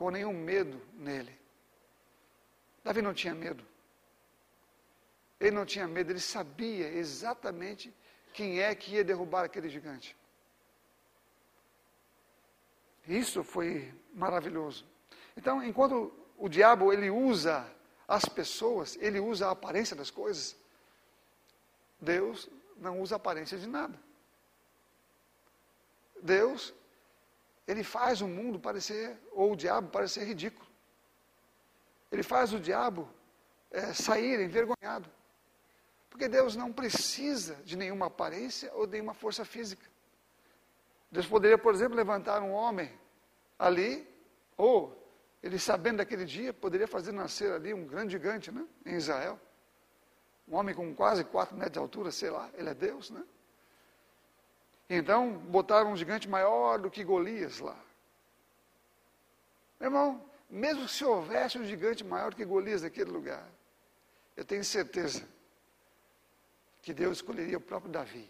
com 0.02 0.10
nenhum 0.10 0.34
medo 0.34 0.82
nele. 0.96 1.40
Davi 2.84 3.04
não 3.04 3.14
tinha 3.14 3.36
medo. 3.36 3.64
Ele 5.40 5.52
não 5.52 5.64
tinha 5.64 5.88
medo, 5.88 6.12
ele 6.12 6.20
sabia 6.20 6.88
exatamente 6.88 7.94
quem 8.34 8.62
é 8.62 8.74
que 8.74 8.94
ia 8.96 9.04
derrubar 9.04 9.44
aquele 9.46 9.70
gigante. 9.70 10.18
Isso 13.08 13.44
foi 13.44 13.94
maravilhoso. 14.12 14.88
Então, 15.38 15.64
enquanto 15.64 16.12
o 16.36 16.50
diabo 16.50 16.92
ele 16.92 17.12
usa 17.12 17.72
as 18.08 18.26
pessoas, 18.26 18.98
ele 19.00 19.20
usa 19.20 19.50
a 19.50 19.52
aparência 19.52 19.96
das 19.96 20.10
coisas, 20.10 20.56
Deus 22.00 22.50
não 22.76 23.00
usa 23.00 23.18
aparência 23.18 23.56
de 23.56 23.68
nada. 23.68 24.02
Deus, 26.24 26.74
ele 27.72 27.86
faz 27.86 28.20
o 28.20 28.28
mundo 28.28 28.60
parecer, 28.60 29.18
ou 29.32 29.54
o 29.54 29.56
diabo 29.56 29.88
parecer 29.88 30.26
ridículo. 30.26 30.68
Ele 32.12 32.22
faz 32.22 32.52
o 32.52 32.60
diabo 32.60 33.08
é, 33.72 33.94
sair 33.94 34.42
envergonhado. 34.42 35.10
Porque 36.10 36.28
Deus 36.28 36.58
não 36.58 36.74
precisa 36.74 37.56
de 37.64 37.78
nenhuma 37.78 38.08
aparência 38.08 38.70
ou 38.74 38.86
de 38.86 38.92
nenhuma 38.92 39.14
força 39.14 39.46
física. 39.46 39.90
Deus 41.10 41.26
poderia, 41.26 41.58
por 41.58 41.74
exemplo, 41.74 41.96
levantar 41.96 42.42
um 42.42 42.52
homem 42.52 42.92
ali, 43.58 44.06
ou 44.58 44.94
ele 45.42 45.58
sabendo 45.58 45.98
daquele 45.98 46.26
dia, 46.26 46.52
poderia 46.52 46.90
fazer 46.90 47.14
nascer 47.14 47.54
ali 47.54 47.74
um 47.74 47.86
grande 47.86 48.12
gigante, 48.12 48.52
né? 48.52 48.68
Em 48.86 48.96
Israel. 48.96 49.40
Um 50.46 50.58
homem 50.58 50.76
com 50.76 50.94
quase 50.94 51.24
quatro 51.24 51.56
metros 51.56 51.72
de 51.72 51.80
altura, 51.80 52.12
sei 52.12 52.32
lá, 52.32 52.50
ele 52.54 52.68
é 52.68 52.74
Deus, 52.74 53.12
né? 53.12 53.24
Então, 54.94 55.32
botaram 55.32 55.94
um 55.94 55.96
gigante 55.96 56.28
maior 56.28 56.78
do 56.78 56.92
que 56.92 57.02
Golias 57.02 57.60
lá. 57.60 57.80
Meu 59.80 59.88
irmão, 59.88 60.30
mesmo 60.50 60.86
se 60.86 61.06
houvesse 61.06 61.58
um 61.58 61.64
gigante 61.64 62.04
maior 62.04 62.36
que 62.36 62.44
Golias 62.44 62.82
naquele 62.82 63.10
lugar, 63.10 63.48
eu 64.36 64.44
tenho 64.44 64.66
certeza 64.66 65.26
que 66.82 66.94
Deus 66.94 67.20
escolheria 67.20 67.58
o 67.58 67.62
próprio 67.62 67.90
Davi. 67.90 68.30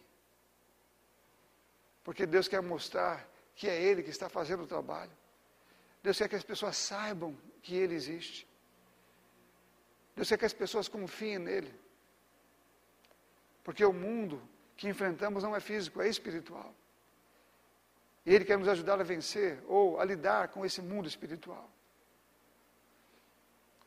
Porque 2.04 2.28
Deus 2.28 2.48
quer 2.48 2.62
mostrar 2.62 3.28
que 3.56 3.68
é 3.68 3.82
Ele 3.82 4.04
que 4.04 4.12
está 4.12 4.30
fazendo 4.30 4.62
o 4.62 4.68
trabalho. 4.68 5.12
Deus 6.04 6.20
quer 6.20 6.30
que 6.30 6.36
as 6.36 6.44
pessoas 6.44 6.78
saibam 6.78 7.36
que 7.64 7.74
Ele 7.74 7.96
existe. 7.96 8.48
Deus 10.16 10.30
quer 10.30 10.38
que 10.38 10.46
as 10.46 10.54
pessoas 10.54 10.88
confiem 10.88 11.40
nele. 11.40 11.74
Porque 13.64 13.84
o 13.84 13.92
mundo 13.92 14.40
que 14.82 14.90
enfrentamos 14.90 15.44
não 15.44 15.56
é 15.56 15.60
físico, 15.60 16.02
é 16.02 16.10
espiritual. 16.10 16.74
E 18.26 18.34
Ele 18.34 18.44
quer 18.44 18.58
nos 18.58 18.68
ajudar 18.68 19.00
a 19.00 19.04
vencer 19.04 19.62
ou 19.68 20.00
a 20.00 20.04
lidar 20.04 20.48
com 20.48 20.66
esse 20.66 20.82
mundo 20.82 21.08
espiritual. 21.08 21.70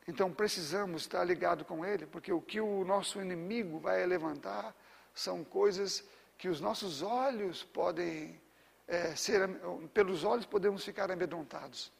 Então 0.07 0.31
precisamos 0.31 1.01
estar 1.01 1.21
ligados 1.25 1.67
com 1.67 1.85
Ele, 1.85 2.05
porque 2.05 2.31
o 2.31 2.41
que 2.41 2.61
o 2.61 2.85
nosso 2.85 3.21
inimigo 3.21 3.77
vai 3.77 4.05
levantar 4.05 4.73
são 5.13 5.43
coisas 5.43 6.01
que 6.37 6.47
os 6.47 6.61
nossos 6.61 7.01
olhos 7.01 7.61
podem 7.61 8.39
é, 8.87 9.13
ser, 9.17 9.49
pelos 9.93 10.23
olhos 10.23 10.45
podemos 10.45 10.85
ficar 10.85 11.11
amedrontados. 11.11 11.91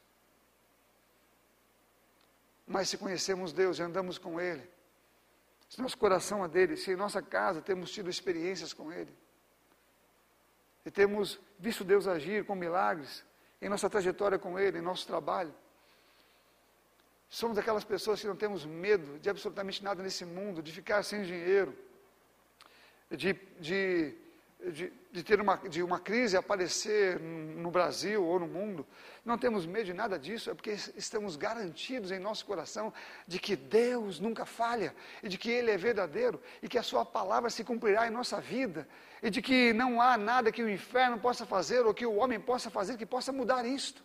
Mas 2.66 2.88
se 2.88 2.98
conhecemos 2.98 3.52
Deus 3.52 3.78
e 3.78 3.82
andamos 3.82 4.18
com 4.18 4.40
Ele, 4.40 4.66
se 5.70 5.82
nosso 5.82 5.98
coração 5.98 6.44
é 6.44 6.48
dele, 6.48 6.78
se 6.78 6.92
em 6.92 6.96
nossa 6.96 7.22
casa 7.22 7.62
temos 7.62 7.92
tido 7.92 8.10
experiências 8.10 8.74
com 8.74 8.92
ele, 8.92 9.14
e 10.86 10.92
temos 10.92 11.40
visto 11.58 11.84
Deus 11.84 12.08
agir 12.08 12.46
com 12.46 12.56
milagres 12.56 13.26
em 13.62 13.70
nossa 13.70 13.90
trajetória 13.90 14.38
com 14.38 14.60
ele, 14.60 14.78
em 14.78 14.82
nosso 14.82 15.08
trabalho, 15.08 15.54
somos 17.30 17.58
aquelas 17.58 17.84
pessoas 17.84 18.22
que 18.22 18.28
não 18.28 18.36
temos 18.36 18.66
medo 18.66 19.20
de 19.20 19.30
absolutamente 19.30 19.84
nada 19.84 20.04
nesse 20.04 20.24
mundo, 20.24 20.62
de 20.62 20.72
ficar 20.72 21.02
sem 21.04 21.24
dinheiro, 21.24 21.76
de, 23.10 23.34
de 23.60 24.16
de, 24.72 24.92
de, 25.12 25.24
ter 25.24 25.40
uma, 25.40 25.58
de 25.58 25.84
uma 25.84 26.00
crise 26.00 26.36
aparecer 26.36 27.20
no 27.20 27.70
Brasil 27.70 28.24
ou 28.24 28.40
no 28.40 28.48
mundo, 28.48 28.86
não 29.24 29.38
temos 29.38 29.66
medo 29.66 29.86
de 29.86 29.94
nada 29.94 30.18
disso, 30.18 30.50
é 30.50 30.54
porque 30.54 30.72
estamos 30.96 31.36
garantidos 31.36 32.12
em 32.12 32.20
nosso 32.20 32.46
coração 32.46 32.94
de 33.28 33.40
que 33.40 33.56
Deus 33.56 34.20
nunca 34.20 34.46
falha, 34.46 34.96
e 35.22 35.30
de 35.30 35.38
que 35.38 35.50
Ele 35.50 35.72
é 35.72 35.78
verdadeiro, 35.78 36.42
e 36.62 36.68
que 36.68 36.78
a 36.78 36.84
Sua 36.84 37.06
palavra 37.06 37.50
se 37.50 37.64
cumprirá 37.64 38.08
em 38.08 38.12
nossa 38.12 38.42
vida, 38.42 38.88
e 39.22 39.30
de 39.30 39.42
que 39.42 39.74
não 39.74 40.02
há 40.02 40.18
nada 40.18 40.52
que 40.52 40.64
o 40.64 40.70
inferno 40.70 41.20
possa 41.20 41.46
fazer 41.46 41.86
ou 41.86 41.94
que 41.94 42.06
o 42.06 42.16
homem 42.16 42.40
possa 42.40 42.70
fazer 42.70 42.98
que 42.98 43.06
possa 43.06 43.32
mudar 43.32 43.66
isto. 43.66 44.04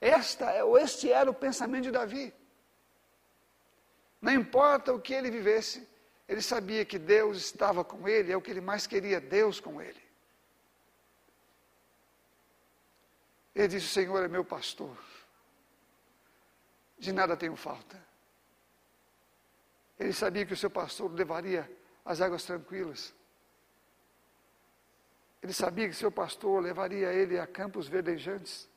Esta, 0.00 0.52
é, 0.52 0.62
este 0.82 1.10
era 1.10 1.30
o 1.30 1.34
pensamento 1.34 1.84
de 1.84 1.90
Davi. 1.90 2.34
Não 4.20 4.32
importa 4.32 4.92
o 4.92 5.00
que 5.00 5.14
ele 5.14 5.30
vivesse, 5.30 5.88
ele 6.28 6.42
sabia 6.42 6.84
que 6.84 6.98
Deus 6.98 7.36
estava 7.38 7.84
com 7.84 8.08
ele, 8.08 8.32
é 8.32 8.36
o 8.36 8.42
que 8.42 8.50
ele 8.50 8.60
mais 8.60 8.86
queria, 8.86 9.20
Deus 9.20 9.60
com 9.60 9.80
ele. 9.80 10.02
Ele 13.54 13.68
disse: 13.68 13.86
O 13.86 13.90
Senhor 13.90 14.24
é 14.24 14.28
meu 14.28 14.44
pastor, 14.44 14.96
de 16.98 17.12
nada 17.12 17.36
tenho 17.36 17.54
falta. 17.54 18.04
Ele 19.98 20.12
sabia 20.12 20.44
que 20.44 20.52
o 20.52 20.56
seu 20.56 20.68
pastor 20.68 21.12
levaria 21.12 21.70
as 22.04 22.20
águas 22.20 22.44
tranquilas. 22.44 23.14
Ele 25.42 25.52
sabia 25.52 25.88
que 25.88 25.94
seu 25.94 26.10
pastor 26.10 26.60
levaria 26.60 27.12
ele 27.12 27.38
a 27.38 27.46
campos 27.46 27.86
verdejantes. 27.88 28.68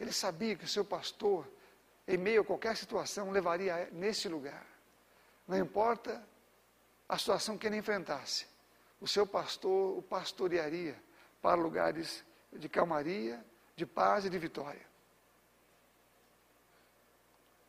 Ele 0.00 0.12
sabia 0.12 0.56
que 0.56 0.64
o 0.64 0.68
seu 0.68 0.84
pastor, 0.84 1.46
em 2.06 2.16
meio 2.16 2.40
a 2.40 2.44
qualquer 2.44 2.76
situação, 2.76 3.30
levaria 3.30 3.88
nesse 3.92 4.28
lugar. 4.28 4.77
Não 5.48 5.56
importa 5.56 6.22
a 7.08 7.16
situação 7.16 7.56
que 7.56 7.66
ele 7.66 7.78
enfrentasse, 7.78 8.46
o 9.00 9.08
seu 9.08 9.26
pastor 9.26 9.96
o 9.96 10.02
pastorearia 10.02 10.94
para 11.40 11.54
lugares 11.54 12.22
de 12.52 12.68
calmaria, 12.68 13.42
de 13.74 13.86
paz 13.86 14.26
e 14.26 14.30
de 14.30 14.38
vitória. 14.38 14.86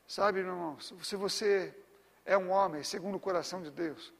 Sabe, 0.05 0.41
meu 0.41 0.51
irmão, 0.51 0.79
se 0.79 1.15
você 1.15 1.73
é 2.25 2.37
um 2.37 2.49
homem 2.49 2.83
segundo 2.83 3.15
o 3.15 3.19
coração 3.19 3.61
de 3.61 3.71
Deus, 3.71 4.11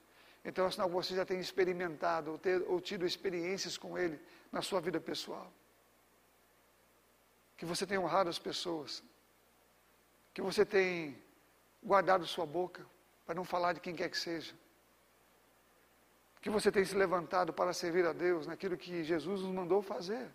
então 0.46 0.66
é 0.66 0.72
sinal 0.72 0.88
que 0.88 0.96
você 0.96 1.16
já 1.16 1.26
tem 1.26 1.40
experimentado 1.40 2.32
ou, 2.32 2.38
ter, 2.38 2.64
ou 2.68 2.80
tido 2.80 3.06
experiências 3.06 3.78
com 3.78 3.98
Ele 3.98 4.22
na 4.52 4.62
sua 4.62 4.80
vida 4.80 5.02
pessoal. 5.02 5.52
Que 7.58 7.66
você 7.66 7.86
tem 7.86 7.98
honrado 7.98 8.30
as 8.30 8.40
pessoas, 8.40 9.04
que 10.34 10.42
você 10.42 10.66
tem 10.66 11.22
guardado 11.84 12.26
sua 12.26 12.46
boca, 12.46 12.86
para 13.30 13.36
não 13.36 13.44
falar 13.44 13.74
de 13.74 13.80
quem 13.80 13.94
quer 13.94 14.10
que 14.10 14.18
seja. 14.18 14.56
Que 16.42 16.50
você 16.50 16.72
tem 16.72 16.84
se 16.84 16.96
levantado 16.96 17.54
para 17.54 17.72
servir 17.74 18.04
a 18.08 18.12
Deus 18.12 18.48
naquilo 18.48 18.76
que 18.76 19.04
Jesus 19.04 19.42
nos 19.44 19.54
mandou 19.54 19.84
fazer. 19.84 20.32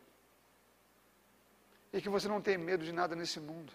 E 1.93 2.01
que 2.01 2.09
você 2.09 2.29
não 2.29 2.41
tem 2.41 2.57
medo 2.57 2.85
de 2.85 2.93
nada 2.93 3.17
nesse 3.17 3.41
mundo. 3.41 3.73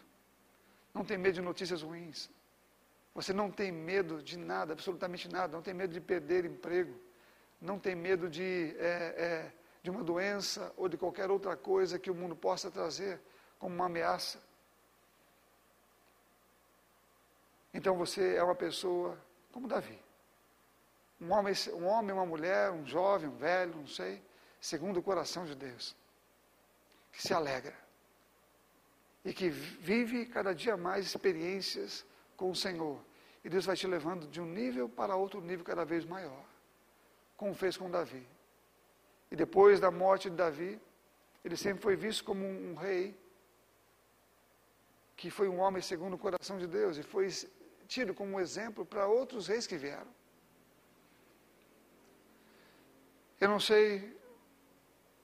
Não 0.93 1.03
tem 1.03 1.17
medo 1.17 1.33
de 1.33 1.41
notícias 1.41 1.81
ruins. 1.81 2.29
Você 3.13 3.33
não 3.33 3.51
tem 3.51 3.73
medo 3.73 4.23
de 4.23 4.37
nada, 4.37 4.71
absolutamente 4.71 5.27
nada. 5.27 5.51
Não 5.51 5.61
tem 5.61 5.73
medo 5.73 5.91
de 5.91 5.99
perder 5.99 6.45
emprego. 6.45 6.97
Não 7.59 7.77
tem 7.77 7.95
medo 7.95 8.29
de, 8.29 8.73
é, 8.79 9.15
é, 9.27 9.51
de 9.83 9.89
uma 9.89 10.01
doença 10.01 10.71
ou 10.77 10.87
de 10.87 10.95
qualquer 10.95 11.29
outra 11.29 11.57
coisa 11.57 11.99
que 11.99 12.09
o 12.09 12.15
mundo 12.15 12.37
possa 12.37 12.71
trazer 12.71 13.19
como 13.57 13.75
uma 13.75 13.87
ameaça. 13.87 14.39
Então 17.73 17.95
você 17.95 18.35
é 18.35 18.43
uma 18.43 18.55
pessoa 18.55 19.17
como 19.51 19.67
Davi. 19.67 19.99
Um 21.21 21.31
homem, 21.31 21.53
um 21.73 21.85
homem, 21.85 22.11
uma 22.13 22.25
mulher, 22.25 22.71
um 22.71 22.85
jovem, 22.85 23.29
um 23.29 23.35
velho, 23.35 23.75
não 23.75 23.87
sei, 23.87 24.21
segundo 24.59 24.97
o 24.97 25.03
coração 25.03 25.45
de 25.45 25.53
Deus, 25.53 25.95
que 27.11 27.21
se 27.21 27.33
alegra 27.33 27.75
e 29.23 29.33
que 29.33 29.49
vive 29.49 30.25
cada 30.25 30.53
dia 30.53 30.77
mais 30.77 31.05
experiências 31.05 32.05
com 32.37 32.49
o 32.49 32.55
Senhor. 32.55 32.99
E 33.43 33.49
Deus 33.49 33.65
vai 33.65 33.75
te 33.75 33.85
levando 33.85 34.27
de 34.27 34.39
um 34.39 34.45
nível 34.45 34.87
para 34.87 35.15
outro 35.15 35.41
nível 35.41 35.65
cada 35.65 35.83
vez 35.85 36.05
maior, 36.05 36.43
como 37.35 37.53
fez 37.53 37.75
com 37.75 37.89
Davi. 37.89 38.25
E 39.29 39.35
depois 39.35 39.79
da 39.79 39.91
morte 39.91 40.29
de 40.29 40.35
Davi, 40.35 40.79
ele 41.43 41.55
sempre 41.55 41.81
foi 41.81 41.95
visto 41.95 42.23
como 42.23 42.43
um, 42.43 42.71
um 42.71 42.75
rei, 42.75 43.17
que 45.15 45.29
foi 45.29 45.49
um 45.49 45.59
homem 45.59 45.81
segundo 45.81 46.13
o 46.13 46.17
coração 46.17 46.57
de 46.57 46.65
Deus, 46.65 46.97
e 46.97 47.03
foi 47.03 47.27
tido 47.89 48.13
como 48.13 48.39
exemplo 48.39 48.85
para 48.85 49.07
outros 49.07 49.47
reis 49.47 49.65
que 49.65 49.75
vieram. 49.75 50.13
Eu 53.41 53.49
não 53.49 53.59
sei 53.59 54.15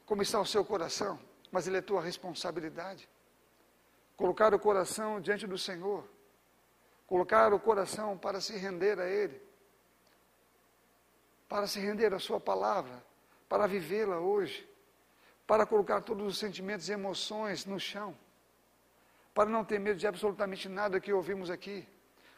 como 0.06 0.24
está 0.24 0.42
o 0.42 0.46
seu 0.46 0.66
coração, 0.66 1.20
mas 1.52 1.68
ele 1.68 1.78
é 1.78 1.82
tua 1.82 2.02
responsabilidade. 2.02 3.08
Colocar 4.18 4.52
o 4.54 4.60
coração 4.60 5.22
diante 5.22 5.46
do 5.46 5.60
Senhor, 5.60 6.10
colocar 7.06 7.54
o 7.54 7.60
coração 7.60 8.18
para 8.18 8.42
se 8.42 8.58
render 8.58 9.00
a 9.00 9.08
Ele, 9.08 9.40
para 11.48 11.68
se 11.68 11.80
render 11.80 12.14
à 12.14 12.20
Sua 12.20 12.40
palavra, 12.40 13.06
para 13.48 13.68
vivê-la 13.68 14.20
hoje, 14.20 14.68
para 15.46 15.68
colocar 15.68 16.02
todos 16.02 16.26
os 16.26 16.40
sentimentos 16.40 16.90
e 16.90 16.94
emoções 16.94 17.66
no 17.66 17.80
chão, 17.80 18.18
para 19.36 19.50
não 19.50 19.64
ter 19.64 19.80
medo 19.80 20.00
de 20.00 20.08
absolutamente 20.08 20.68
nada 20.68 21.00
que 21.00 21.14
ouvimos 21.14 21.52
aqui, 21.52 21.86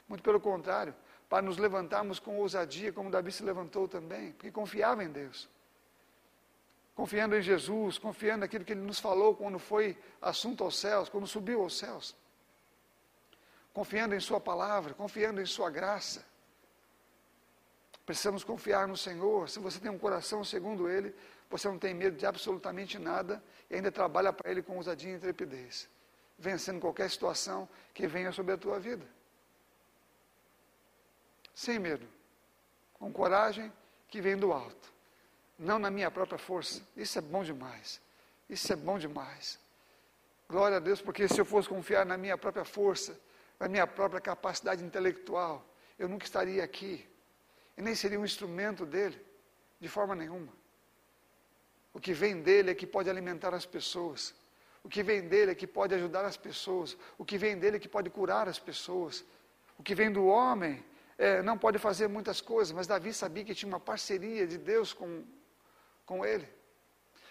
muito 0.08 0.24
pelo 0.24 0.40
contrário, 0.40 0.96
para 1.30 1.42
nos 1.42 1.58
levantarmos 1.58 2.20
com 2.20 2.38
ousadia, 2.38 2.94
como 2.94 3.12
Davi 3.12 3.32
se 3.32 3.44
levantou 3.44 3.88
também, 3.88 4.32
porque 4.32 4.50
confiava 4.50 5.04
em 5.04 5.10
Deus. 5.10 5.50
Confiando 6.96 7.36
em 7.36 7.42
Jesus, 7.42 7.98
confiando 7.98 8.40
naquilo 8.40 8.64
que 8.64 8.72
Ele 8.72 8.82
nos 8.82 9.00
falou 9.00 9.36
quando 9.36 9.60
foi 9.60 9.98
assunto 10.22 10.64
aos 10.64 10.80
céus, 10.80 11.10
quando 11.10 11.28
subiu 11.28 11.62
aos 11.62 11.78
céus. 11.78 12.16
Confiando 13.74 14.16
em 14.16 14.20
Sua 14.20 14.40
palavra, 14.40 14.94
confiando 14.94 15.42
em 15.42 15.46
Sua 15.46 15.70
graça. 15.70 16.26
Precisamos 18.06 18.44
confiar 18.44 18.88
no 18.88 18.96
Senhor. 18.96 19.50
Se 19.50 19.60
você 19.60 19.80
tem 19.80 19.92
um 19.92 20.00
coração 20.00 20.44
segundo 20.44 20.90
Ele, 20.90 21.14
você 21.50 21.68
não 21.68 21.78
tem 21.78 21.94
medo 21.94 22.18
de 22.18 22.26
absolutamente 22.26 22.98
nada 22.98 23.44
e 23.70 23.76
ainda 23.76 23.92
trabalha 23.92 24.32
para 24.32 24.50
Ele 24.50 24.64
com 24.64 24.78
ousadia 24.78 25.12
e 25.12 25.16
intrepidez, 25.16 25.88
vencendo 26.40 26.80
qualquer 26.80 27.12
situação 27.12 27.70
que 27.94 28.08
venha 28.08 28.32
sobre 28.32 28.54
a 28.54 28.58
tua 28.58 28.80
vida 28.80 29.17
sem 31.58 31.80
medo, 31.80 32.08
com 32.94 33.12
coragem 33.12 33.74
que 34.08 34.22
vem 34.22 34.38
do 34.38 34.54
alto, 34.54 34.94
não 35.58 35.80
na 35.80 35.90
minha 35.90 36.12
própria 36.12 36.38
força. 36.38 36.84
Isso 36.96 37.18
é 37.18 37.22
bom 37.22 37.44
demais. 37.44 38.00
Isso 38.48 38.72
é 38.72 38.76
bom 38.76 39.00
demais. 39.00 39.60
Glória 40.48 40.78
a 40.78 40.80
Deus, 40.80 41.02
porque 41.02 41.28
se 41.28 41.42
eu 41.42 41.44
fosse 41.44 41.68
confiar 41.68 42.06
na 42.06 42.16
minha 42.16 42.38
própria 42.38 42.64
força, 42.64 43.20
na 43.60 43.68
minha 43.68 43.88
própria 43.88 44.22
capacidade 44.22 44.84
intelectual, 44.84 45.66
eu 45.98 46.08
nunca 46.08 46.26
estaria 46.26 46.64
aqui. 46.64 47.04
E 47.76 47.82
nem 47.82 47.96
seria 47.96 48.20
um 48.20 48.26
instrumento 48.26 48.86
dele, 48.86 49.20
de 49.80 49.90
forma 49.90 50.14
nenhuma. 50.14 50.54
O 51.92 52.00
que 52.00 52.14
vem 52.14 52.40
dele 52.40 52.70
é 52.70 52.76
que 52.76 52.86
pode 52.86 53.10
alimentar 53.10 53.56
as 53.56 53.66
pessoas. 53.66 54.36
O 54.84 54.90
que 54.90 55.02
vem 55.02 55.28
dele 55.28 55.54
é 55.54 55.56
que 55.56 55.66
pode 55.66 55.96
ajudar 55.96 56.24
as 56.24 56.38
pessoas. 56.38 56.96
O 57.18 57.26
que 57.26 57.36
vem 57.36 57.58
dele 57.58 57.78
é 57.78 57.80
que 57.80 57.90
pode 57.90 58.12
curar 58.12 58.48
as 58.48 58.60
pessoas. 58.60 59.26
O 59.76 59.82
que 59.82 59.96
vem 59.96 60.12
do 60.12 60.28
homem 60.28 60.86
é, 61.18 61.42
não 61.42 61.58
pode 61.58 61.80
fazer 61.80 62.08
muitas 62.08 62.40
coisas, 62.40 62.72
mas 62.72 62.86
Davi 62.86 63.14
sabia 63.14 63.44
que 63.44 63.56
tinha 63.56 63.68
uma 63.68 63.80
parceria 63.80 64.46
de 64.46 64.58
Deus 64.58 64.94
com, 64.94 65.24
com 66.06 66.26
ele. 66.26 66.48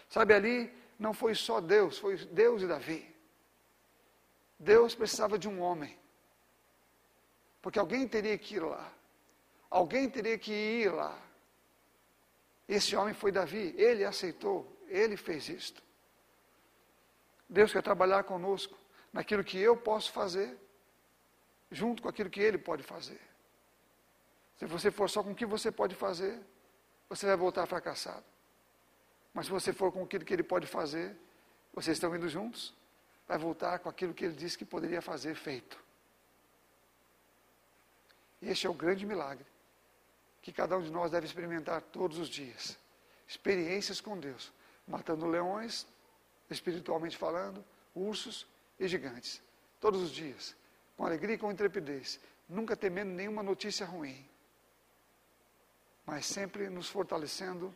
Sabe, 0.09 0.35
ali 0.35 0.73
não 0.99 1.15
foi 1.15 1.35
só 1.35 1.61
Deus, 1.61 1.99
foi 1.99 2.17
Deus 2.27 2.63
e 2.63 2.67
Davi. 2.67 3.15
Deus 4.59 4.95
precisava 4.95 5.39
de 5.39 5.49
um 5.49 5.61
homem, 5.61 5.97
porque 7.61 7.79
alguém 7.79 8.09
teria 8.09 8.37
que 8.39 8.57
ir 8.57 8.61
lá, 8.61 8.93
alguém 9.69 10.09
teria 10.09 10.39
que 10.39 10.53
ir 10.53 10.93
lá. 10.93 11.17
Esse 12.67 12.97
homem 12.97 13.15
foi 13.15 13.31
Davi, 13.31 13.75
ele 13.77 14.05
aceitou, 14.05 14.67
ele 14.89 15.17
fez 15.17 15.49
isto. 15.49 15.83
Deus 17.49 17.71
quer 17.71 17.83
trabalhar 17.83 18.25
conosco 18.25 18.77
naquilo 19.13 19.45
que 19.45 19.59
eu 19.59 19.77
posso 19.77 20.11
fazer, 20.11 20.59
junto 21.71 22.03
com 22.03 22.09
aquilo 22.09 22.31
que 22.31 22.41
ele 22.41 22.59
pode 22.59 22.83
fazer. 22.83 23.21
Se 24.59 24.65
você 24.67 24.91
for 24.91 25.09
só 25.09 25.23
com 25.23 25.33
o 25.33 25.35
que 25.35 25.45
você 25.45 25.71
pode 25.71 25.95
fazer, 25.95 26.41
você 27.09 27.27
vai 27.27 27.37
voltar 27.37 27.67
fracassado. 27.67 28.25
Mas 29.33 29.47
se 29.47 29.53
você 29.53 29.73
for 29.73 29.93
com 29.93 30.03
aquilo 30.03 30.25
que 30.25 30.33
ele 30.33 30.43
pode 30.43 30.67
fazer, 30.67 31.15
vocês 31.73 31.97
estão 31.97 32.15
indo 32.17 32.29
juntos, 32.29 32.75
vai 33.29 33.37
voltar 33.37 33.79
com 33.81 33.89
aquilo 33.89 34.15
que 34.15 34.25
ele 34.25 34.35
disse 34.35 34.57
que 34.57 34.65
poderia 34.65 35.03
fazer 35.03 35.35
feito. 35.35 35.79
E 38.41 38.49
este 38.49 38.67
é 38.67 38.71
o 38.71 38.75
grande 38.75 39.05
milagre 39.05 39.47
que 40.41 40.53
cada 40.53 40.79
um 40.79 40.83
de 40.83 40.91
nós 40.91 41.11
deve 41.11 41.27
experimentar 41.27 41.83
todos 41.83 42.19
os 42.19 42.29
dias. 42.29 42.79
Experiências 43.27 44.01
com 44.01 44.17
Deus, 44.17 44.53
matando 44.87 45.27
leões, 45.27 45.87
espiritualmente 46.49 47.17
falando, 47.17 47.65
ursos 47.95 48.47
e 48.79 48.87
gigantes. 48.87 49.43
Todos 49.81 50.01
os 50.01 50.11
dias, 50.13 50.55
com 50.97 51.05
alegria 51.05 51.35
e 51.35 51.39
com 51.39 51.51
intrepidez, 51.51 52.21
nunca 52.49 52.77
temendo 52.77 53.11
nenhuma 53.11 53.43
notícia 53.43 53.85
ruim 53.85 54.25
mas 56.07 56.25
sempre 56.25 56.71
nos 56.71 56.89
fortalecendo 56.89 57.75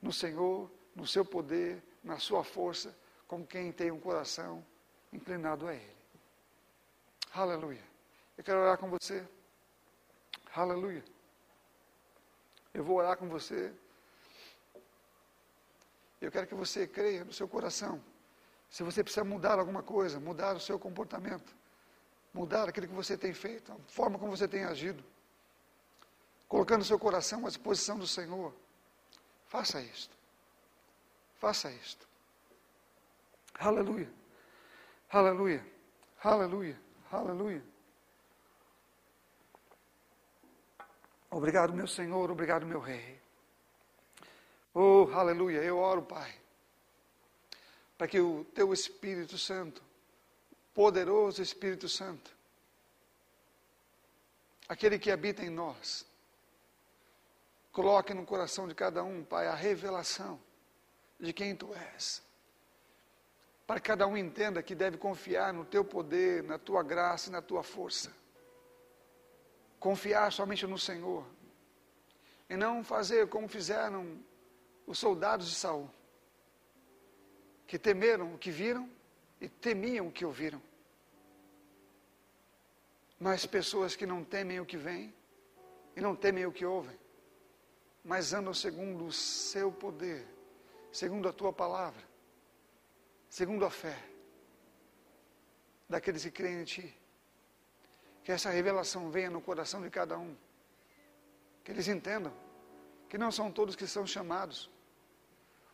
no 0.00 0.12
Senhor, 0.12 0.70
no 0.94 1.06
seu 1.06 1.24
poder, 1.24 1.82
na 2.02 2.18
sua 2.18 2.44
força, 2.44 2.94
como 3.26 3.46
quem 3.46 3.72
tem 3.72 3.90
um 3.90 3.98
coração 3.98 4.64
inclinado 5.12 5.66
a 5.66 5.74
Ele. 5.74 5.96
Aleluia. 7.32 7.82
Eu 8.36 8.44
quero 8.44 8.60
orar 8.60 8.76
com 8.76 8.88
você. 8.90 9.26
Aleluia. 10.54 11.02
Eu 12.72 12.84
vou 12.84 12.98
orar 12.98 13.16
com 13.16 13.28
você. 13.28 13.72
Eu 16.20 16.30
quero 16.30 16.46
que 16.46 16.54
você 16.54 16.86
creia 16.86 17.24
no 17.24 17.32
seu 17.32 17.48
coração. 17.48 18.00
Se 18.68 18.82
você 18.82 19.02
precisa 19.02 19.24
mudar 19.24 19.58
alguma 19.58 19.82
coisa, 19.82 20.20
mudar 20.20 20.56
o 20.56 20.60
seu 20.60 20.78
comportamento, 20.78 21.54
mudar 22.32 22.68
aquilo 22.68 22.88
que 22.88 22.94
você 22.94 23.16
tem 23.16 23.32
feito, 23.32 23.72
a 23.72 23.76
forma 23.88 24.18
como 24.18 24.36
você 24.36 24.48
tem 24.48 24.64
agido, 24.64 25.04
colocando 26.54 26.84
seu 26.84 27.00
coração 27.00 27.44
à 27.44 27.48
disposição 27.48 27.98
do 27.98 28.06
Senhor, 28.06 28.54
faça 29.48 29.82
isto. 29.82 30.16
Faça 31.40 31.68
isto. 31.68 32.06
Aleluia. 33.54 34.08
Aleluia. 35.10 35.66
Aleluia. 36.22 36.80
Aleluia. 37.10 37.64
Obrigado, 41.28 41.74
meu 41.74 41.88
Senhor. 41.88 42.30
Obrigado, 42.30 42.64
meu 42.64 42.78
Rei. 42.78 43.20
Oh, 44.72 45.10
aleluia. 45.12 45.58
Eu 45.58 45.78
oro, 45.78 46.02
Pai, 46.02 46.32
para 47.98 48.06
que 48.06 48.20
o 48.20 48.44
Teu 48.54 48.72
Espírito 48.72 49.36
Santo, 49.36 49.82
poderoso 50.72 51.42
Espírito 51.42 51.88
Santo, 51.88 52.30
aquele 54.68 55.00
que 55.00 55.10
habita 55.10 55.44
em 55.44 55.50
nós, 55.50 56.06
coloque 57.74 58.14
no 58.14 58.24
coração 58.24 58.66
de 58.66 58.74
cada 58.74 59.04
um, 59.04 59.22
Pai, 59.22 59.46
a 59.46 59.54
revelação 59.54 60.40
de 61.20 61.34
quem 61.34 61.54
Tu 61.54 61.74
és 61.74 62.24
para 63.66 63.80
que 63.80 63.88
cada 63.88 64.06
um 64.06 64.16
entenda 64.16 64.62
que 64.62 64.74
deve 64.74 64.98
confiar 64.98 65.52
no 65.52 65.64
teu 65.64 65.84
poder, 65.84 66.42
na 66.42 66.58
tua 66.58 66.82
graça 66.82 67.28
e 67.28 67.32
na 67.32 67.40
tua 67.40 67.62
força. 67.62 68.12
Confiar 69.80 70.30
somente 70.32 70.66
no 70.66 70.78
Senhor. 70.78 71.24
E 72.48 72.56
não 72.56 72.84
fazer 72.84 73.28
como 73.28 73.48
fizeram 73.48 74.18
os 74.86 74.98
soldados 74.98 75.48
de 75.48 75.54
Saul, 75.54 75.90
que 77.66 77.78
temeram 77.78 78.34
o 78.34 78.38
que 78.38 78.50
viram 78.50 78.88
e 79.40 79.48
temiam 79.48 80.08
o 80.08 80.12
que 80.12 80.26
ouviram. 80.26 80.60
Mas 83.18 83.46
pessoas 83.46 83.96
que 83.96 84.04
não 84.04 84.22
temem 84.22 84.60
o 84.60 84.66
que 84.66 84.76
vem 84.76 85.14
e 85.96 86.00
não 86.02 86.14
temem 86.14 86.44
o 86.44 86.52
que 86.52 86.66
ouvem, 86.66 86.98
mas 88.04 88.32
andam 88.32 88.52
segundo 88.52 89.06
o 89.06 89.12
seu 89.12 89.72
poder, 89.72 90.26
segundo 90.92 91.28
a 91.28 91.32
tua 91.32 91.52
palavra 91.52 92.14
segundo 93.34 93.64
a 93.64 93.70
fé 93.70 93.98
daqueles 95.88 96.22
que 96.22 96.30
creem 96.30 96.60
em 96.60 96.64
Ti. 96.64 96.96
Que 98.22 98.30
essa 98.30 98.48
revelação 98.48 99.10
venha 99.10 99.28
no 99.28 99.40
coração 99.40 99.82
de 99.82 99.90
cada 99.90 100.16
um. 100.16 100.36
Que 101.64 101.72
eles 101.72 101.88
entendam 101.88 102.32
que 103.08 103.18
não 103.18 103.32
são 103.32 103.50
todos 103.50 103.74
que 103.74 103.88
são 103.88 104.06
chamados. 104.06 104.70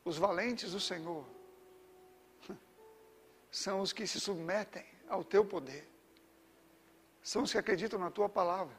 Os 0.02 0.16
valentes 0.16 0.72
do 0.72 0.80
Senhor 0.80 1.22
são 3.50 3.82
os 3.82 3.92
que 3.92 4.06
se 4.06 4.18
submetem 4.18 4.86
ao 5.06 5.22
Teu 5.22 5.44
poder. 5.44 5.86
São 7.22 7.42
os 7.42 7.52
que 7.52 7.58
acreditam 7.58 7.98
na 7.98 8.10
Tua 8.10 8.28
palavra. 8.30 8.74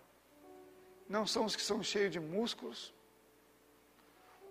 Não 1.08 1.28
são 1.28 1.46
os 1.46 1.56
que 1.56 1.62
são 1.62 1.84
cheios 1.84 2.12
de 2.12 2.20
músculos, 2.20 2.92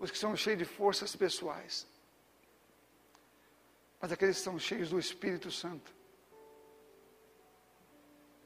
os 0.01 0.11
que 0.11 0.19
são 0.19 0.35
cheios 0.35 0.59
de 0.59 0.65
forças 0.65 1.15
pessoais 1.15 1.87
mas 4.01 4.11
aqueles 4.11 4.39
que 4.39 4.43
são 4.43 4.59
cheios 4.59 4.89
do 4.89 4.99
Espírito 4.99 5.51
Santo, 5.51 5.95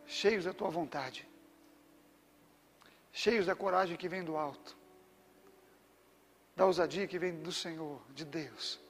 cheios 0.05 0.45
da 0.45 0.53
tua 0.53 0.69
vontade, 0.69 1.29
cheios 3.13 3.47
da 3.47 3.55
coragem 3.55 3.97
que 3.97 4.09
vem 4.09 4.25
do 4.25 4.37
alto, 4.37 4.77
da 6.57 6.67
ousadia 6.67 7.07
que 7.07 7.19
vem 7.19 7.41
do 7.41 7.53
Senhor, 7.53 8.03
de 8.11 8.25
Deus. 8.25 8.81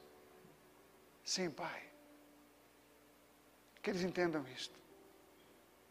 Sim, 1.23 1.51
Pai. 1.51 1.83
Que 3.83 3.91
eles 3.91 4.03
entendam 4.03 4.47
isto. 4.49 4.79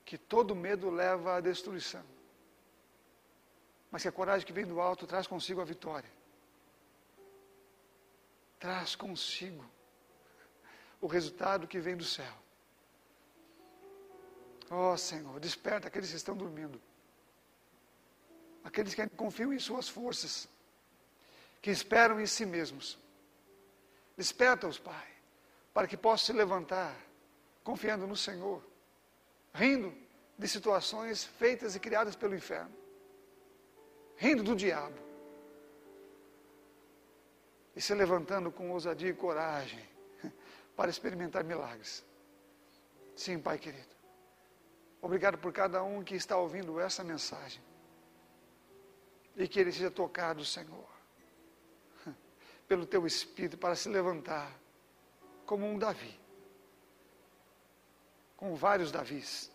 Que 0.03 0.17
todo 0.17 0.55
medo 0.55 0.89
leva 0.89 1.35
à 1.35 1.41
destruição. 1.41 2.03
Mas 3.91 4.01
que 4.01 4.07
a 4.07 4.11
coragem 4.11 4.45
que 4.45 4.53
vem 4.53 4.65
do 4.65 4.81
alto 4.81 5.07
traz 5.07 5.25
consigo 5.25 5.61
a 5.61 5.65
vitória. 5.65 6.09
Traz 8.63 8.95
consigo 8.95 9.61
o 11.01 11.05
resultado 11.05 11.67
que 11.67 11.81
vem 11.81 11.97
do 11.97 12.05
céu. 12.05 12.33
Ó 14.71 14.93
oh, 14.93 14.97
Senhor, 14.97 15.37
desperta 15.37 15.89
aqueles 15.89 16.11
que 16.11 16.15
estão 16.15 16.33
dormindo. 16.33 16.81
Aqueles 18.63 18.95
que 18.95 19.05
confiam 19.09 19.51
em 19.51 19.59
suas 19.59 19.89
forças, 19.89 20.47
que 21.61 21.71
esperam 21.71 22.21
em 22.21 22.25
si 22.25 22.45
mesmos. 22.45 22.97
Desperta-os, 24.15 24.79
Pai, 24.79 25.09
para 25.73 25.85
que 25.85 25.97
possam 25.97 26.27
se 26.27 26.31
levantar, 26.31 26.95
confiando 27.65 28.07
no 28.07 28.15
Senhor, 28.15 28.65
rindo 29.53 29.93
de 30.37 30.47
situações 30.47 31.25
feitas 31.25 31.75
e 31.75 31.81
criadas 31.81 32.15
pelo 32.15 32.33
inferno, 32.33 32.73
rindo 34.15 34.41
do 34.41 34.55
diabo, 34.55 34.97
e 37.75 37.81
se 37.81 37.93
levantando 37.93 38.51
com 38.51 38.71
ousadia 38.71 39.09
e 39.09 39.13
coragem, 39.13 39.87
para 40.75 40.89
experimentar 40.89 41.43
milagres. 41.43 42.03
Sim, 43.15 43.39
Pai 43.39 43.57
querido. 43.57 43.93
Obrigado 45.01 45.37
por 45.37 45.51
cada 45.51 45.83
um 45.83 46.03
que 46.03 46.15
está 46.15 46.37
ouvindo 46.37 46.79
essa 46.79 47.03
mensagem. 47.03 47.61
E 49.35 49.47
que 49.47 49.59
ele 49.59 49.71
seja 49.71 49.91
tocado, 49.91 50.45
Senhor, 50.45 50.87
pelo 52.67 52.85
teu 52.85 53.05
Espírito 53.05 53.57
para 53.57 53.75
se 53.75 53.89
levantar 53.89 54.51
como 55.45 55.65
um 55.65 55.77
Davi, 55.77 56.19
com 58.37 58.55
vários 58.55 58.91
Davis, 58.91 59.51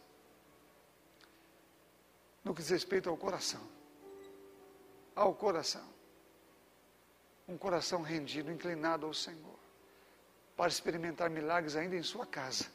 no 2.45 2.55
que 2.55 2.61
diz 2.61 2.71
respeito 2.71 3.09
ao 3.09 3.17
coração. 3.17 3.67
Ao 5.15 5.35
coração. 5.35 5.98
Um 7.49 7.57
coração 7.57 8.03
rendido, 8.03 8.53
inclinado 8.53 9.07
ao 9.07 9.15
Senhor 9.15 9.59
para 10.59 10.67
experimentar 10.69 11.31
milagres 11.31 11.77
ainda 11.77 11.95
em 11.95 12.03
sua 12.03 12.27
casa, 12.27 12.67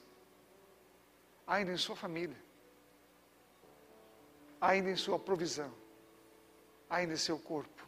ainda 1.46 1.74
em 1.74 1.78
sua 1.78 1.98
família, 1.98 2.38
ainda 4.62 4.90
em 4.90 4.96
sua 4.96 5.20
provisão, 5.20 5.70
ainda 6.90 7.14
em 7.14 7.18
seu 7.18 7.38
corpo. 7.38 7.86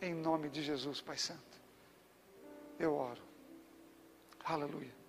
Em 0.00 0.12
nome 0.12 0.48
de 0.48 0.64
Jesus, 0.64 1.00
Pai 1.00 1.16
Santo, 1.16 1.60
eu 2.76 2.92
oro. 2.92 3.22
Aleluia. 4.44 5.01